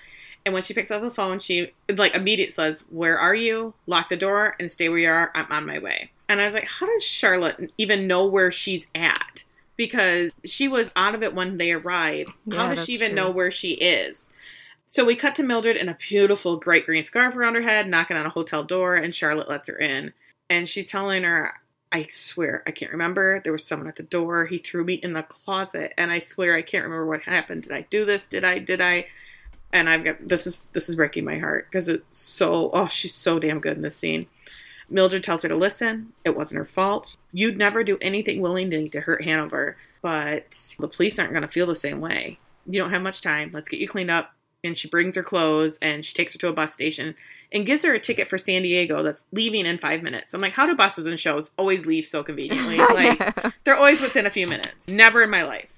And 0.46 0.54
when 0.54 0.64
she 0.64 0.74
picks 0.74 0.92
up 0.92 1.02
the 1.02 1.10
phone, 1.12 1.40
she 1.40 1.74
like 1.90 2.14
immediately 2.14 2.52
says, 2.52 2.86
"Where 2.90 3.18
are 3.20 3.36
you? 3.36 3.74
Lock 3.86 4.10
the 4.10 4.16
door 4.16 4.56
and 4.60 4.72
stay 4.72 4.88
where 4.88 4.98
you 4.98 5.10
are. 5.10 5.32
I'm 5.36 5.52
on 5.52 5.66
my 5.66 5.78
way." 5.80 6.12
And 6.30 6.40
I 6.40 6.46
was 6.46 6.54
like, 6.54 6.68
"How 6.68 6.86
does 6.86 7.04
Charlotte 7.04 7.72
even 7.78 8.08
know 8.08 8.26
where 8.26 8.52
she's 8.52 8.88
at?" 8.96 9.44
Because 9.76 10.36
she 10.46 10.68
was 10.68 10.92
out 10.96 11.16
of 11.16 11.22
it 11.22 11.34
when 11.34 11.58
they 11.58 11.72
arrived. 11.72 12.32
How 12.52 12.72
does 12.72 12.86
she 12.86 12.94
even 12.94 13.10
true. 13.10 13.16
know 13.16 13.32
where 13.32 13.52
she 13.52 13.72
is? 13.74 14.30
So 14.90 15.04
we 15.04 15.16
cut 15.18 15.36
to 15.36 15.44
Mildred 15.44 15.76
in 15.76 15.90
a 15.90 15.98
beautiful 16.10 16.58
bright 16.58 16.86
green 16.86 17.04
scarf 17.04 17.36
around 17.36 17.56
her 17.56 17.62
head, 17.62 17.90
knocking 17.90 18.16
on 18.16 18.26
a 18.26 18.30
hotel 18.32 18.64
door, 18.64 18.96
and 18.96 19.14
Charlotte 19.14 19.50
lets 19.50 19.68
her 19.68 19.78
in. 19.78 20.14
And 20.50 20.68
she's 20.68 20.88
telling 20.88 21.24
her, 21.24 21.56
I 21.92 22.08
swear, 22.10 22.64
I 22.66 22.72
can't 22.72 22.92
remember. 22.92 23.42
There 23.44 23.52
was 23.52 23.66
someone 23.66 23.90
at 23.90 23.98
the 23.98 24.04
door. 24.04 24.46
He 24.46 24.58
threw 24.58 24.86
me 24.86 24.96
in 24.96 25.12
the 25.12 25.24
closet, 25.24 25.94
and 25.98 26.10
I 26.10 26.20
swear 26.20 26.56
I 26.56 26.62
can't 26.62 26.86
remember 26.86 27.06
what 27.06 27.24
happened. 27.24 27.64
Did 27.64 27.74
I 27.74 27.86
do 27.90 28.06
this? 28.06 28.28
Did 28.28 28.46
I? 28.46 28.60
Did 28.60 28.80
I? 28.80 29.08
And 29.74 29.90
I've 29.90 30.06
got 30.06 30.28
this 30.28 30.48
is 30.48 30.70
this 30.72 30.88
is 30.88 30.96
breaking 30.96 31.26
my 31.26 31.38
heart 31.38 31.68
because 31.70 31.90
it's 31.90 32.18
so 32.18 32.72
oh 32.74 32.88
she's 32.88 33.14
so 33.14 33.38
damn 33.38 33.60
good 33.60 33.76
in 33.76 33.84
this 33.84 33.98
scene. 33.98 34.28
Mildred 34.90 35.24
tells 35.24 35.44
her 35.44 35.50
to 35.50 35.56
listen. 35.56 36.14
It 36.24 36.38
wasn't 36.38 36.60
her 36.60 36.66
fault. 36.66 37.18
You'd 37.34 37.58
never 37.58 37.84
do 37.84 37.98
anything 38.00 38.40
willingly 38.40 38.88
to 38.90 39.02
hurt 39.02 39.26
Hanover, 39.26 39.76
but 40.02 40.76
the 40.80 40.88
police 40.88 41.20
aren't 41.20 41.34
going 41.34 41.42
to 41.42 41.50
feel 41.50 41.68
the 41.68 41.76
same 41.76 42.00
way. 42.00 42.40
You 42.66 42.82
don't 42.82 42.92
have 42.92 43.02
much 43.02 43.22
time. 43.22 43.52
Let's 43.54 43.68
get 43.68 43.82
you 43.82 43.90
cleaned 43.90 44.12
up. 44.12 44.34
And 44.68 44.78
she 44.78 44.88
brings 44.88 45.16
her 45.16 45.24
clothes 45.24 45.78
and 45.82 46.06
she 46.06 46.14
takes 46.14 46.34
her 46.34 46.40
to 46.40 46.48
a 46.50 46.54
bus 46.54 46.74
station 46.74 47.16
and 47.52 47.66
gives 47.66 47.84
her 47.84 47.94
a 47.94 48.00
ticket 48.00 48.28
for 48.28 48.38
San 48.38 48.62
Diego 48.64 49.02
that's 49.02 49.26
leaving 49.32 49.66
in 49.66 49.78
five 49.78 50.04
minutes. 50.04 50.34
I'm 50.34 50.42
like, 50.42 50.54
how 50.54 50.66
do 50.68 50.76
buses 50.76 51.08
and 51.08 51.18
shows 51.20 51.52
always 51.58 51.86
leave 51.86 52.06
so 52.06 52.22
conveniently? 52.24 52.78
Like, 52.94 53.18
Yeah. 53.20 53.52
they're 53.64 53.78
always 53.78 54.02
within 54.02 54.26
a 54.26 54.30
few 54.30 54.46
minutes. 54.48 54.88
Never 54.88 55.24
in 55.24 55.30
my 55.30 55.44
life. 55.44 55.70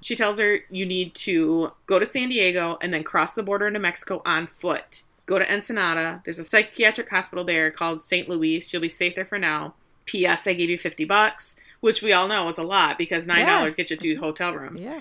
She 0.00 0.16
tells 0.16 0.38
her 0.40 0.60
you 0.70 0.86
need 0.86 1.14
to 1.16 1.72
go 1.86 1.98
to 1.98 2.06
San 2.06 2.30
Diego 2.30 2.78
and 2.80 2.92
then 2.94 3.04
cross 3.04 3.34
the 3.34 3.42
border 3.42 3.66
into 3.66 3.78
Mexico 3.80 4.22
on 4.24 4.46
foot. 4.46 5.02
Go 5.26 5.38
to 5.38 5.52
Ensenada. 5.52 6.22
There's 6.24 6.38
a 6.38 6.44
psychiatric 6.44 7.10
hospital 7.10 7.44
there 7.44 7.70
called 7.70 8.00
St. 8.00 8.26
Louis. 8.28 8.72
You'll 8.72 8.80
be 8.82 8.88
safe 8.88 9.14
there 9.14 9.26
for 9.26 9.38
now. 9.38 9.74
P.S. 10.06 10.46
I 10.46 10.54
gave 10.54 10.70
you 10.70 10.78
50 10.78 11.04
bucks, 11.04 11.54
which 11.80 12.00
we 12.02 12.12
all 12.14 12.26
know 12.28 12.48
is 12.48 12.56
a 12.58 12.62
lot 12.62 12.96
because 12.96 13.26
$9 13.26 13.36
Yes. 13.36 13.74
gets 13.74 13.90
you 13.90 13.96
two 13.98 14.18
hotel 14.18 14.54
rooms. 14.54 14.80
yeah. 14.80 15.00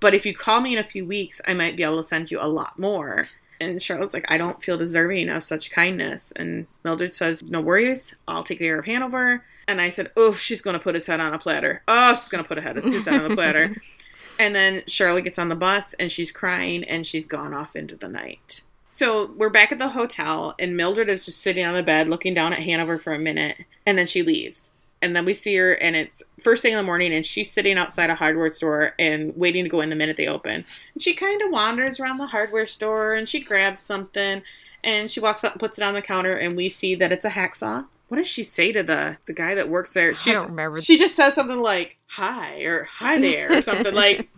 But 0.00 0.14
if 0.14 0.24
you 0.24 0.34
call 0.34 0.60
me 0.60 0.72
in 0.74 0.78
a 0.78 0.88
few 0.88 1.04
weeks, 1.04 1.40
I 1.46 1.54
might 1.54 1.76
be 1.76 1.82
able 1.82 1.96
to 1.96 2.02
send 2.02 2.30
you 2.30 2.40
a 2.40 2.46
lot 2.46 2.78
more. 2.78 3.28
And 3.60 3.82
Charlotte's 3.82 4.14
like, 4.14 4.26
I 4.28 4.38
don't 4.38 4.62
feel 4.62 4.78
deserving 4.78 5.28
of 5.28 5.42
such 5.42 5.70
kindness. 5.70 6.32
And 6.36 6.66
Mildred 6.84 7.14
says, 7.14 7.42
No 7.42 7.60
worries, 7.60 8.14
I'll 8.28 8.44
take 8.44 8.60
care 8.60 8.78
of 8.78 8.86
Hanover. 8.86 9.44
And 9.66 9.80
I 9.80 9.88
said, 9.88 10.12
Oh, 10.16 10.32
she's 10.34 10.62
going 10.62 10.74
to 10.74 10.82
put 10.82 10.94
his 10.94 11.06
head 11.06 11.20
on 11.20 11.34
a 11.34 11.38
platter. 11.38 11.82
Oh, 11.88 12.14
she's 12.14 12.28
going 12.28 12.44
to 12.44 12.48
put 12.48 12.58
a 12.58 12.62
head, 12.62 12.76
his 12.76 13.04
head 13.04 13.24
on 13.24 13.32
a 13.32 13.34
platter. 13.34 13.76
and 14.38 14.54
then 14.54 14.82
Charlotte 14.86 15.24
gets 15.24 15.38
on 15.38 15.48
the 15.48 15.56
bus 15.56 15.94
and 15.94 16.12
she's 16.12 16.30
crying 16.30 16.84
and 16.84 17.06
she's 17.06 17.26
gone 17.26 17.52
off 17.52 17.74
into 17.74 17.96
the 17.96 18.08
night. 18.08 18.62
So 18.88 19.32
we're 19.36 19.50
back 19.50 19.72
at 19.72 19.78
the 19.78 19.90
hotel 19.90 20.54
and 20.58 20.76
Mildred 20.76 21.08
is 21.08 21.26
just 21.26 21.40
sitting 21.40 21.64
on 21.64 21.74
the 21.74 21.82
bed 21.82 22.08
looking 22.08 22.34
down 22.34 22.52
at 22.52 22.60
Hanover 22.60 22.98
for 22.98 23.12
a 23.12 23.18
minute 23.18 23.56
and 23.84 23.98
then 23.98 24.06
she 24.06 24.22
leaves. 24.22 24.72
And 25.00 25.14
then 25.14 25.24
we 25.24 25.34
see 25.34 25.54
her 25.56 25.74
and 25.74 25.94
it's 25.94 26.22
first 26.42 26.62
thing 26.62 26.72
in 26.72 26.76
the 26.76 26.82
morning 26.82 27.14
and 27.14 27.24
she's 27.24 27.50
sitting 27.50 27.78
outside 27.78 28.10
a 28.10 28.14
hardware 28.14 28.50
store 28.50 28.94
and 28.98 29.36
waiting 29.36 29.64
to 29.64 29.70
go 29.70 29.80
in 29.80 29.90
the 29.90 29.96
minute 29.96 30.16
they 30.16 30.26
open. 30.26 30.64
And 30.94 31.02
she 31.02 31.14
kind 31.14 31.40
of 31.42 31.50
wanders 31.50 32.00
around 32.00 32.18
the 32.18 32.26
hardware 32.26 32.66
store 32.66 33.14
and 33.14 33.28
she 33.28 33.40
grabs 33.40 33.80
something 33.80 34.42
and 34.82 35.10
she 35.10 35.20
walks 35.20 35.44
up 35.44 35.52
and 35.52 35.60
puts 35.60 35.78
it 35.78 35.84
on 35.84 35.94
the 35.94 36.02
counter 36.02 36.34
and 36.34 36.56
we 36.56 36.68
see 36.68 36.94
that 36.96 37.12
it's 37.12 37.24
a 37.24 37.30
hacksaw. 37.30 37.86
What 38.08 38.16
does 38.16 38.26
she 38.26 38.42
say 38.42 38.72
to 38.72 38.82
the 38.82 39.18
the 39.26 39.34
guy 39.34 39.54
that 39.54 39.68
works 39.68 39.92
there? 39.92 40.12
I 40.26 40.32
don't 40.32 40.48
remember. 40.48 40.80
She 40.80 40.98
just 40.98 41.14
says 41.14 41.34
something 41.34 41.60
like 41.60 41.98
"hi" 42.06 42.60
or 42.62 42.84
"hi 42.84 43.20
there" 43.20 43.58
or 43.58 43.62
something 43.62 43.94
like, 43.94 44.30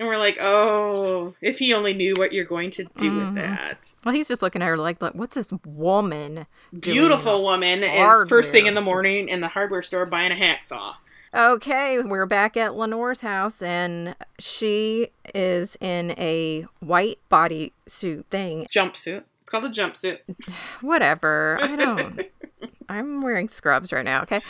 and 0.00 0.08
we're 0.08 0.18
like, 0.18 0.36
"Oh, 0.40 1.34
if 1.40 1.58
he 1.58 1.72
only 1.74 1.94
knew 1.94 2.14
what 2.16 2.32
you're 2.32 2.44
going 2.44 2.70
to 2.72 2.84
do 2.84 3.10
Mhm. 3.10 3.26
with 3.26 3.34
that." 3.36 3.94
Well, 4.04 4.14
he's 4.14 4.28
just 4.28 4.42
looking 4.42 4.62
at 4.62 4.66
her 4.66 4.76
like, 4.76 5.00
like 5.00 5.14
what's 5.14 5.34
this 5.34 5.52
woman 5.66 6.46
doing? 6.78 6.96
Beautiful 6.98 7.42
woman, 7.42 7.84
and 7.84 8.28
first 8.28 8.50
thing 8.52 8.66
in 8.66 8.74
the 8.74 8.80
morning 8.80 9.28
in 9.28 9.40
the 9.40 9.48
hardware 9.48 9.82
store 9.82 10.06
buying 10.06 10.32
a 10.32 10.34
hacksaw. 10.34 10.94
Okay, 11.34 11.98
we're 12.02 12.26
back 12.26 12.58
at 12.58 12.74
Lenore's 12.74 13.22
house, 13.22 13.62
and 13.62 14.14
she 14.38 15.08
is 15.34 15.76
in 15.80 16.10
a 16.18 16.66
white 16.80 17.20
bodysuit 17.30 18.26
thing. 18.26 18.66
Jumpsuit. 18.70 19.22
It's 19.40 19.48
called 19.50 19.64
a 19.64 19.70
jumpsuit. 19.70 20.18
Whatever. 20.82 21.58
I 21.62 21.74
don't. 21.76 22.22
I'm 22.90 23.22
wearing 23.22 23.48
scrubs 23.48 23.92
right 23.94 24.04
now. 24.04 24.22
Okay. 24.24 24.42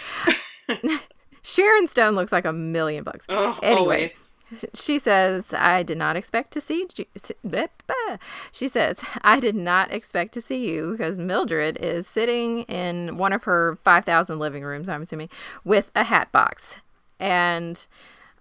Sharon 1.42 1.86
Stone 1.86 2.14
looks 2.14 2.32
like 2.32 2.44
a 2.44 2.52
million 2.52 3.04
bucks. 3.04 3.26
Oh, 3.28 3.58
Anyway. 3.62 3.80
always. 3.80 4.34
She 4.74 4.98
says, 4.98 5.54
I 5.54 5.82
did 5.82 5.98
not 5.98 6.16
expect 6.16 6.50
to 6.52 6.60
see 6.60 6.86
you. 6.96 7.06
She 8.52 8.68
says, 8.68 9.04
I 9.22 9.40
did 9.40 9.54
not 9.54 9.92
expect 9.92 10.32
to 10.34 10.40
see 10.40 10.68
you 10.68 10.92
because 10.92 11.18
Mildred 11.18 11.76
is 11.78 12.06
sitting 12.06 12.62
in 12.62 13.16
one 13.16 13.32
of 13.32 13.44
her 13.44 13.78
5,000 13.82 14.38
living 14.38 14.64
rooms, 14.64 14.88
I'm 14.88 15.02
assuming, 15.02 15.28
with 15.64 15.90
a 15.94 16.04
hat 16.04 16.32
box. 16.32 16.78
And 17.18 17.86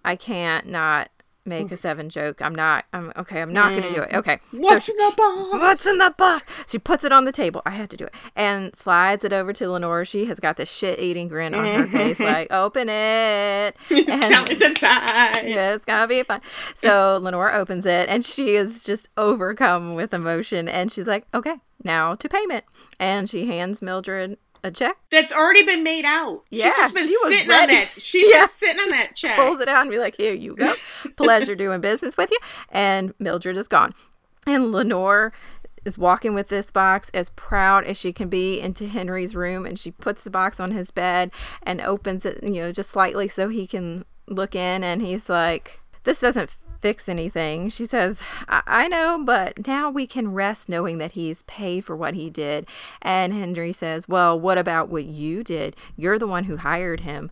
I 0.04 0.16
can't 0.16 0.66
not 0.66 1.10
make 1.44 1.72
a 1.72 1.76
seven 1.76 2.08
joke. 2.08 2.40
I'm 2.40 2.54
not, 2.54 2.84
I'm 2.92 3.12
okay, 3.16 3.42
I'm 3.42 3.52
not 3.52 3.70
going 3.76 3.88
to 3.88 3.94
do 3.94 4.00
it. 4.02 4.10
Mm. 4.10 4.16
Okay. 4.18 4.38
So 4.52 4.58
What's 4.58 4.86
she- 4.86 4.92
in 4.92 4.98
the 4.98 5.12
box? 5.16 5.52
What's 5.52 5.86
in 5.86 5.98
the 5.98 6.14
box? 6.16 6.52
She 6.68 6.78
puts 6.78 7.04
it 7.04 7.10
on 7.12 7.24
the 7.24 7.32
table. 7.32 7.62
I 7.66 7.70
had 7.70 7.90
to 7.90 7.96
do 7.96 8.04
it. 8.04 8.14
And 8.36 8.74
slides 8.76 9.24
it 9.24 9.32
over 9.32 9.52
to 9.54 9.70
Lenore. 9.70 10.04
She 10.04 10.26
has 10.26 10.38
got 10.40 10.56
this 10.56 10.70
shit 10.70 11.00
eating 11.00 11.28
grin 11.28 11.54
on 11.54 11.64
her 11.64 11.86
face, 11.86 12.20
like, 12.32 12.52
open 12.52 12.88
it. 12.88 13.76
And 13.90 14.48
me 14.48 14.64
inside. 14.66 15.46
yeah, 15.48 15.74
it's 15.74 15.84
gonna 15.84 16.06
be 16.06 16.22
fun. 16.22 16.40
So 16.74 17.18
Lenore 17.22 17.52
opens 17.52 17.86
it 17.86 18.08
and 18.08 18.24
she 18.24 18.54
is 18.54 18.84
just 18.84 19.08
overcome 19.16 19.94
with 19.94 20.12
emotion 20.14 20.68
and 20.68 20.90
she's 20.92 21.06
like, 21.06 21.26
Okay, 21.34 21.56
now 21.82 22.14
to 22.14 22.28
payment. 22.28 22.64
And 23.00 23.28
she 23.28 23.46
hands 23.46 23.82
Mildred 23.82 24.38
a 24.64 24.70
check, 24.70 24.96
That's 25.10 25.32
already 25.32 25.64
been 25.64 25.82
made 25.82 26.04
out. 26.04 26.42
She's 26.50 26.60
Yeah, 26.60 26.72
just 26.76 26.94
been 26.94 27.06
she 27.06 27.16
was 27.24 27.34
sitting 27.34 27.50
on 27.50 27.58
ready. 27.58 27.74
that. 27.74 27.88
She's 27.98 28.30
Yeah, 28.32 28.42
been 28.42 28.48
sitting 28.50 28.80
on 28.80 28.90
that 28.90 29.16
check. 29.16 29.36
pulls 29.36 29.60
it 29.60 29.68
out 29.68 29.82
and 29.82 29.90
be 29.90 29.98
like, 29.98 30.16
Here 30.16 30.34
you 30.34 30.54
go. 30.56 30.74
Pleasure 31.16 31.54
doing 31.54 31.80
business 31.80 32.16
with 32.16 32.30
you. 32.30 32.38
And 32.70 33.12
Mildred 33.18 33.56
is 33.56 33.68
gone. 33.68 33.92
And 34.46 34.70
Lenore 34.72 35.32
is 35.84 35.98
walking 35.98 36.32
with 36.34 36.46
this 36.48 36.70
box 36.70 37.10
as 37.12 37.30
proud 37.30 37.84
as 37.84 37.96
she 37.96 38.12
can 38.12 38.28
be 38.28 38.60
into 38.60 38.86
Henry's 38.86 39.34
room 39.34 39.66
and 39.66 39.78
she 39.78 39.90
puts 39.90 40.22
the 40.22 40.30
box 40.30 40.60
on 40.60 40.70
his 40.70 40.92
bed 40.92 41.32
and 41.64 41.80
opens 41.80 42.24
it, 42.24 42.38
you 42.42 42.60
know, 42.62 42.70
just 42.72 42.90
slightly 42.90 43.26
so 43.26 43.48
he 43.48 43.66
can 43.66 44.04
look 44.28 44.54
in 44.54 44.84
and 44.84 45.02
he's 45.02 45.28
like, 45.28 45.80
This 46.04 46.20
doesn't 46.20 46.54
fix 46.82 47.08
anything. 47.08 47.70
She 47.70 47.86
says, 47.86 48.22
I, 48.48 48.62
I 48.66 48.88
know, 48.88 49.22
but 49.24 49.66
now 49.66 49.88
we 49.88 50.06
can 50.06 50.34
rest 50.34 50.68
knowing 50.68 50.98
that 50.98 51.12
he's 51.12 51.42
paid 51.42 51.84
for 51.84 51.96
what 51.96 52.14
he 52.14 52.28
did. 52.28 52.66
And 53.00 53.32
Henry 53.32 53.72
says, 53.72 54.08
Well, 54.08 54.38
what 54.38 54.58
about 54.58 54.88
what 54.90 55.04
you 55.04 55.42
did? 55.42 55.76
You're 55.96 56.18
the 56.18 56.26
one 56.26 56.44
who 56.44 56.58
hired 56.58 57.00
him. 57.00 57.30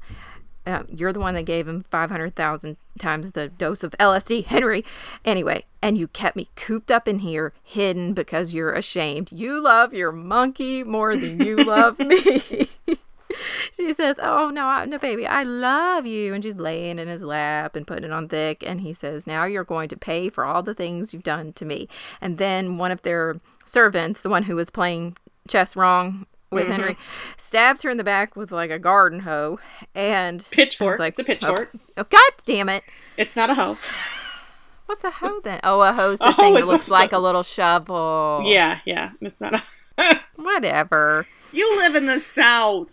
Uh, 0.67 0.85
you're 0.89 1.13
the 1.13 1.21
one 1.21 1.35
that 1.35 1.43
gave 1.43 1.67
him 1.67 1.85
500,000 1.91 2.77
times 2.99 3.33
the 3.33 3.49
dose 3.49 3.83
of 3.83 3.93
LSD, 3.99 4.45
Henry. 4.45 4.85
Anyway, 5.25 5.65
and 5.83 5.99
you 5.99 6.07
kept 6.07 6.37
me 6.37 6.49
cooped 6.55 6.91
up 6.91 7.09
in 7.09 7.21
here, 7.21 7.53
hidden 7.65 8.13
because 8.13 8.55
you're 8.55 8.73
ashamed. 8.73 9.33
You 9.33 9.61
love 9.63 9.95
your 9.95 10.13
monkey 10.13 10.85
more 10.85 11.17
than 11.17 11.41
you 11.41 11.57
love 11.57 11.99
me. 11.99 12.69
she 13.77 13.93
says, 13.93 14.19
"Oh 14.23 14.51
no, 14.51 14.67
I, 14.67 14.85
no, 14.85 14.99
baby, 14.99 15.27
I 15.27 15.43
love 15.43 16.07
you," 16.07 16.35
and 16.35 16.43
she's 16.43 16.57
laying 16.57 16.99
in 16.99 17.09
his 17.09 17.23
lap 17.23 17.77
and 17.77 17.87
putting 17.87 18.05
it 18.05 18.13
on 18.13 18.29
thick. 18.29 18.63
And 18.67 18.81
he 18.81 18.93
says, 18.93 19.27
"Now 19.27 19.45
you're 19.45 19.65
going 19.65 19.89
to 19.89 19.97
pay 19.97 20.29
for 20.31 20.45
all 20.45 20.63
the 20.63 20.75
things 20.75 21.13
you've 21.13 21.23
done 21.23 21.53
to 21.55 21.65
me." 21.65 21.89
And 22.21 22.39
then 22.39 22.79
one 22.79 22.91
of 22.91 23.03
their 23.03 23.41
servants, 23.65 24.23
the 24.23 24.31
one 24.31 24.45
who 24.45 24.57
was 24.57 24.71
playing 24.71 25.17
chess 25.49 25.77
wrong 25.77 26.27
with 26.51 26.65
mm-hmm. 26.65 26.73
Henry, 26.73 26.97
stabs 27.37 27.83
her 27.83 27.91
in 27.91 27.97
the 27.97 28.05
back 28.05 28.37
with 28.37 28.53
like 28.53 28.71
a 28.71 28.79
garden 28.79 29.21
hoe, 29.21 29.59
and 29.95 30.47
Pitchfork. 30.51 30.95
It's 30.95 31.01
like, 31.01 31.13
it's 31.13 31.21
a 31.21 31.25
pitchfork. 31.25 31.71
Oh, 31.75 31.81
oh, 31.99 32.05
God 32.09 32.33
damn 32.45 32.69
it! 32.69 32.85
It's 33.17 33.37
not 33.37 33.51
a 33.51 33.55
hoe. 33.55 33.79
What's 34.87 35.05
a 35.05 35.11
hoe 35.11 35.41
then? 35.45 35.61
Oh, 35.63 35.83
a 35.83 35.93
hoe's 35.93 36.19
the 36.19 36.31
A 36.31 36.33
thing 36.33 36.55
that 36.55 36.67
looks 36.67 36.89
a- 36.89 36.93
like 36.93 37.13
a 37.13 37.19
little 37.19 37.45
shovel. 37.45 38.43
Yeah, 38.45 38.81
yeah. 38.85 39.13
It's 39.21 39.41
not 39.41 39.55
a. 39.55 40.21
Whatever. 40.37 41.27
you 41.53 41.77
live 41.77 41.95
in 41.95 42.07
the 42.07 42.19
South. 42.19 42.91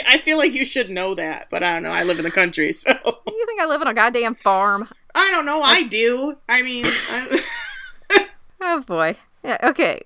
I 0.06 0.18
feel 0.18 0.38
like 0.38 0.52
you 0.52 0.64
should 0.64 0.90
know 0.90 1.14
that, 1.14 1.48
but 1.50 1.62
I 1.62 1.74
don't 1.74 1.82
know. 1.82 1.90
I 1.90 2.04
live 2.04 2.18
in 2.18 2.24
the 2.24 2.30
country, 2.30 2.72
so 2.72 2.92
You 2.92 3.46
think 3.46 3.60
I 3.60 3.66
live 3.66 3.80
on 3.80 3.88
a 3.88 3.94
goddamn 3.94 4.36
farm? 4.36 4.88
I 5.14 5.30
don't 5.30 5.44
know. 5.44 5.60
I 5.62 5.82
do. 5.82 6.36
I 6.48 6.62
mean, 6.62 6.84
I... 6.86 7.42
Oh 8.64 8.80
boy. 8.82 9.16
Yeah. 9.42 9.58
Okay. 9.60 10.02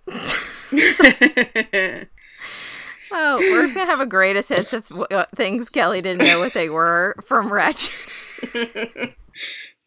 Oh, 3.13 3.37
we're 3.39 3.63
just 3.63 3.75
gonna 3.75 3.91
have 3.91 4.01
a 4.01 4.07
greatest 4.07 4.49
hits 4.49 4.73
of 4.73 4.91
uh, 5.11 5.27
things 5.35 5.69
Kelly 5.69 6.01
didn't 6.01 6.27
know 6.27 6.41
what 6.41 6.55
they 6.55 6.69
were 6.69 7.15
from 7.23 7.51
Ratched. 7.51 9.15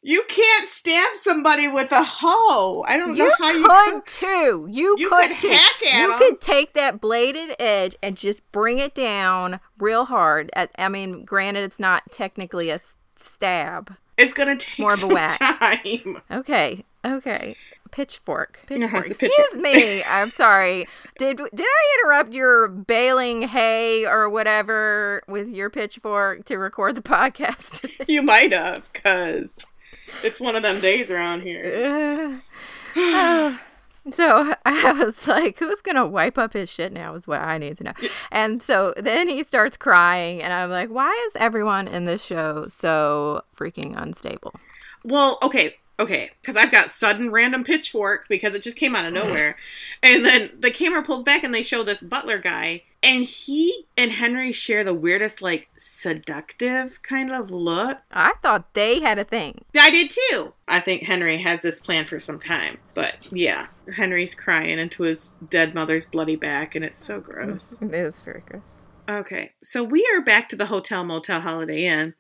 You 0.10 0.24
can't 0.28 0.68
stab 0.68 1.16
somebody 1.18 1.68
with 1.68 1.92
a 1.92 2.04
hoe. 2.04 2.84
I 2.88 2.98
don't 2.98 3.16
You 3.16 3.26
know 3.28 3.34
how 3.38 3.52
you 3.52 3.64
could 3.92 4.06
too. 4.08 4.68
You, 4.70 4.96
You 4.98 5.08
could, 5.10 5.30
could 5.30 5.38
too. 5.38 5.50
hack 5.50 5.86
at 5.94 6.02
you 6.02 6.14
'em. 6.14 6.18
could 6.18 6.42
take 6.42 6.74
that 6.74 7.00
bladed 7.00 7.56
edge 7.60 7.96
and 8.02 8.18
just 8.18 8.50
bring 8.52 8.80
it 8.80 8.96
down 8.96 9.60
real 9.78 10.06
hard. 10.06 10.50
I, 10.56 10.68
I 10.80 10.90
mean, 10.90 11.26
granted, 11.26 11.64
it's 11.64 11.80
not 11.80 12.12
technically 12.12 12.72
a 12.72 12.80
stab. 13.18 13.96
It's 14.18 14.34
gonna 14.34 14.56
take 14.56 14.80
more 14.80 14.94
of 14.94 15.04
a 15.04 15.08
whack. 15.08 15.38
time. 15.40 16.22
Okay, 16.32 16.84
okay. 17.06 17.56
Pitchfork. 17.92 18.62
Pitchfork. 18.68 19.06
it's 19.10 19.22
a 19.22 19.26
Excuse 19.26 19.50
pitchfork. 19.52 19.62
me. 19.62 20.04
I'm 20.06 20.32
sorry. 20.32 20.88
Did 21.20 21.38
did 21.38 21.66
I 21.68 21.98
interrupt 22.04 22.34
your 22.34 22.68
baling 22.68 23.44
hay 23.44 24.06
or 24.08 24.30
whatever 24.30 25.22
with 25.28 25.50
your 25.50 25.70
pitchfork 25.70 26.46
to 26.46 26.58
record 26.58 26.96
the 26.96 27.02
podcast? 27.16 27.94
You 28.08 28.22
might 28.24 28.54
have, 28.54 28.92
cause 28.94 29.74
it's 30.24 30.42
one 30.42 30.56
of 30.56 30.64
them 30.64 30.80
days 30.80 31.12
around 31.12 31.42
here. 31.42 31.64
Uh, 31.66 32.40
oh. 32.98 33.60
so 34.12 34.54
I 34.66 34.94
was 34.94 35.28
like, 35.28 35.60
who's 35.60 35.82
gonna 35.82 36.06
wipe 36.06 36.38
up 36.38 36.54
his 36.54 36.70
shit 36.70 36.92
now 36.92 37.16
is 37.16 37.28
what 37.28 37.42
I 37.42 37.58
need 37.58 37.78
to 37.78 37.84
know. 37.84 37.94
And 38.32 38.62
so 38.64 38.94
then 38.98 39.28
he 39.28 39.44
starts 39.44 39.78
crying 39.78 40.42
and 40.42 40.54
I'm 40.54 40.70
like, 40.70 40.90
why 40.90 41.12
is 41.28 41.36
everyone 41.36 41.88
in 41.88 42.06
this 42.06 42.24
show 42.24 42.68
so 42.68 43.44
freaking 43.56 44.00
unstable? 44.02 44.54
Well, 45.04 45.38
okay, 45.42 45.76
okay, 46.00 46.32
because 46.42 46.56
I've 46.56 46.72
got 46.72 46.90
sudden 46.90 47.32
random 47.32 47.64
pitchfork 47.64 48.28
because 48.28 48.54
it 48.54 48.62
just 48.62 48.78
came 48.78 48.96
out 48.96 49.06
of 49.06 49.14
nowhere, 49.14 49.56
and 50.04 50.26
then 50.26 50.52
the 50.60 50.72
camera 50.72 51.04
pulls 51.04 51.24
back 51.24 51.44
and 51.44 51.54
they 51.54 51.64
show 51.64 51.84
this 51.84 52.04
butler 52.04 52.38
guy, 52.38 52.84
and 53.02 53.26
he 53.26 53.86
and 53.98 54.12
Henry 54.12 54.52
share 54.52 54.84
the 54.84 54.94
weirdest, 54.94 55.42
like 55.42 55.70
seductive 55.78 57.02
kind 57.04 57.32
of 57.32 57.52
look. 57.52 58.00
I 58.12 58.34
thought 58.42 58.74
they 58.74 59.00
had 59.00 59.20
a 59.20 59.24
thing. 59.24 59.66
I 59.78 59.90
did 59.90 60.12
too. 60.12 60.54
I 60.68 60.80
think 60.80 61.04
Henry 61.04 61.42
has 61.42 61.62
this 61.62 61.80
plan 61.80 62.06
for 62.06 62.20
some 62.20 62.40
time, 62.40 62.78
but 62.94 63.16
yeah, 63.32 63.68
Henry's 63.96 64.36
crying 64.36 64.80
into 64.80 65.04
his 65.04 65.30
dead 65.50 65.74
mother's 65.74 66.06
bloody 66.06 66.36
back, 66.36 66.76
and 66.76 66.84
it's 66.84 67.04
so 67.04 67.20
gross. 67.20 67.78
It 67.82 67.94
is 67.94 68.22
very 68.22 68.44
gross. 68.48 68.86
Okay, 69.10 69.54
so 69.64 69.84
we 69.84 70.08
are 70.14 70.22
back 70.22 70.50
to 70.50 70.56
the 70.56 70.68
Hotel 70.68 71.04
Motel 71.04 71.42
Holiday 71.42 71.86
Inn, 71.86 72.14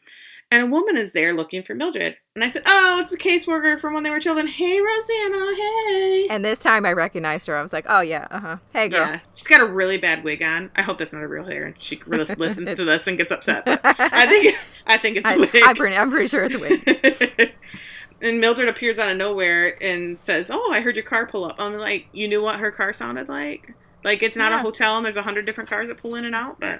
and 0.51 0.63
a 0.63 0.65
woman 0.65 0.97
is 0.97 1.11
there 1.11 1.33
looking 1.33 1.61
for 1.61 1.75
Mildred. 1.75 2.15
And 2.33 2.43
I 2.43 2.47
said, 2.47 2.63
Oh, 2.65 2.99
it's 2.99 3.11
the 3.11 3.17
caseworker 3.17 3.79
from 3.79 3.93
when 3.93 4.03
they 4.03 4.09
were 4.09 4.19
children. 4.19 4.47
Hey, 4.47 4.81
Rosanna, 4.81 5.55
hey. 5.55 6.27
And 6.29 6.43
this 6.43 6.59
time 6.59 6.85
I 6.85 6.93
recognized 6.93 7.45
her. 7.47 7.55
I 7.55 7.61
was 7.61 7.71
like, 7.71 7.85
oh, 7.87 8.01
yeah, 8.01 8.27
uh 8.31 8.39
huh. 8.39 8.57
Hey, 8.73 8.89
girl. 8.89 9.01
Yeah, 9.01 9.19
she's 9.35 9.47
got 9.47 9.61
a 9.61 9.65
really 9.65 9.97
bad 9.97 10.23
wig 10.23 10.41
on. 10.41 10.71
I 10.75 10.81
hope 10.81 10.97
that's 10.97 11.13
not 11.13 11.21
a 11.21 11.27
real 11.27 11.45
hair, 11.45 11.65
and 11.65 11.75
she 11.77 12.01
listens 12.07 12.75
to 12.75 12.85
this 12.85 13.05
and 13.05 13.17
gets 13.17 13.31
upset. 13.31 13.65
But 13.65 13.81
I 13.83 14.25
think 14.25 14.57
I 14.87 14.97
think 14.97 15.17
it's 15.17 15.29
a 15.29 15.37
wig. 15.37 15.63
I'm, 15.63 15.75
pretty, 15.75 15.95
I'm 15.95 16.09
pretty 16.09 16.27
sure 16.27 16.43
it's 16.43 16.55
a 16.55 16.59
wig. 16.59 17.53
and 18.21 18.39
Mildred 18.39 18.69
appears 18.69 18.97
out 18.97 19.11
of 19.11 19.17
nowhere 19.17 19.81
and 19.83 20.17
says, 20.17 20.49
"Oh, 20.51 20.71
I 20.71 20.81
heard 20.81 20.95
your 20.95 21.05
car 21.05 21.27
pull 21.27 21.45
up." 21.45 21.57
I'm 21.59 21.77
like, 21.77 22.07
"You 22.11 22.27
knew 22.27 22.41
what 22.41 22.59
her 22.59 22.71
car 22.71 22.91
sounded 22.91 23.29
like? 23.29 23.73
Like 24.03 24.23
it's 24.23 24.37
not 24.37 24.53
a 24.53 24.59
hotel 24.59 24.95
and 24.95 25.05
there's 25.05 25.17
a 25.17 25.21
hundred 25.21 25.45
different 25.45 25.69
cars 25.69 25.89
that 25.89 25.97
pull 25.97 26.15
in 26.15 26.25
and 26.25 26.33
out." 26.33 26.59
But 26.59 26.79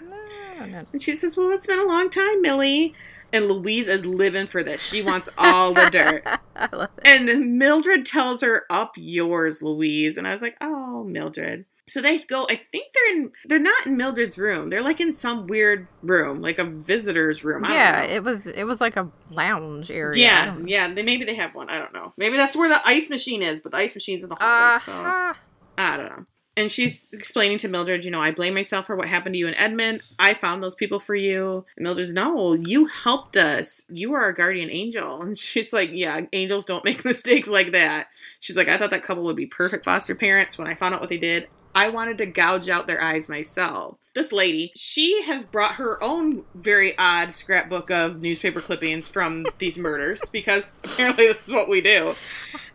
and 0.60 1.02
she 1.02 1.14
says, 1.14 1.38
"Well, 1.38 1.52
it's 1.52 1.68
been 1.68 1.80
a 1.80 1.86
long 1.86 2.10
time, 2.10 2.42
Millie." 2.42 2.96
And 3.32 3.48
Louise 3.48 3.88
is 3.88 4.06
living 4.06 4.48
for 4.48 4.64
this. 4.64 4.82
She 4.82 5.02
wants 5.02 5.30
all 5.38 5.74
the 5.74 5.86
dirt. 5.92 6.24
I 6.56 6.70
love 6.76 6.90
it. 6.98 7.08
And 7.30 7.58
Mildred 7.58 8.06
tells 8.06 8.42
her, 8.42 8.64
"Up 8.70 8.94
yours, 8.98 9.62
Louise." 9.62 10.18
And 10.18 10.28
I 10.28 10.32
was 10.32 10.42
like, 10.42 10.56
"Oh, 10.62 11.04
Mildred." 11.04 11.66
So 11.88 12.02
they 12.02 12.20
go. 12.20 12.46
I 12.48 12.62
think 12.72 12.94
they're 12.94 13.16
in. 13.16 13.32
They're 13.46 13.58
not 13.60 13.88
in 13.88 13.98
Mildred's 13.98 14.38
room. 14.38 14.70
They're 14.70 14.84
like 14.84 15.00
in 15.02 15.12
some 15.14 15.48
weird 15.48 15.88
room, 16.04 16.40
like 16.42 16.60
a 16.60 16.64
visitor's 16.66 17.44
room. 17.44 17.66
I 17.66 17.74
Yeah, 17.74 18.04
it 18.04 18.24
was 18.24 18.46
it 18.46 18.64
was 18.66 18.80
like 18.80 18.96
a 18.96 19.10
lounge 19.32 19.90
area. 19.90 20.22
Yeah, 20.22 20.58
yeah. 20.66 20.94
They 20.94 21.02
maybe 21.02 21.26
they 21.26 21.36
have 21.36 21.56
one. 21.56 21.68
I 21.70 21.80
don't 21.80 21.94
know. 21.94 22.14
Maybe 22.18 22.38
that's 22.38 22.56
where 22.56 22.70
the 22.70 22.80
ice 22.88 23.10
machine 23.10 23.42
is, 23.42 23.60
but 23.60 23.72
the 23.72 23.80
ice 23.80 23.96
machine's 23.96 24.24
in 24.24 24.30
the 24.30 24.36
hallway. 24.40 24.80
So 24.86 24.92
Uh-huh. 24.92 25.34
I 25.80 25.98
don't 25.98 26.06
know. 26.10 26.26
And 26.60 26.70
she's 26.70 27.14
explaining 27.14 27.58
to 27.60 27.70
Mildred, 27.70 28.04
you 28.04 28.12
know, 28.12 28.22
I 28.22 28.32
blame 28.32 28.54
myself 28.54 28.86
for 28.86 28.98
what 28.98 29.08
happened 29.08 29.32
to 29.32 29.40
you 29.40 29.48
and 29.48 29.56
Edmund. 29.58 30.04
I 30.20 30.34
found 30.34 30.62
those 30.62 30.76
people 30.76 31.00
for 31.00 31.16
you. 31.16 31.64
And 31.78 31.86
Mildred's, 31.86 32.12
no, 32.12 32.52
you 32.54 32.86
helped 32.88 33.38
us. 33.38 33.86
You 33.88 34.14
are 34.14 34.24
our 34.24 34.34
guardian 34.34 34.70
angel. 34.70 35.22
And 35.22 35.40
she's 35.40 35.72
like, 35.72 35.90
yeah, 35.94 36.20
angels 36.34 36.66
don't 36.66 36.84
make 36.84 37.06
mistakes 37.06 37.48
like 37.48 37.72
that. 37.72 38.08
She's 38.42 38.58
like, 38.58 38.68
I 38.68 38.78
thought 38.78 38.90
that 38.90 39.06
couple 39.06 39.24
would 39.24 39.38
be 39.38 39.46
perfect 39.46 39.86
foster 39.86 40.16
parents. 40.16 40.58
When 40.58 40.68
I 40.68 40.76
found 40.76 40.94
out 40.94 41.00
what 41.00 41.08
they 41.08 41.18
did, 41.18 41.48
I 41.74 41.88
wanted 41.88 42.18
to 42.18 42.26
gouge 42.26 42.68
out 42.68 42.88
their 42.88 43.02
eyes 43.02 43.30
myself. 43.30 43.98
This 44.14 44.34
lady, 44.34 44.74
she 44.76 45.22
has 45.22 45.46
brought 45.46 45.76
her 45.76 46.04
own 46.04 46.44
very 46.56 46.98
odd 46.98 47.32
scrapbook 47.32 47.90
of 47.90 48.20
newspaper 48.20 48.60
clippings 48.60 49.08
from 49.08 49.46
these 49.60 49.78
murders 49.78 50.22
because 50.34 50.74
apparently 50.84 51.28
this 51.28 51.48
is 51.48 51.54
what 51.54 51.70
we 51.70 51.80
do. 51.80 52.16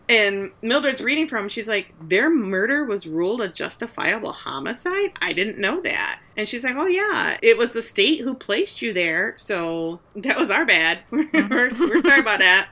And 0.09 0.51
Mildred's 0.61 1.01
reading 1.01 1.27
from, 1.27 1.49
she's 1.49 1.69
like, 1.69 1.95
their 2.01 2.29
murder 2.29 2.85
was 2.85 3.07
ruled 3.07 3.41
a 3.41 3.49
justifiable 3.49 4.33
homicide? 4.33 5.13
I 5.23 5.33
didn't 5.33 5.59
know 5.59 5.81
that. 5.81 6.21
And 6.37 6.47
she's 6.47 6.63
like, 6.63 6.77
oh, 6.77 6.87
yeah, 6.87 7.39
it 7.43 7.57
was 7.57 7.73
the 7.73 7.81
state 7.81 8.21
who 8.21 8.35
placed 8.35 8.83
you 8.83 8.93
there. 8.93 9.35
So 9.37 10.01
that 10.17 10.39
was 10.39 10.51
our 10.51 10.67
bad. 10.67 11.01
we're, 11.11 11.29
we're 11.51 11.71
sorry 11.71 12.21
about 12.21 12.41
that. 12.41 12.69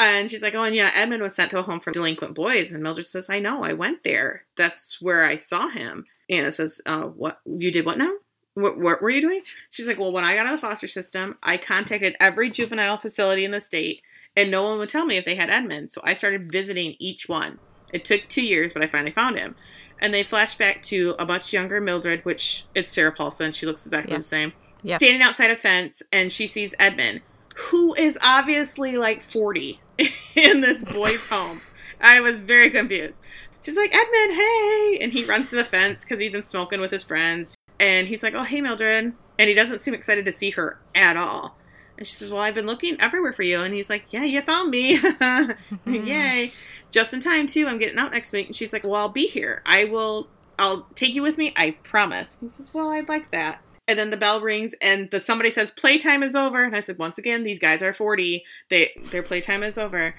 And 0.00 0.28
she's 0.28 0.42
like, 0.42 0.56
oh, 0.56 0.64
and 0.64 0.74
yeah, 0.74 0.90
Edmund 0.92 1.22
was 1.22 1.36
sent 1.36 1.52
to 1.52 1.60
a 1.60 1.62
home 1.62 1.78
for 1.78 1.92
delinquent 1.92 2.34
boys. 2.34 2.72
And 2.72 2.82
Mildred 2.82 3.06
says, 3.06 3.30
I 3.30 3.38
know, 3.38 3.62
I 3.62 3.72
went 3.72 4.02
there. 4.02 4.44
That's 4.56 4.98
where 5.00 5.24
I 5.24 5.36
saw 5.36 5.68
him. 5.68 6.06
Anna 6.28 6.50
says, 6.50 6.80
uh, 6.86 7.02
what, 7.02 7.40
you 7.44 7.70
did 7.70 7.86
what 7.86 7.98
now? 7.98 8.10
What, 8.54 8.78
what 8.78 9.00
were 9.00 9.10
you 9.10 9.20
doing? 9.20 9.42
She's 9.70 9.86
like, 9.86 9.98
well, 9.98 10.12
when 10.12 10.24
I 10.24 10.34
got 10.34 10.46
out 10.46 10.54
of 10.54 10.60
the 10.60 10.66
foster 10.66 10.88
system, 10.88 11.36
I 11.42 11.56
contacted 11.56 12.16
every 12.18 12.50
juvenile 12.50 12.98
facility 12.98 13.44
in 13.44 13.50
the 13.52 13.60
state 13.60 14.02
and 14.36 14.50
no 14.50 14.62
one 14.64 14.78
would 14.78 14.88
tell 14.88 15.04
me 15.06 15.16
if 15.16 15.24
they 15.24 15.36
had 15.36 15.50
Edmund. 15.50 15.90
So 15.92 16.00
I 16.04 16.14
started 16.14 16.50
visiting 16.50 16.96
each 16.98 17.28
one. 17.28 17.58
It 17.92 18.04
took 18.04 18.28
two 18.28 18.42
years, 18.42 18.72
but 18.72 18.82
I 18.82 18.86
finally 18.86 19.12
found 19.12 19.38
him. 19.38 19.54
And 20.00 20.12
they 20.12 20.22
flash 20.24 20.56
back 20.56 20.82
to 20.84 21.14
a 21.18 21.24
much 21.24 21.52
younger 21.52 21.80
Mildred, 21.80 22.24
which 22.24 22.64
it's 22.74 22.90
Sarah 22.90 23.12
Paulson. 23.12 23.52
She 23.52 23.66
looks 23.66 23.84
exactly 23.86 24.12
Yeah. 24.12 24.18
the 24.18 24.24
same. 24.24 24.52
Yeah. 24.82 24.96
Standing 24.96 25.22
outside 25.22 25.50
a 25.50 25.56
fence, 25.56 26.02
and 26.12 26.30
she 26.32 26.46
sees 26.46 26.74
Edmund, 26.78 27.22
who 27.54 27.94
is 27.94 28.18
obviously 28.22 28.96
like 28.96 29.22
40 29.22 29.80
in 30.34 30.60
this 30.60 30.84
boy's 30.84 31.26
home. 31.28 31.60
I 32.00 32.20
was 32.20 32.36
very 32.38 32.68
confused. 32.70 33.20
She's 33.62 33.76
like, 33.76 33.94
Edmund, 33.94 34.34
hey! 34.34 34.98
And 35.00 35.12
he 35.12 35.24
runs 35.24 35.48
to 35.50 35.56
the 35.56 35.64
fence 35.64 36.04
because 36.04 36.20
he's 36.20 36.32
been 36.32 36.42
smoking 36.42 36.80
with 36.80 36.90
his 36.90 37.02
friends. 37.04 37.54
And 37.80 38.08
he's 38.08 38.22
like, 38.22 38.34
oh, 38.34 38.42
hey, 38.42 38.60
Mildred. 38.60 39.14
And 39.38 39.48
he 39.48 39.54
doesn't 39.54 39.80
seem 39.80 39.94
excited 39.94 40.24
to 40.26 40.32
see 40.32 40.50
her 40.50 40.78
at 40.94 41.16
all. 41.16 41.56
And 41.96 42.06
she 42.06 42.14
says, 42.14 42.30
Well, 42.30 42.40
I've 42.42 42.54
been 42.54 42.66
looking 42.66 43.00
everywhere 43.00 43.32
for 43.32 43.42
you. 43.42 43.62
And 43.62 43.74
he's 43.74 43.90
like, 43.90 44.12
Yeah, 44.12 44.24
you 44.24 44.42
found 44.42 44.70
me. 44.70 45.00
Yay. 45.86 46.52
Just 46.90 47.12
in 47.12 47.20
time, 47.20 47.46
too. 47.46 47.66
I'm 47.66 47.78
getting 47.78 47.98
out 47.98 48.12
next 48.12 48.32
week. 48.32 48.46
And 48.46 48.56
she's 48.56 48.72
like, 48.72 48.84
Well, 48.84 48.94
I'll 48.94 49.08
be 49.08 49.26
here. 49.26 49.62
I 49.66 49.84
will, 49.84 50.28
I'll 50.58 50.86
take 50.94 51.14
you 51.14 51.22
with 51.22 51.38
me. 51.38 51.52
I 51.56 51.72
promise. 51.82 52.38
He 52.40 52.48
says, 52.48 52.72
Well, 52.72 52.90
I'd 52.90 53.08
like 53.08 53.30
that. 53.30 53.60
And 53.86 53.98
then 53.98 54.08
the 54.08 54.16
bell 54.16 54.40
rings 54.40 54.74
and 54.80 55.10
the 55.10 55.20
somebody 55.20 55.50
says 55.50 55.70
playtime 55.70 56.22
is 56.22 56.34
over. 56.34 56.64
And 56.64 56.74
I 56.74 56.80
said, 56.80 56.96
once 56.96 57.18
again, 57.18 57.44
these 57.44 57.58
guys 57.58 57.82
are 57.82 57.92
40. 57.92 58.42
They 58.70 58.98
their 59.10 59.22
playtime 59.22 59.62
is 59.62 59.76
over. 59.76 60.14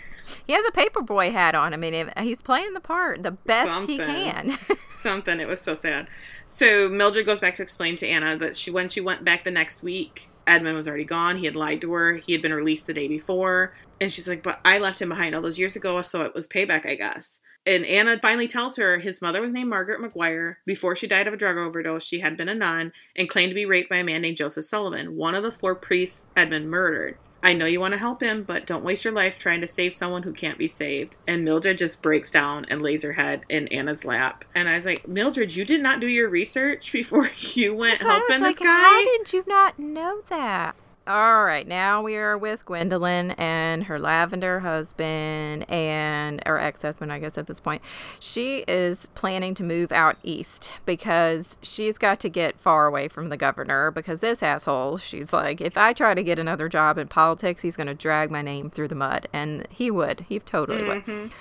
He 0.46 0.54
has 0.54 0.64
a 0.66 0.72
paperboy 0.72 1.32
hat 1.32 1.56
on. 1.56 1.74
I 1.74 1.78
mean, 1.78 2.12
he's 2.20 2.44
playing 2.44 2.74
the 2.74 2.80
part 2.80 3.24
the 3.24 3.32
best 3.32 3.90
he 3.90 3.98
can. 3.98 4.58
Something. 4.92 5.40
It 5.40 5.48
was 5.48 5.62
so 5.62 5.74
sad. 5.74 6.10
So 6.48 6.90
Mildred 6.90 7.26
goes 7.26 7.40
back 7.40 7.56
to 7.56 7.64
explain 7.64 7.96
to 7.98 8.08
Anna 8.08 8.38
that 8.38 8.56
she 8.56 8.70
when 8.70 8.88
she 8.88 9.02
went 9.02 9.24
back 9.24 9.44
the 9.44 9.52
next 9.52 9.82
week, 9.82 10.30
Edmund 10.48 10.76
was 10.76 10.88
already 10.88 11.06
gone. 11.06 11.38
He 11.38 11.46
had 11.46 11.56
lied 11.56 11.82
to 11.82 11.92
her. 11.94 12.18
He 12.18 12.34
had 12.34 12.42
been 12.42 12.54
released 12.54 12.88
the 12.88 12.94
day 12.94 13.08
before. 13.08 13.74
And 14.00 14.12
she's 14.12 14.28
like, 14.28 14.44
But 14.44 14.60
I 14.66 14.78
left 14.78 15.02
him 15.02 15.10
behind 15.10 15.36
all 15.36 15.42
those 15.42 15.60
years 15.60 15.76
ago, 15.76 16.02
so 16.02 16.22
it 16.22 16.36
was 16.36 16.48
payback, 16.48 16.86
I 16.86 16.96
guess. 16.96 17.42
And 17.66 17.86
Anna 17.86 18.20
finally 18.20 18.48
tells 18.48 18.76
her 18.76 19.00
his 19.00 19.22
mother 19.22 19.42
was 19.42 19.52
named 19.52 19.70
Margaret 19.70 20.00
McGuire. 20.00 20.58
Before 20.66 20.96
she 20.96 21.08
died 21.08 21.28
of 21.28 21.34
a 21.34 21.38
drug 21.38 21.58
overdose, 21.58 22.04
she 22.04 22.20
had 22.20 22.38
been 22.38 22.50
a 22.50 22.54
nun 22.54 22.94
and 23.16 23.30
claimed 23.30 23.50
to 23.50 23.56
be 23.56 23.66
raped 23.66 23.90
by 23.90 23.98
a 23.98 24.04
man 24.04 24.22
named 24.22 24.38
Joseph 24.38 24.66
Sullivan, 24.66 25.16
one 25.16 25.34
of 25.34 25.44
the 25.44 25.52
four 25.52 25.74
priests 25.74 26.24
Edmund 26.36 26.70
murdered. 26.70 27.18
I 27.46 27.54
know 27.54 27.68
you 27.68 27.80
want 27.80 27.92
to 27.92 28.00
help 28.00 28.24
him, 28.24 28.42
but 28.42 28.66
don't 28.66 28.84
waste 28.84 29.04
your 29.04 29.14
life 29.14 29.38
trying 29.38 29.62
to 29.62 29.68
save 29.68 29.94
someone 29.94 30.24
who 30.24 30.34
can't 30.34 30.58
be 30.58 30.68
saved. 30.68 31.16
And 31.28 31.46
Mildred 31.46 31.78
just 31.78 32.02
breaks 32.02 32.32
down 32.32 32.66
and 32.70 32.82
lays 32.82 33.04
her 33.04 33.14
head 33.14 33.44
in 33.50 33.68
Anna's 33.68 34.04
lap. 34.04 34.46
And 34.56 34.68
I 34.68 34.74
was 34.74 34.88
like, 34.88 35.08
Mildred, 35.08 35.56
you 35.56 35.64
did 35.64 35.80
not 35.84 36.00
do 36.00 36.08
your 36.08 36.28
research 36.28 36.92
before 36.92 37.30
you 37.38 37.76
went 37.76 38.00
That's 38.00 38.12
helping 38.12 38.42
was 38.42 38.54
this 38.54 38.60
like, 38.60 38.68
guy? 38.68 38.82
how 38.82 39.06
did 39.06 39.32
you 39.32 39.44
not 39.48 39.78
know 39.78 40.22
that? 40.30 40.76
All 41.08 41.46
right, 41.46 41.68
now 41.68 42.02
we 42.02 42.16
are 42.16 42.36
with 42.36 42.66
Gwendolyn 42.66 43.32
and 43.38 43.84
her 43.84 44.00
lavender 44.00 44.62
husband 44.62 45.70
and 45.70 46.42
her 46.48 46.58
ex-husband, 46.58 47.14
I 47.14 47.20
guess 47.20 47.38
at 47.38 47.46
this 47.46 47.60
point. 47.60 47.84
She 48.20 48.64
is 48.68 49.06
planning 49.14 49.54
to 49.54 49.64
move 49.64 49.92
out 49.92 50.18
east 50.24 50.72
because 50.84 51.60
she's 51.62 52.00
got 52.00 52.20
to 52.22 52.30
get 52.30 52.60
far 52.60 52.88
away 52.88 53.08
from 53.08 53.30
the 53.30 53.38
governor 53.38 53.92
because 53.92 54.22
this 54.22 54.42
asshole, 54.42 54.98
she's 54.98 55.32
like, 55.32 55.62
if 55.62 55.78
I 55.78 55.94
try 55.94 56.16
to 56.16 56.24
get 56.24 56.40
another 56.40 56.68
job 56.68 56.98
in 56.98 57.08
politics, 57.08 57.62
he's 57.62 57.76
going 57.76 57.86
to 57.86 57.94
drag 57.94 58.32
my 58.32 58.42
name 58.42 58.72
through 58.72 58.88
the 58.88 58.96
mud, 58.96 59.28
and 59.32 59.68
he 59.70 59.92
would. 59.92 60.22
He 60.28 60.40
totally 60.40 60.84
would 60.86 61.06
Mhm. 61.06 61.32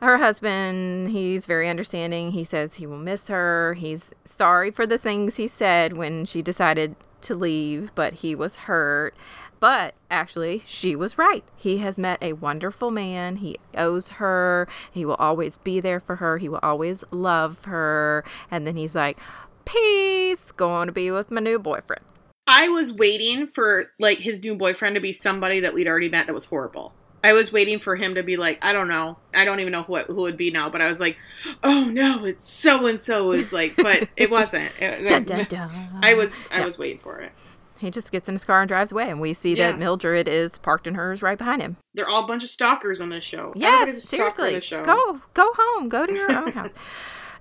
her 0.00 0.16
husband, 0.16 1.10
he's 1.10 1.44
very 1.44 1.68
understanding. 1.68 2.30
He 2.32 2.44
says 2.44 2.76
he 2.76 2.86
will 2.86 2.96
miss 2.96 3.28
her. 3.28 3.74
He's 3.74 4.12
sorry 4.24 4.70
for 4.70 4.86
the 4.86 4.96
things 4.96 5.36
he 5.36 5.48
said 5.48 5.98
when 5.98 6.24
she 6.24 6.40
decided 6.40 6.96
to 7.22 7.34
leave, 7.34 7.94
but 7.94 8.14
he 8.14 8.34
was 8.34 8.56
hurt. 8.56 9.14
But 9.58 9.94
actually, 10.10 10.62
she 10.66 10.94
was 10.94 11.16
right. 11.16 11.42
He 11.56 11.78
has 11.78 11.98
met 11.98 12.22
a 12.22 12.34
wonderful 12.34 12.90
man. 12.90 13.36
He 13.36 13.56
owes 13.74 14.10
her. 14.10 14.68
He 14.92 15.04
will 15.04 15.14
always 15.14 15.56
be 15.56 15.80
there 15.80 16.00
for 16.00 16.16
her. 16.16 16.38
He 16.38 16.48
will 16.48 16.60
always 16.62 17.04
love 17.10 17.64
her. 17.64 18.24
And 18.50 18.66
then 18.66 18.76
he's 18.76 18.94
like, 18.94 19.18
Peace, 19.64 20.52
going 20.52 20.86
to 20.86 20.92
be 20.92 21.10
with 21.10 21.30
my 21.30 21.40
new 21.40 21.58
boyfriend. 21.58 22.04
I 22.46 22.68
was 22.68 22.92
waiting 22.92 23.48
for 23.48 23.86
like 23.98 24.18
his 24.18 24.42
new 24.44 24.54
boyfriend 24.54 24.94
to 24.94 25.00
be 25.00 25.12
somebody 25.12 25.60
that 25.60 25.74
we'd 25.74 25.88
already 25.88 26.08
met 26.08 26.26
that 26.26 26.34
was 26.34 26.44
horrible. 26.44 26.92
I 27.24 27.32
was 27.32 27.50
waiting 27.52 27.78
for 27.80 27.96
him 27.96 28.14
to 28.14 28.22
be 28.22 28.36
like, 28.36 28.58
I 28.62 28.72
don't 28.72 28.88
know, 28.88 29.18
I 29.34 29.44
don't 29.44 29.60
even 29.60 29.72
know 29.72 29.82
who 29.82 29.96
it, 29.96 30.06
who 30.06 30.14
would 30.22 30.36
be 30.36 30.50
now, 30.50 30.70
but 30.70 30.80
I 30.80 30.86
was 30.86 31.00
like, 31.00 31.16
oh 31.64 31.84
no, 31.92 32.24
it's 32.24 32.48
so 32.48 32.86
and 32.86 33.02
so 33.02 33.32
is 33.32 33.52
like, 33.52 33.74
but 33.76 34.08
it 34.16 34.30
wasn't. 34.30 34.70
It, 34.80 35.08
Dun, 35.08 35.24
dun, 35.24 35.44
dun. 35.48 35.70
I 36.02 36.14
was 36.14 36.32
I 36.50 36.60
Yeah. 36.60 36.66
was 36.66 36.78
waiting 36.78 36.98
for 36.98 37.18
it. 37.20 37.32
He 37.78 37.90
just 37.90 38.10
gets 38.10 38.26
in 38.26 38.34
his 38.34 38.44
car 38.44 38.62
and 38.62 38.68
drives 38.68 38.90
away, 38.90 39.10
and 39.10 39.20
we 39.20 39.34
see 39.34 39.54
Yeah. 39.54 39.72
that 39.72 39.78
Mildred 39.78 40.28
is 40.28 40.56
parked 40.56 40.86
in 40.86 40.94
hers 40.94 41.22
right 41.22 41.36
behind 41.36 41.60
him. 41.60 41.76
They're 41.94 42.08
all 42.08 42.24
a 42.24 42.26
bunch 42.26 42.42
of 42.42 42.48
stalkers 42.48 43.00
on 43.02 43.10
this 43.10 43.24
show. 43.24 43.52
Yes, 43.54 43.88
a 43.88 44.00
stalker 44.00 44.24
in 44.24 44.30
seriously. 44.30 44.60
show. 44.62 44.82
Go 44.84 45.20
go 45.34 45.50
home. 45.56 45.88
Go 45.90 46.06
to 46.06 46.12
your 46.12 46.32
own 46.32 46.52
house. 46.52 46.70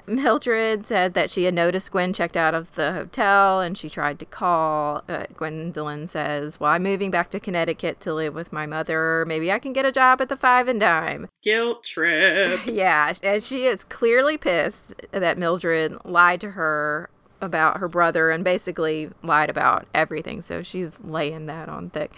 Mildred 0.08 0.86
said 0.86 1.14
that 1.14 1.30
she 1.30 1.44
had 1.44 1.54
noticed 1.54 1.92
Gwen 1.92 2.14
checked 2.14 2.38
out 2.38 2.54
of 2.54 2.74
the 2.76 2.94
hotel 2.94 3.62
and 3.62 3.78
she 3.78 3.90
tried 3.90 4.20
to 4.20 4.26
call. 4.26 5.04
Uh, 5.08 5.26
Gwendolyn 5.36 6.08
says, 6.08 6.60
Well, 6.60 6.72
I'm 6.72 6.84
moving 6.84 7.12
back 7.12 7.30
to 7.32 7.40
Connecticut 7.40 8.00
to 8.02 8.14
live 8.14 8.34
with 8.34 8.54
my 8.54 8.66
mother. 8.66 9.26
Maybe 9.28 9.52
I 9.52 9.60
can 9.60 9.74
get 9.74 9.86
a 9.86 9.92
job 9.92 10.22
at 10.22 10.30
the 10.30 10.38
Five 10.38 10.68
and 10.68 10.80
Dime. 10.80 11.28
Guilt 11.44 11.84
trip. 11.84 12.62
Yeah, 12.76 13.14
and 13.24 13.42
she 13.42 13.66
is 13.66 13.84
clearly 13.84 14.38
pissed 14.38 14.96
that 15.12 15.38
Mildred 15.38 15.98
lied 16.04 16.42
to 16.42 16.52
her 16.52 17.10
about 17.42 17.78
her 17.78 17.88
brother 17.88 18.32
and 18.32 18.44
basically 18.44 19.10
lied 19.22 19.50
about 19.50 19.86
everything. 19.94 20.42
So 20.42 20.62
she's 20.62 21.00
laying 21.02 21.46
that 21.48 21.70
on 21.70 21.90
thick. 21.90 22.12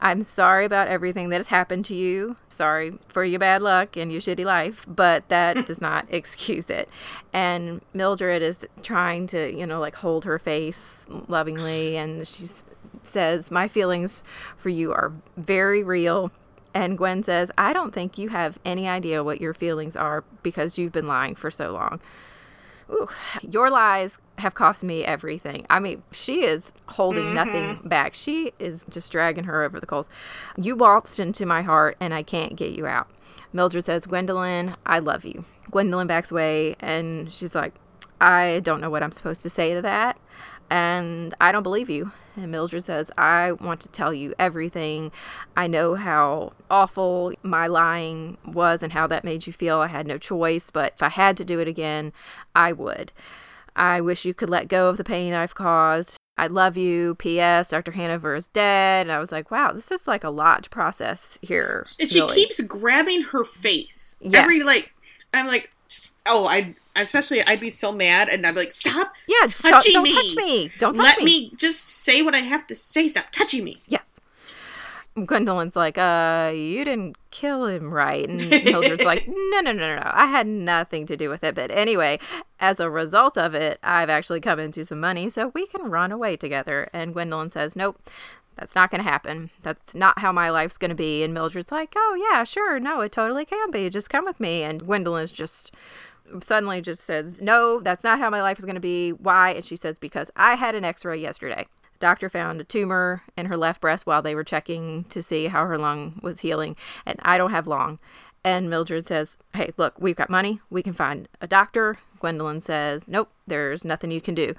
I'm 0.00 0.22
sorry 0.22 0.64
about 0.64 0.88
everything 0.88 1.30
that 1.30 1.36
has 1.36 1.48
happened 1.48 1.84
to 1.86 1.94
you. 1.94 2.36
Sorry 2.48 2.98
for 3.08 3.24
your 3.24 3.38
bad 3.38 3.62
luck 3.62 3.96
and 3.96 4.12
your 4.12 4.20
shitty 4.20 4.44
life, 4.44 4.84
but 4.88 5.28
that 5.28 5.66
does 5.66 5.80
not 5.80 6.06
excuse 6.10 6.68
it. 6.68 6.88
And 7.32 7.80
Mildred 7.94 8.42
is 8.42 8.66
trying 8.82 9.26
to, 9.28 9.56
you 9.56 9.66
know, 9.66 9.80
like 9.80 9.96
hold 9.96 10.24
her 10.24 10.38
face 10.38 11.06
lovingly 11.08 11.96
and 11.96 12.26
she 12.26 12.46
says, 13.02 13.50
"My 13.50 13.68
feelings 13.68 14.22
for 14.56 14.68
you 14.68 14.92
are 14.92 15.12
very 15.36 15.82
real." 15.82 16.30
And 16.74 16.98
Gwen 16.98 17.22
says, 17.22 17.50
I 17.56 17.72
don't 17.72 17.94
think 17.94 18.18
you 18.18 18.28
have 18.28 18.58
any 18.62 18.86
idea 18.86 19.24
what 19.24 19.40
your 19.40 19.54
feelings 19.54 19.96
are 19.96 20.24
because 20.42 20.76
you've 20.76 20.92
been 20.92 21.06
lying 21.06 21.34
for 21.34 21.50
so 21.50 21.72
long. 21.72 22.00
Ooh, 22.90 23.08
your 23.42 23.68
lies 23.70 24.18
have 24.38 24.54
cost 24.54 24.84
me 24.84 25.04
everything. 25.04 25.66
I 25.68 25.80
mean, 25.80 26.02
she 26.12 26.44
is 26.44 26.72
holding 26.86 27.24
mm-hmm. 27.24 27.34
nothing 27.34 27.80
back. 27.84 28.14
She 28.14 28.52
is 28.58 28.84
just 28.88 29.10
dragging 29.10 29.44
her 29.44 29.64
over 29.64 29.80
the 29.80 29.86
coals. 29.86 30.08
You 30.56 30.76
waltzed 30.76 31.18
into 31.18 31.46
my 31.46 31.62
heart 31.62 31.96
and 32.00 32.14
I 32.14 32.22
can't 32.22 32.54
get 32.54 32.72
you 32.72 32.86
out. 32.86 33.08
Mildred 33.52 33.84
says, 33.84 34.06
Gwendolyn, 34.06 34.76
I 34.84 35.00
love 35.00 35.24
you. 35.24 35.44
Gwendolyn 35.70 36.06
backs 36.06 36.30
away 36.30 36.76
and 36.78 37.32
she's 37.32 37.54
like, 37.54 37.74
I 38.20 38.60
don't 38.62 38.80
know 38.80 38.90
what 38.90 39.02
I'm 39.02 39.12
supposed 39.12 39.42
to 39.42 39.50
say 39.50 39.74
to 39.74 39.82
that. 39.82 40.18
And 40.70 41.34
I 41.40 41.52
don't 41.52 41.62
believe 41.62 41.90
you. 41.90 42.12
And 42.36 42.52
Mildred 42.52 42.84
says, 42.84 43.10
I 43.16 43.52
want 43.52 43.80
to 43.80 43.88
tell 43.88 44.12
you 44.12 44.34
everything. 44.38 45.12
I 45.56 45.66
know 45.66 45.94
how 45.94 46.52
awful 46.70 47.32
my 47.42 47.66
lying 47.66 48.38
was 48.46 48.82
and 48.82 48.92
how 48.92 49.06
that 49.06 49.24
made 49.24 49.46
you 49.46 49.52
feel. 49.52 49.78
I 49.78 49.88
had 49.88 50.06
no 50.06 50.18
choice, 50.18 50.70
but 50.70 50.94
if 50.94 51.02
I 51.02 51.08
had 51.08 51.36
to 51.38 51.44
do 51.44 51.60
it 51.60 51.68
again, 51.68 52.12
I 52.54 52.72
would. 52.72 53.12
I 53.74 54.00
wish 54.00 54.24
you 54.24 54.34
could 54.34 54.50
let 54.50 54.68
go 54.68 54.88
of 54.88 54.96
the 54.96 55.04
pain 55.04 55.32
I've 55.32 55.54
caused. 55.54 56.16
I 56.38 56.48
love 56.48 56.76
you. 56.76 57.14
P.S. 57.14 57.68
Dr. 57.68 57.92
Hanover 57.92 58.34
is 58.34 58.46
dead. 58.48 59.06
And 59.06 59.12
I 59.12 59.18
was 59.18 59.32
like, 59.32 59.50
wow, 59.50 59.72
this 59.72 59.90
is 59.90 60.06
like 60.06 60.24
a 60.24 60.30
lot 60.30 60.64
to 60.64 60.70
process 60.70 61.38
here. 61.40 61.86
And 61.98 62.10
she 62.10 62.20
really. 62.20 62.34
keeps 62.34 62.60
grabbing 62.60 63.22
her 63.22 63.44
face. 63.44 64.16
Yes. 64.20 64.42
Every 64.42 64.62
like 64.62 64.94
I'm 65.32 65.46
like 65.46 65.70
oh, 66.26 66.46
I 66.46 66.74
especially 66.96 67.42
I'd 67.42 67.60
be 67.60 67.70
so 67.70 67.92
mad 67.92 68.28
and 68.28 68.46
I'd 68.46 68.54
be 68.54 68.60
like, 68.60 68.72
Stop 68.72 69.12
yeah, 69.26 69.46
just 69.46 69.62
don't, 69.62 69.84
don't 69.84 70.02
me. 70.02 70.12
touch 70.12 70.36
me. 70.36 70.70
Don't 70.78 70.94
touch 70.94 71.04
let 71.04 71.18
me. 71.18 71.24
me 71.24 71.52
just 71.56 71.80
say 71.80 72.22
what 72.22 72.34
I 72.34 72.40
have 72.40 72.66
to 72.68 72.76
say. 72.76 73.08
Stop 73.08 73.26
touching 73.32 73.64
me. 73.64 73.80
Yes. 73.86 74.20
Gwendolyn's 75.24 75.76
like, 75.76 75.96
uh, 75.96 76.52
you 76.54 76.84
didn't 76.84 77.16
kill 77.30 77.64
him, 77.66 77.92
right? 77.92 78.28
And 78.28 78.50
Mildred's 78.64 79.04
like, 79.04 79.26
no, 79.26 79.60
no, 79.60 79.72
no, 79.72 79.72
no, 79.72 79.96
no. 79.96 80.02
I 80.04 80.26
had 80.26 80.46
nothing 80.46 81.06
to 81.06 81.16
do 81.16 81.30
with 81.30 81.42
it. 81.42 81.54
But 81.54 81.70
anyway, 81.70 82.18
as 82.60 82.80
a 82.80 82.90
result 82.90 83.38
of 83.38 83.54
it, 83.54 83.78
I've 83.82 84.10
actually 84.10 84.40
come 84.40 84.60
into 84.60 84.84
some 84.84 85.00
money 85.00 85.30
so 85.30 85.52
we 85.54 85.66
can 85.66 85.90
run 85.90 86.12
away 86.12 86.36
together. 86.36 86.90
And 86.92 87.14
Gwendolyn 87.14 87.48
says, 87.48 87.74
nope, 87.74 87.98
that's 88.56 88.74
not 88.74 88.90
going 88.90 89.02
to 89.02 89.08
happen. 89.08 89.50
That's 89.62 89.94
not 89.94 90.18
how 90.18 90.32
my 90.32 90.50
life's 90.50 90.76
going 90.76 90.90
to 90.90 90.94
be. 90.94 91.22
And 91.22 91.32
Mildred's 91.32 91.72
like, 91.72 91.94
oh, 91.96 92.28
yeah, 92.30 92.44
sure. 92.44 92.78
No, 92.78 93.00
it 93.00 93.12
totally 93.12 93.46
can 93.46 93.70
be. 93.70 93.88
Just 93.88 94.10
come 94.10 94.26
with 94.26 94.38
me. 94.38 94.62
And 94.62 94.84
Gwendolyn's 94.84 95.32
just 95.32 95.74
suddenly 96.40 96.80
just 96.80 97.02
says, 97.02 97.40
no, 97.40 97.80
that's 97.80 98.04
not 98.04 98.18
how 98.18 98.30
my 98.30 98.42
life 98.42 98.58
is 98.58 98.64
going 98.64 98.74
to 98.74 98.80
be. 98.80 99.10
Why? 99.10 99.50
And 99.50 99.64
she 99.64 99.76
says, 99.76 99.98
because 99.98 100.30
I 100.36 100.54
had 100.54 100.74
an 100.74 100.84
x 100.84 101.04
ray 101.04 101.18
yesterday. 101.18 101.66
Doctor 101.98 102.28
found 102.28 102.60
a 102.60 102.64
tumor 102.64 103.22
in 103.36 103.46
her 103.46 103.56
left 103.56 103.80
breast 103.80 104.06
while 104.06 104.20
they 104.22 104.34
were 104.34 104.44
checking 104.44 105.04
to 105.04 105.22
see 105.22 105.46
how 105.46 105.64
her 105.66 105.78
lung 105.78 106.20
was 106.22 106.40
healing, 106.40 106.76
and 107.06 107.18
I 107.22 107.38
don't 107.38 107.52
have 107.52 107.66
long. 107.66 107.98
And 108.44 108.70
Mildred 108.70 109.06
says, 109.06 109.36
Hey, 109.54 109.72
look, 109.76 110.00
we've 110.00 110.14
got 110.14 110.30
money. 110.30 110.60
We 110.70 110.80
can 110.80 110.92
find 110.92 111.28
a 111.40 111.48
doctor. 111.48 111.98
Gwendolyn 112.20 112.60
says, 112.60 113.08
Nope, 113.08 113.28
there's 113.46 113.84
nothing 113.84 114.12
you 114.12 114.20
can 114.20 114.36
do. 114.36 114.54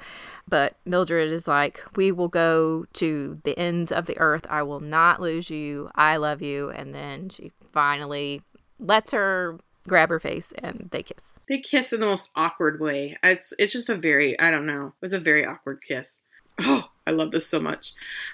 But 0.46 0.76
Mildred 0.84 1.32
is 1.32 1.48
like, 1.48 1.82
We 1.96 2.12
will 2.12 2.28
go 2.28 2.86
to 2.94 3.40
the 3.44 3.58
ends 3.58 3.94
of 3.94 4.06
the 4.06 4.18
earth. 4.18 4.46
I 4.50 4.62
will 4.64 4.82
not 4.82 5.22
lose 5.22 5.50
you. 5.50 5.90
I 5.96 6.18
love 6.18 6.42
you. 6.42 6.70
And 6.70 6.94
then 6.94 7.30
she 7.30 7.54
finally 7.72 8.42
lets 8.78 9.12
her 9.12 9.58
grab 9.88 10.10
her 10.10 10.20
face 10.20 10.52
and 10.58 10.90
they 10.92 11.04
kiss. 11.04 11.30
They 11.48 11.60
kiss 11.60 11.94
in 11.94 12.00
the 12.02 12.06
most 12.06 12.32
awkward 12.36 12.80
way. 12.80 13.18
It's 13.24 13.54
it's 13.58 13.74
just 13.74 13.90
a 13.90 13.96
very 13.96 14.38
I 14.40 14.52
don't 14.52 14.66
know. 14.66 14.88
It 14.88 15.02
was 15.02 15.14
a 15.14 15.20
very 15.20 15.46
awkward 15.46 15.82
kiss. 15.88 16.20
Oh, 16.60 16.90
I 17.06 17.12
love 17.12 17.30
this 17.32 17.46
so 17.48 17.60
much. 17.60 17.94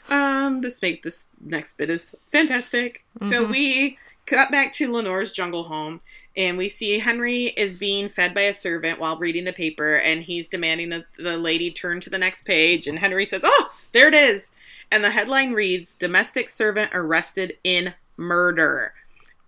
Um, 0.10 0.62
this 0.62 0.82
make 0.82 1.04
this 1.04 1.26
next 1.42 1.78
bit 1.78 1.90
is 1.90 2.16
fantastic. 2.32 3.04
So 3.22 3.46
Mhm. 3.46 3.52
we 3.52 3.98
cut 4.26 4.50
back 4.50 4.72
to 4.76 4.90
Lenore's 4.92 5.34
jungle 5.34 5.66
home, 5.66 6.00
and 6.38 6.58
we 6.58 6.70
see 6.70 6.98
Henry 7.00 7.48
is 7.58 7.76
being 7.78 8.08
fed 8.08 8.34
by 8.34 8.44
a 8.44 8.54
servant 8.54 8.98
while 9.00 9.18
reading 9.18 9.44
the 9.44 9.52
paper, 9.54 9.98
and 9.98 10.24
he's 10.24 10.48
demanding 10.48 10.90
that 10.90 11.06
the 11.18 11.36
lady 11.38 11.70
turn 11.70 12.00
to 12.00 12.10
the 12.10 12.18
next 12.18 12.46
page. 12.46 12.88
And 12.88 12.98
Henry 12.98 13.26
says, 13.26 13.42
"Oh, 13.46 13.74
there 13.92 14.08
it 14.08 14.16
is." 14.16 14.50
And 14.90 15.04
the 15.04 15.12
headline 15.12 15.52
reads, 15.52 15.94
"Domestic 15.96 16.48
servant 16.48 16.92
arrested 16.94 17.58
in 17.66 17.94
murder." 18.16 18.94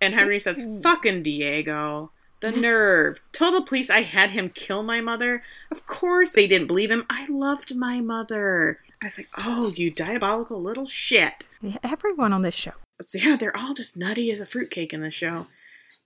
And 0.02 0.14
Henry 0.14 0.40
says, 0.42 0.64
"Fucking 0.84 1.24
Diego." 1.24 2.12
The 2.42 2.52
nerve. 2.52 3.20
Told 3.32 3.56
the 3.56 3.62
police 3.62 3.90
I 3.90 4.02
had 4.02 4.30
him 4.32 4.50
kill 4.50 4.84
my 4.84 5.02
mother. 5.02 5.42
Of 5.72 5.86
course 5.88 6.34
they 6.34 6.48
didn't 6.48 6.68
believe 6.68 6.92
him. 6.92 7.06
I 7.10 7.26
loved 7.28 7.76
my 7.76 8.02
mother. 8.02 8.80
I 9.02 9.06
was 9.08 9.18
like, 9.18 9.30
oh, 9.40 9.74
you 9.76 9.90
diabolical 9.92 10.62
little 10.62 10.86
shit. 10.86 11.48
Yeah, 11.62 11.78
Everyone 11.84 12.34
on 12.34 12.42
this 12.42 12.56
show. 12.56 12.72
So 13.08 13.18
yeah, 13.18 13.36
they're 13.36 13.56
all 13.56 13.74
just 13.74 13.98
nutty 13.98 14.32
as 14.32 14.40
a 14.40 14.46
fruitcake 14.46 14.94
in 14.94 15.02
the 15.02 15.12
show. 15.12 15.48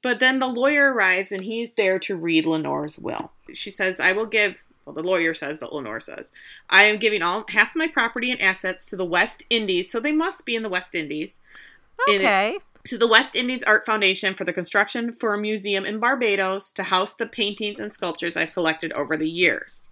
But 0.02 0.20
then 0.20 0.40
the 0.40 0.48
lawyer 0.48 0.94
arrives 0.94 1.32
and 1.32 1.44
he's 1.44 1.72
there 1.72 2.00
to 2.00 2.16
read 2.16 2.46
Lenore's 2.46 2.98
will. 2.98 3.32
She 3.54 3.70
says, 3.70 4.00
I 4.00 4.14
will 4.14 4.26
give, 4.26 4.64
well, 4.86 4.94
the 4.96 5.04
lawyer 5.04 5.34
says 5.34 5.60
that 5.60 5.74
Lenore 5.74 6.00
says, 6.00 6.32
I 6.70 6.84
am 6.84 6.98
giving 6.98 7.22
all 7.22 7.44
half 7.50 7.72
of 7.72 7.76
my 7.76 7.88
property 7.88 8.32
and 8.32 8.42
assets 8.42 8.86
to 8.86 8.96
the 8.96 9.04
West 9.06 9.44
Indies. 9.50 9.92
So 9.92 10.00
they 10.00 10.14
must 10.14 10.46
be 10.46 10.56
in 10.56 10.64
the 10.64 10.70
West 10.70 10.96
Indies. 10.96 11.40
It- 12.08 12.22
Okay. 12.22 12.58
To 12.86 12.98
the 12.98 13.08
West 13.08 13.36
Indies 13.36 13.64
Art 13.64 13.86
Foundation 13.86 14.34
for 14.34 14.46
the 14.46 14.54
construction 14.54 15.12
for 15.12 15.34
a 15.34 15.38
museum 15.38 15.86
in 15.86 16.00
Barbados 16.00 16.72
to 16.74 16.84
house 16.84 17.16
the 17.16 17.26
paintings 17.26 17.80
and 17.80 17.92
sculptures 17.92 18.38
I've 18.38 18.54
collected 18.54 18.92
over 18.94 19.18
the 19.18 19.30
years. 19.30 19.90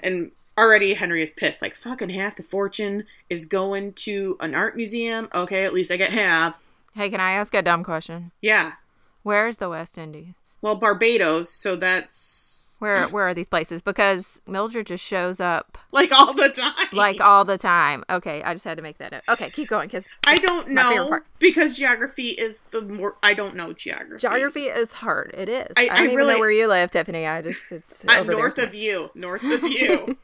And 0.00 0.32
already 0.58 0.94
Henry 0.94 1.22
is 1.22 1.30
pissed. 1.30 1.62
Like, 1.62 1.76
fucking 1.76 2.10
half 2.10 2.36
the 2.36 2.42
fortune 2.42 3.04
is 3.30 3.46
going 3.46 3.92
to 3.94 4.36
an 4.40 4.54
art 4.54 4.76
museum. 4.76 5.28
Okay, 5.34 5.64
at 5.64 5.72
least 5.72 5.90
I 5.90 5.96
get 5.96 6.10
half. 6.10 6.58
Hey, 6.94 7.10
can 7.10 7.20
I 7.20 7.32
ask 7.32 7.54
a 7.54 7.62
dumb 7.62 7.84
question? 7.84 8.32
Yeah. 8.40 8.72
Where's 9.22 9.58
the 9.58 9.68
West 9.68 9.98
Indies? 9.98 10.34
Well, 10.60 10.74
Barbados, 10.74 11.50
so 11.50 11.76
that's 11.76 12.47
Where 12.78 13.06
where 13.08 13.26
are 13.26 13.34
these 13.34 13.48
places? 13.48 13.82
Because 13.82 14.40
Mildred 14.46 14.86
just 14.86 15.04
shows 15.04 15.40
up 15.40 15.78
like 15.90 16.12
all 16.12 16.32
the 16.32 16.48
time. 16.48 16.74
like 16.92 17.20
all 17.20 17.44
the 17.44 17.58
time. 17.58 18.04
Okay, 18.08 18.40
I 18.42 18.52
just 18.52 18.64
had 18.64 18.76
to 18.76 18.82
make 18.82 18.98
that 18.98 19.12
up. 19.12 19.22
Okay, 19.28 19.50
keep 19.50 19.68
going 19.68 19.88
because 19.88 20.04
I 20.26 20.36
don't 20.38 20.68
know 20.70 21.18
because 21.40 21.76
geography 21.76 22.28
is 22.28 22.62
the 22.70 22.80
more 22.80 23.16
I 23.22 23.34
don't 23.34 23.56
know 23.56 23.72
geography. 23.72 24.20
geography 24.20 24.64
is 24.66 24.92
hard. 24.92 25.34
It 25.36 25.48
is. 25.48 25.66
I- 25.76 25.88
I, 25.88 25.94
I 25.94 25.96
don't 25.96 26.04
even 26.04 26.16
really- 26.16 26.34
know 26.34 26.40
where 26.40 26.50
you 26.52 26.68
live, 26.68 26.90
Tiffany. 26.92 27.26
I 27.26 27.42
just 27.42 27.58
it's 27.70 28.04
I'm 28.08 28.20
over 28.22 28.32
north 28.32 28.54
there. 28.54 28.66
of 28.66 28.74
you. 28.74 29.10
North 29.14 29.42
of 29.42 29.62
you. 29.64 30.16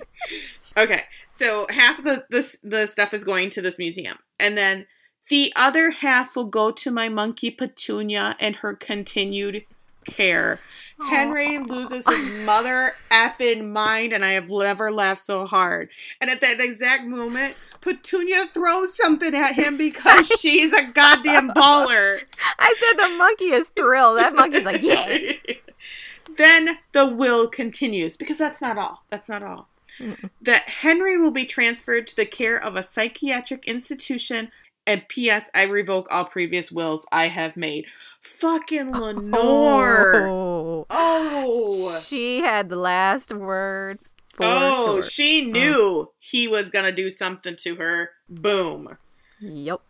okay, 0.76 1.04
so 1.30 1.66
half 1.70 1.98
of 1.98 2.04
the 2.04 2.24
this 2.30 2.58
the 2.62 2.86
stuff 2.86 3.14
is 3.14 3.24
going 3.24 3.50
to 3.50 3.62
this 3.62 3.78
museum, 3.78 4.18
and 4.38 4.56
then 4.56 4.86
the 5.28 5.52
other 5.56 5.90
half 5.90 6.36
will 6.36 6.44
go 6.44 6.70
to 6.70 6.90
my 6.90 7.08
monkey 7.08 7.50
Petunia 7.50 8.36
and 8.38 8.56
her 8.56 8.74
continued 8.74 9.64
care. 10.06 10.60
Henry 11.08 11.58
loses 11.58 12.06
his 12.08 12.46
mother 12.46 12.92
effing 13.10 13.70
mind, 13.70 14.12
and 14.14 14.24
I 14.24 14.32
have 14.32 14.48
never 14.48 14.90
laughed 14.90 15.24
so 15.24 15.44
hard. 15.44 15.90
And 16.20 16.30
at 16.30 16.40
that 16.40 16.58
exact 16.58 17.04
moment, 17.04 17.54
Petunia 17.82 18.46
throws 18.52 18.96
something 18.96 19.34
at 19.34 19.54
him 19.54 19.76
because 19.76 20.26
she's 20.40 20.72
a 20.72 20.84
goddamn 20.84 21.50
baller. 21.50 22.20
I 22.58 22.74
said 22.80 22.98
the 22.98 23.16
monkey 23.16 23.46
is 23.46 23.68
thrilled. 23.76 24.18
That 24.18 24.34
monkey's 24.34 24.64
like, 24.64 24.82
yeah. 24.82 25.32
then 26.36 26.78
the 26.92 27.06
will 27.06 27.48
continues 27.48 28.16
because 28.16 28.38
that's 28.38 28.60
not 28.60 28.78
all. 28.78 29.04
That's 29.10 29.28
not 29.28 29.42
all. 29.42 29.68
Mm-mm. 30.00 30.30
That 30.42 30.68
Henry 30.68 31.16
will 31.16 31.30
be 31.30 31.46
transferred 31.46 32.06
to 32.08 32.16
the 32.16 32.26
care 32.26 32.62
of 32.62 32.76
a 32.76 32.82
psychiatric 32.82 33.66
institution. 33.66 34.50
And 34.88 35.06
P.S. 35.08 35.50
I 35.54 35.62
revoke 35.62 36.06
all 36.10 36.24
previous 36.24 36.70
wills 36.70 37.06
I 37.10 37.28
have 37.28 37.56
made. 37.56 37.86
Fucking 38.26 38.92
Lenore. 38.92 40.26
Oh. 40.26 40.86
Oh. 40.90 41.98
She 42.00 42.40
had 42.40 42.68
the 42.68 42.76
last 42.76 43.32
word 43.32 43.98
for 44.34 44.44
Oh, 44.44 44.86
sure. 45.00 45.02
she 45.10 45.42
knew 45.42 46.10
he 46.18 46.46
was 46.48 46.68
gonna 46.68 46.92
do 46.92 47.08
something 47.08 47.56
to 47.56 47.76
her. 47.76 48.10
Boom. 48.28 48.96
Yep. 49.40 49.80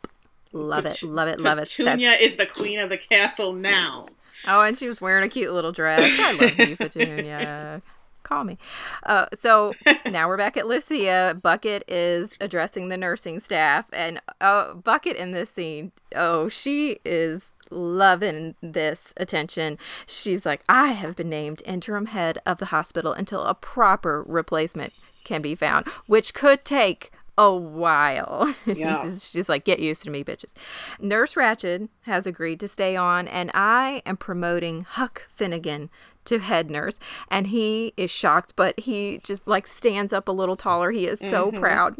Love 0.52 0.86
it. 0.86 1.02
Love 1.02 1.28
it. 1.28 1.40
Love 1.40 1.58
it. 1.58 1.68
Petunia 1.76 2.12
is 2.12 2.36
the 2.36 2.46
queen 2.46 2.78
of 2.78 2.88
the 2.90 2.96
castle 2.98 3.52
now. 3.52 4.06
Oh, 4.46 4.60
and 4.62 4.76
she 4.78 4.86
was 4.86 5.00
wearing 5.00 5.24
a 5.24 5.28
cute 5.28 5.52
little 5.52 5.72
dress. 5.72 6.00
I 6.20 6.32
love 6.32 6.58
you, 6.58 6.76
Petunia. 6.76 7.82
Call 8.22 8.44
me. 8.44 8.58
Uh, 9.04 9.26
so 9.34 9.72
now 10.10 10.28
we're 10.28 10.36
back 10.36 10.56
at 10.56 10.66
Lucia. 10.66 11.38
Bucket 11.42 11.84
is 11.88 12.36
addressing 12.40 12.88
the 12.88 12.96
nursing 12.96 13.40
staff, 13.40 13.86
and 13.92 14.20
uh, 14.40 14.74
Bucket 14.74 15.16
in 15.16 15.32
this 15.32 15.50
scene, 15.50 15.92
oh, 16.14 16.48
she 16.48 16.98
is 17.04 17.55
loving 17.70 18.54
this 18.60 19.12
attention. 19.16 19.78
She's 20.06 20.46
like, 20.46 20.62
I 20.68 20.88
have 20.88 21.16
been 21.16 21.28
named 21.28 21.62
interim 21.64 22.06
head 22.06 22.38
of 22.46 22.58
the 22.58 22.66
hospital 22.66 23.12
until 23.12 23.42
a 23.42 23.54
proper 23.54 24.22
replacement 24.26 24.92
can 25.24 25.42
be 25.42 25.54
found, 25.54 25.86
which 26.06 26.34
could 26.34 26.64
take 26.64 27.10
a 27.38 27.54
while. 27.54 28.54
Yeah. 28.66 29.02
she's, 29.02 29.30
she's 29.30 29.48
like, 29.48 29.64
get 29.64 29.78
used 29.78 30.02
to 30.04 30.10
me, 30.10 30.24
bitches. 30.24 30.52
Nurse 31.00 31.34
Ratched 31.34 31.88
has 32.02 32.26
agreed 32.26 32.60
to 32.60 32.68
stay 32.68 32.96
on, 32.96 33.28
and 33.28 33.50
I 33.54 34.02
am 34.04 34.16
promoting 34.16 34.82
Huck 34.82 35.28
Finnegan 35.34 35.88
to 36.26 36.38
head 36.38 36.70
nurse. 36.70 36.98
And 37.30 37.48
he 37.48 37.92
is 37.96 38.10
shocked, 38.10 38.54
but 38.56 38.78
he 38.80 39.20
just 39.22 39.46
like 39.46 39.66
stands 39.66 40.12
up 40.12 40.28
a 40.28 40.32
little 40.32 40.56
taller. 40.56 40.90
He 40.90 41.06
is 41.06 41.20
so 41.20 41.50
proud. 41.52 41.96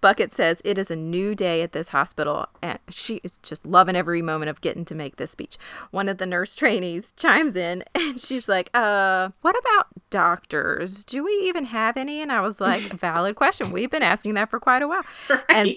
Bucket 0.00 0.32
says, 0.32 0.60
It 0.64 0.78
is 0.78 0.90
a 0.90 0.96
new 0.96 1.34
day 1.34 1.62
at 1.62 1.72
this 1.72 1.88
hospital, 1.88 2.46
and 2.62 2.78
she 2.88 3.20
is 3.22 3.38
just 3.38 3.66
loving 3.66 3.96
every 3.96 4.22
moment 4.22 4.50
of 4.50 4.60
getting 4.60 4.84
to 4.86 4.94
make 4.94 5.16
this 5.16 5.30
speech. 5.30 5.56
One 5.90 6.08
of 6.08 6.18
the 6.18 6.26
nurse 6.26 6.54
trainees 6.54 7.12
chimes 7.12 7.56
in, 7.56 7.84
and 7.94 8.20
she's 8.20 8.48
like, 8.48 8.70
Uh, 8.74 9.30
what 9.42 9.56
about 9.58 9.86
doctors? 10.10 11.04
Do 11.04 11.24
we 11.24 11.32
even 11.44 11.66
have 11.66 11.96
any? 11.96 12.20
And 12.20 12.32
I 12.32 12.40
was 12.40 12.60
like, 12.60 12.82
Valid 13.00 13.36
question. 13.36 13.72
We've 13.72 13.90
been 13.90 14.02
asking 14.02 14.34
that 14.34 14.50
for 14.50 14.60
quite 14.60 14.82
a 14.82 14.88
while. 14.88 15.04
And 15.48 15.76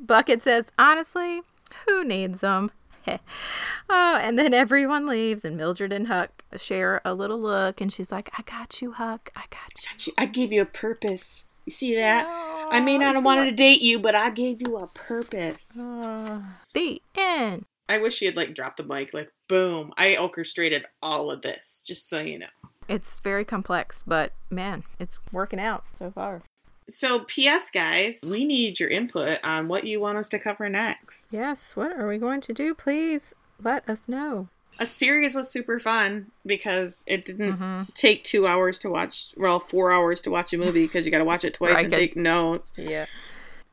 Bucket 0.00 0.42
says, 0.42 0.70
honestly, 0.78 1.42
who 1.86 2.04
needs 2.04 2.40
them? 2.40 2.70
oh, 3.88 4.18
and 4.20 4.38
then 4.38 4.54
everyone 4.54 5.06
leaves, 5.06 5.44
and 5.44 5.56
Mildred 5.56 5.92
and 5.92 6.06
Huck 6.06 6.44
share 6.56 7.00
a 7.04 7.14
little 7.14 7.40
look, 7.40 7.80
and 7.80 7.92
she's 7.92 8.10
like, 8.12 8.30
I 8.38 8.42
got 8.42 8.80
you, 8.80 8.92
Huck. 8.92 9.30
I 9.34 9.44
got 9.50 10.06
you. 10.06 10.12
I 10.18 10.26
gave 10.26 10.52
you 10.52 10.62
a 10.62 10.66
purpose. 10.66 11.44
You 11.66 11.72
see 11.72 11.94
that? 11.96 12.26
I 12.70 12.80
may 12.80 12.94
Oh, 12.94 12.98
not 12.98 13.08
you 13.10 13.14
have 13.16 13.24
wanted 13.24 13.44
to 13.46 13.52
date 13.52 13.82
you, 13.82 13.98
but 13.98 14.14
I 14.14 14.30
gave 14.30 14.60
you 14.62 14.76
a 14.78 14.86
purpose. 14.88 15.78
Uh, 15.78 16.40
the 16.74 17.02
end. 17.16 17.66
I 17.88 17.98
wish 17.98 18.16
she 18.16 18.26
had 18.26 18.36
like 18.36 18.54
dropped 18.54 18.76
the 18.76 18.84
mic, 18.84 19.12
like 19.12 19.32
boom. 19.48 19.92
I 19.96 20.16
orchestrated 20.16 20.84
all 21.02 21.30
of 21.30 21.42
this, 21.42 21.82
just 21.84 22.08
so 22.08 22.20
you 22.20 22.38
know. 22.38 22.46
It's 22.88 23.18
very 23.22 23.44
complex, 23.44 24.02
but 24.06 24.32
man, 24.50 24.84
it's 24.98 25.20
working 25.32 25.60
out 25.60 25.84
so 25.98 26.10
far. 26.10 26.42
So, 26.90 27.20
P.S. 27.20 27.70
guys, 27.70 28.18
we 28.22 28.44
need 28.44 28.80
your 28.80 28.88
input 28.90 29.38
on 29.44 29.68
what 29.68 29.84
you 29.84 30.00
want 30.00 30.18
us 30.18 30.28
to 30.30 30.38
cover 30.38 30.68
next. 30.68 31.32
Yes, 31.32 31.76
what 31.76 31.92
are 31.92 32.08
we 32.08 32.18
going 32.18 32.40
to 32.42 32.52
do? 32.52 32.74
Please 32.74 33.32
let 33.62 33.88
us 33.88 34.02
know. 34.08 34.48
A 34.78 34.86
series 34.86 35.34
was 35.34 35.50
super 35.50 35.78
fun 35.78 36.30
because 36.46 37.04
it 37.06 37.24
didn't 37.26 37.52
Mm-hmm. 37.52 37.82
take 37.94 38.24
two 38.24 38.46
hours 38.46 38.78
to 38.80 38.90
watch, 38.90 39.34
well, 39.36 39.60
four 39.60 39.92
hours 39.92 40.20
to 40.22 40.30
watch 40.30 40.52
a 40.52 40.58
movie 40.58 40.86
because 40.86 41.04
you 41.04 41.12
got 41.12 41.18
to 41.18 41.24
watch 41.24 41.44
it 41.44 41.54
twice 41.54 41.74
Right, 41.74 41.84
and 41.84 41.92
take 41.92 42.16
notes. 42.16 42.72
Yeah. 42.76 43.06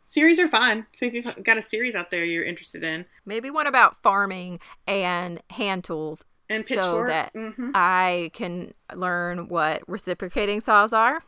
Series 0.05 0.39
are 0.39 0.47
fun. 0.49 0.85
So, 0.95 1.05
if 1.05 1.13
you've 1.13 1.43
got 1.43 1.57
a 1.57 1.61
series 1.61 1.95
out 1.95 2.11
there 2.11 2.23
you're 2.23 2.43
interested 2.45 2.83
in, 2.83 3.05
Maybe 3.25 3.49
one 3.49 3.67
about 3.67 4.01
farming 4.03 4.59
and 4.85 5.41
hand 5.49 5.83
tools 5.83 6.23
and 6.49 6.63
so 6.63 7.03
that 7.07 7.33
mhm. 7.33 7.71
I 7.73 8.31
can 8.33 8.73
learn 8.95 9.49
what 9.49 9.81
reciprocating 9.87 10.61
saws 10.61 10.93
are. 10.93 11.21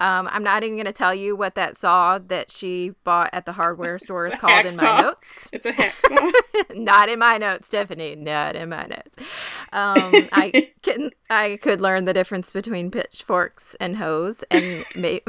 Um, 0.00 0.28
I'm 0.32 0.42
not 0.42 0.64
even 0.64 0.76
going 0.76 0.86
to 0.86 0.92
tell 0.92 1.14
you 1.14 1.36
what 1.36 1.54
that 1.54 1.76
saw 1.76 2.18
that 2.18 2.50
she 2.50 2.90
bought 3.04 3.30
at 3.32 3.46
the 3.46 3.52
hardware 3.52 3.98
store 4.00 4.26
is 4.26 4.34
called 4.34 4.66
in 4.66 4.76
my 4.76 5.02
notes. 5.02 5.48
it's 5.52 5.66
a 5.66 5.72
hacksaw. 5.72 6.32
not 6.74 7.08
in 7.08 7.18
my 7.18 7.38
notes, 7.38 7.68
Stephanie. 7.68 8.16
Not 8.16 8.56
in 8.56 8.68
my 8.68 8.84
notes. 8.84 9.16
Um, 9.72 10.28
I 10.32 10.70
can 10.82 11.10
I 11.30 11.58
could 11.62 11.80
learn 11.80 12.04
the 12.04 12.12
difference 12.12 12.52
between 12.52 12.90
pitchforks 12.90 13.76
and 13.78 13.96
hoes, 13.96 14.42
and 14.50 14.84
may- 14.96 15.22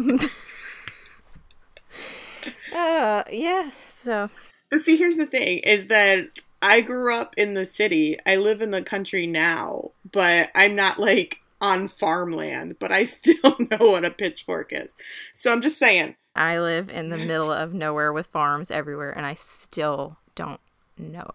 uh, 2.74 3.24
yeah. 3.32 3.72
So 3.96 4.30
But 4.72 4.82
see, 4.82 4.98
here's 4.98 5.18
the 5.18 5.28
thing: 5.28 5.60
is 5.60 5.88
that 5.88 6.30
I 6.62 6.82
grew 6.82 7.16
up 7.16 7.36
in 7.38 7.54
the 7.54 7.66
city. 7.66 8.18
I 8.26 8.38
live 8.38 8.62
in 8.62 8.72
the 8.72 8.82
country 8.82 9.28
now, 9.28 9.92
but 10.12 10.50
I'm 10.56 10.76
not 10.76 10.98
like 10.98 11.43
on 11.64 11.88
farmland. 11.88 12.76
But 12.78 12.92
I 12.92 13.04
still 13.16 13.56
know 13.72 13.90
what 13.90 14.06
a 14.06 14.12
pitchfork 14.12 14.70
is. 14.72 14.96
So 15.34 15.52
I'm 15.52 15.62
just 15.62 15.80
saying. 15.80 16.16
I 16.36 16.60
live 16.60 16.90
in 16.90 17.10
the 17.10 17.18
middle 17.18 17.52
of 17.52 17.74
nowhere 17.74 18.12
with 18.12 18.28
farms 18.28 18.70
everywhere, 18.72 19.12
and 19.12 19.26
I 19.26 19.34
still 19.36 20.18
don't 20.36 20.60
know. 20.98 21.30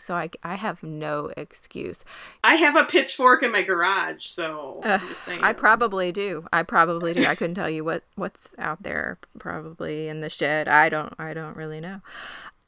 So 0.00 0.14
I, 0.14 0.30
I 0.44 0.54
have 0.54 0.84
no 0.84 1.32
excuse. 1.36 2.04
I 2.44 2.54
have 2.54 2.76
a 2.76 2.84
pitchfork 2.84 3.42
in 3.42 3.50
my 3.50 3.62
garage, 3.62 4.24
so 4.26 4.80
Uh, 4.84 4.98
I'm 5.02 5.08
just 5.08 5.24
saying. 5.24 5.40
I 5.42 5.52
probably 5.52 6.12
do. 6.12 6.46
I 6.52 6.62
probably 6.62 7.14
do. 7.14 7.26
I 7.26 7.34
couldn't 7.34 7.56
tell 7.56 7.68
you 7.68 7.84
what 7.84 8.04
what's 8.14 8.54
out 8.58 8.84
there. 8.84 9.18
Probably 9.40 10.06
in 10.06 10.20
the 10.20 10.30
shed. 10.30 10.68
I 10.68 10.88
don't. 10.88 11.14
I 11.18 11.34
don't 11.34 11.56
really 11.56 11.80
know. 11.80 12.00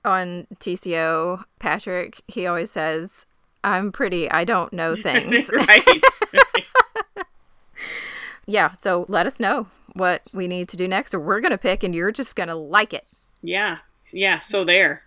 On 0.05 0.49
TCO, 0.57 1.45
Patrick, 1.61 2.23
he 2.27 2.49
always 2.49 2.73
says, 2.73 3.27
"I'm 3.63 3.93
pretty. 3.93 4.29
I 4.29 4.43
don't 4.45 4.73
know 4.73 4.97
things." 5.09 5.49
right. 5.53 6.03
yeah. 8.51 8.73
So 8.73 9.07
let 9.09 9.27
us 9.27 9.39
know 9.41 9.69
what 9.95 10.23
we 10.33 10.47
need 10.49 10.69
to 10.71 10.77
do 10.77 10.87
next, 10.89 11.15
or 11.15 11.21
we're 11.21 11.41
gonna 11.41 11.59
pick, 11.59 11.83
and 11.83 11.95
you're 11.95 12.13
just 12.13 12.37
gonna 12.37 12.57
like 12.57 12.93
it 12.93 13.07
yeah. 13.43 13.79
Yeah. 14.13 14.39
So 14.39 14.65
there. 14.65 15.03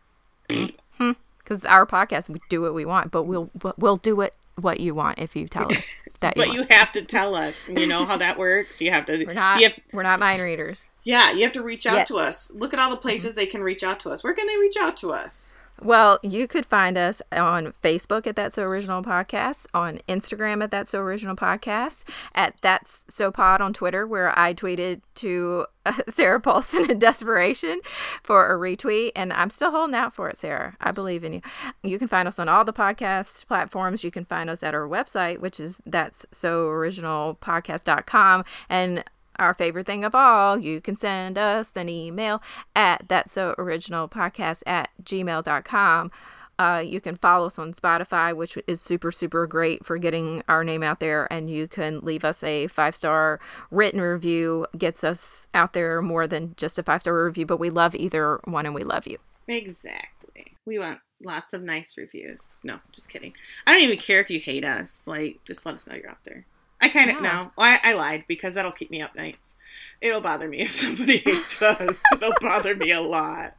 Hmm, 0.50 1.12
because 1.38 1.66
our 1.66 1.86
podcast, 1.86 2.30
we 2.30 2.40
do 2.50 2.62
what 2.62 2.74
we 2.74 2.86
want, 2.86 3.12
but 3.12 3.24
we'll 3.24 3.50
we'll 3.78 3.98
do 3.98 4.22
it 4.22 4.34
what 4.56 4.80
you 4.80 4.94
want 4.94 5.20
if 5.20 5.36
you 5.36 5.48
tell 5.48 5.66
us 5.72 5.84
that 6.20 6.38
you 6.38 6.44
But 6.44 6.48
want. 6.50 6.60
you 6.60 6.66
have 6.70 6.92
to 6.94 7.02
tell 7.02 7.36
us. 7.36 7.68
You 7.68 7.88
know 7.88 8.06
how 8.06 8.18
that 8.18 8.38
works. 8.38 8.82
You 8.82 8.92
have 8.92 9.06
to. 9.06 9.26
we're 9.26 9.34
not. 9.34 9.62
Have, 9.62 9.74
we're 9.92 10.04
not 10.04 10.20
mind 10.20 10.42
readers. 10.42 10.90
yeah. 11.04 11.32
You 11.32 11.42
have 11.44 11.54
to 11.54 11.64
reach 11.64 11.86
out 11.86 11.98
Yeah. 11.98 12.04
to 12.06 12.16
us. 12.18 12.52
Look 12.54 12.74
at 12.74 12.80
all 12.80 12.90
the 12.90 12.98
places 12.98 13.32
mm-hmm. 13.32 13.38
they 13.38 13.46
can 13.46 13.62
reach 13.64 13.84
out 13.84 14.00
to 14.02 14.10
us. 14.10 14.24
Where 14.24 14.34
can 14.34 14.48
they 14.48 14.58
reach 14.58 14.78
out 14.80 14.98
to 14.98 15.12
us? 15.12 15.52
Well, 15.84 16.20
you 16.24 16.48
could 16.48 16.66
find 16.66 16.98
us 16.98 17.22
on 17.32 17.74
Facebook 17.74 18.26
at 18.26 18.38
That's 18.38 18.56
So 18.56 18.64
Original 18.64 19.04
Podcast, 19.04 19.68
on 19.74 20.00
Instagram 20.08 20.64
at 20.64 20.72
That's 20.72 20.92
So 20.92 21.00
Original 21.00 21.36
Podcast, 21.36 22.06
at 22.34 22.56
That's 22.62 23.06
So 23.10 23.32
Pod 23.32 23.60
on 23.60 23.74
Twitter, 23.74 24.08
where 24.08 24.38
I 24.40 24.54
tweeted 24.54 25.02
to 25.16 25.66
uh, 25.86 25.94
Sarah 26.10 26.40
Paulson 26.40 26.90
in 26.90 27.00
desperation 27.00 27.82
for 28.24 28.48
a 28.54 28.58
retweet, 28.58 29.12
and 29.14 29.34
I'm 29.34 29.50
still 29.50 29.72
holding 29.72 29.96
out 29.96 30.16
for 30.16 30.30
it, 30.30 30.38
Sarah. 30.38 30.78
I 30.80 30.92
believe 30.92 31.24
in 31.26 31.34
you. 31.34 31.42
You 31.84 32.00
can 32.00 32.08
find 32.08 32.28
us 32.28 32.40
on 32.40 32.48
all 32.48 32.64
the 32.64 32.72
podcast 32.72 33.46
platforms. 33.48 34.06
You 34.06 34.12
can 34.12 34.24
find 34.24 34.50
us 34.50 34.64
at 34.64 34.74
our 34.74 34.88
website, 34.88 35.40
which 35.40 35.60
is 35.60 35.82
That's 35.86 36.26
So 36.32 36.68
Original 36.68 37.36
Podcast.com, 37.42 38.44
and 38.70 39.04
our 39.38 39.54
favorite 39.54 39.86
thing 39.86 40.04
of 40.04 40.16
all, 40.16 40.58
you 40.58 40.82
can 40.82 40.96
send 40.96 41.38
us 41.38 41.76
an 41.76 41.90
email 41.90 42.42
at 42.76 43.08
that 43.10 43.30
so 43.30 43.56
original 43.58 44.08
podcast 44.08 44.64
at 44.66 44.90
gmail.com. 45.04 46.12
Uh, 46.60 46.84
you 46.86 47.02
can 47.02 47.16
follow 47.16 47.48
us 47.48 47.58
on 47.58 47.74
Spotify, 47.74 48.36
which 48.36 48.58
is 48.68 48.80
super, 48.80 49.12
super 49.12 49.48
great 49.48 49.86
for 49.86 49.98
getting 49.98 50.44
our 50.48 50.64
name 50.64 50.84
out 50.84 51.00
there. 51.00 51.32
And 51.34 51.50
you 51.50 51.68
can 51.68 52.00
leave 52.02 52.24
us 52.24 52.44
a 52.44 52.68
five 52.68 52.96
star 52.96 53.40
written 53.72 54.02
review, 54.02 54.68
gets 54.78 55.04
us 55.04 55.48
out 55.54 55.74
there 55.74 56.02
more 56.02 56.28
than 56.28 56.54
just 56.56 56.78
a 56.78 56.84
five 56.84 57.02
star 57.02 57.26
review. 57.26 57.46
But 57.46 57.58
we 57.60 57.70
love 57.70 57.96
either 57.96 58.40
one 58.44 58.66
and 58.66 58.76
we 58.76 58.84
love 58.84 59.08
you. 59.08 59.18
Exactly. 59.48 60.56
We 60.66 60.78
want 60.80 61.00
lots 61.24 61.54
of 61.54 61.64
nice 61.64 61.98
reviews. 61.98 62.42
No, 62.64 62.80
just 62.92 63.10
kidding. 63.10 63.34
I 63.66 63.74
don't 63.74 63.84
even 63.84 63.98
care 63.98 64.20
if 64.20 64.30
you 64.30 64.40
hate 64.40 64.64
us. 64.64 65.02
Like, 65.06 65.40
just 65.46 65.66
let 65.66 65.76
us 65.76 65.88
know 65.88 65.96
you're 65.96 66.10
out 66.10 66.24
there. 66.24 66.46
I 66.84 66.90
kind 66.90 67.10
of 67.10 67.16
Yeah. 67.18 67.22
know. 67.22 67.52
I, 67.58 67.80
I 67.82 67.94
lied 67.94 68.26
because 68.28 68.56
that'll 68.56 68.72
keep 68.74 68.92
me 68.92 69.02
up 69.02 69.16
nights. 69.16 69.56
It'll 70.02 70.20
bother 70.22 70.48
me 70.50 70.60
if 70.60 70.72
somebody 70.82 71.18
hates 71.20 71.62
us. 71.62 72.02
It'll 72.14 72.34
bother 72.42 72.76
me 72.76 72.92
a 72.92 73.00
lot. 73.02 73.56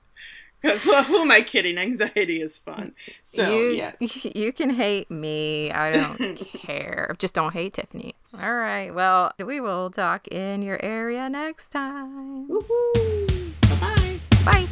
Because 0.60 0.86
well, 0.86 1.02
who 1.04 1.22
am 1.22 1.30
I 1.30 1.40
kidding? 1.42 1.76
Anxiety 1.78 2.40
is 2.40 2.56
fun. 2.58 2.94
So 3.22 3.48
you, 3.50 3.66
yeah. 3.70 3.92
you 4.00 4.52
can 4.52 4.70
hate 4.70 5.10
me. 5.10 5.70
I 5.70 5.92
don't 5.92 6.36
care. 6.36 7.14
Just 7.18 7.34
don't 7.34 7.52
hate 7.52 7.74
Tiffany. 7.74 8.14
All 8.38 8.54
right. 8.54 8.94
Well, 8.94 9.32
we 9.38 9.60
will 9.60 9.90
talk 9.90 10.26
in 10.28 10.62
your 10.62 10.82
area 10.84 11.28
next 11.28 11.68
time. 11.68 12.48
Woohoo! 12.48 13.52
Bye 13.62 13.76
bye. 13.80 14.20
Bye. 14.44 14.66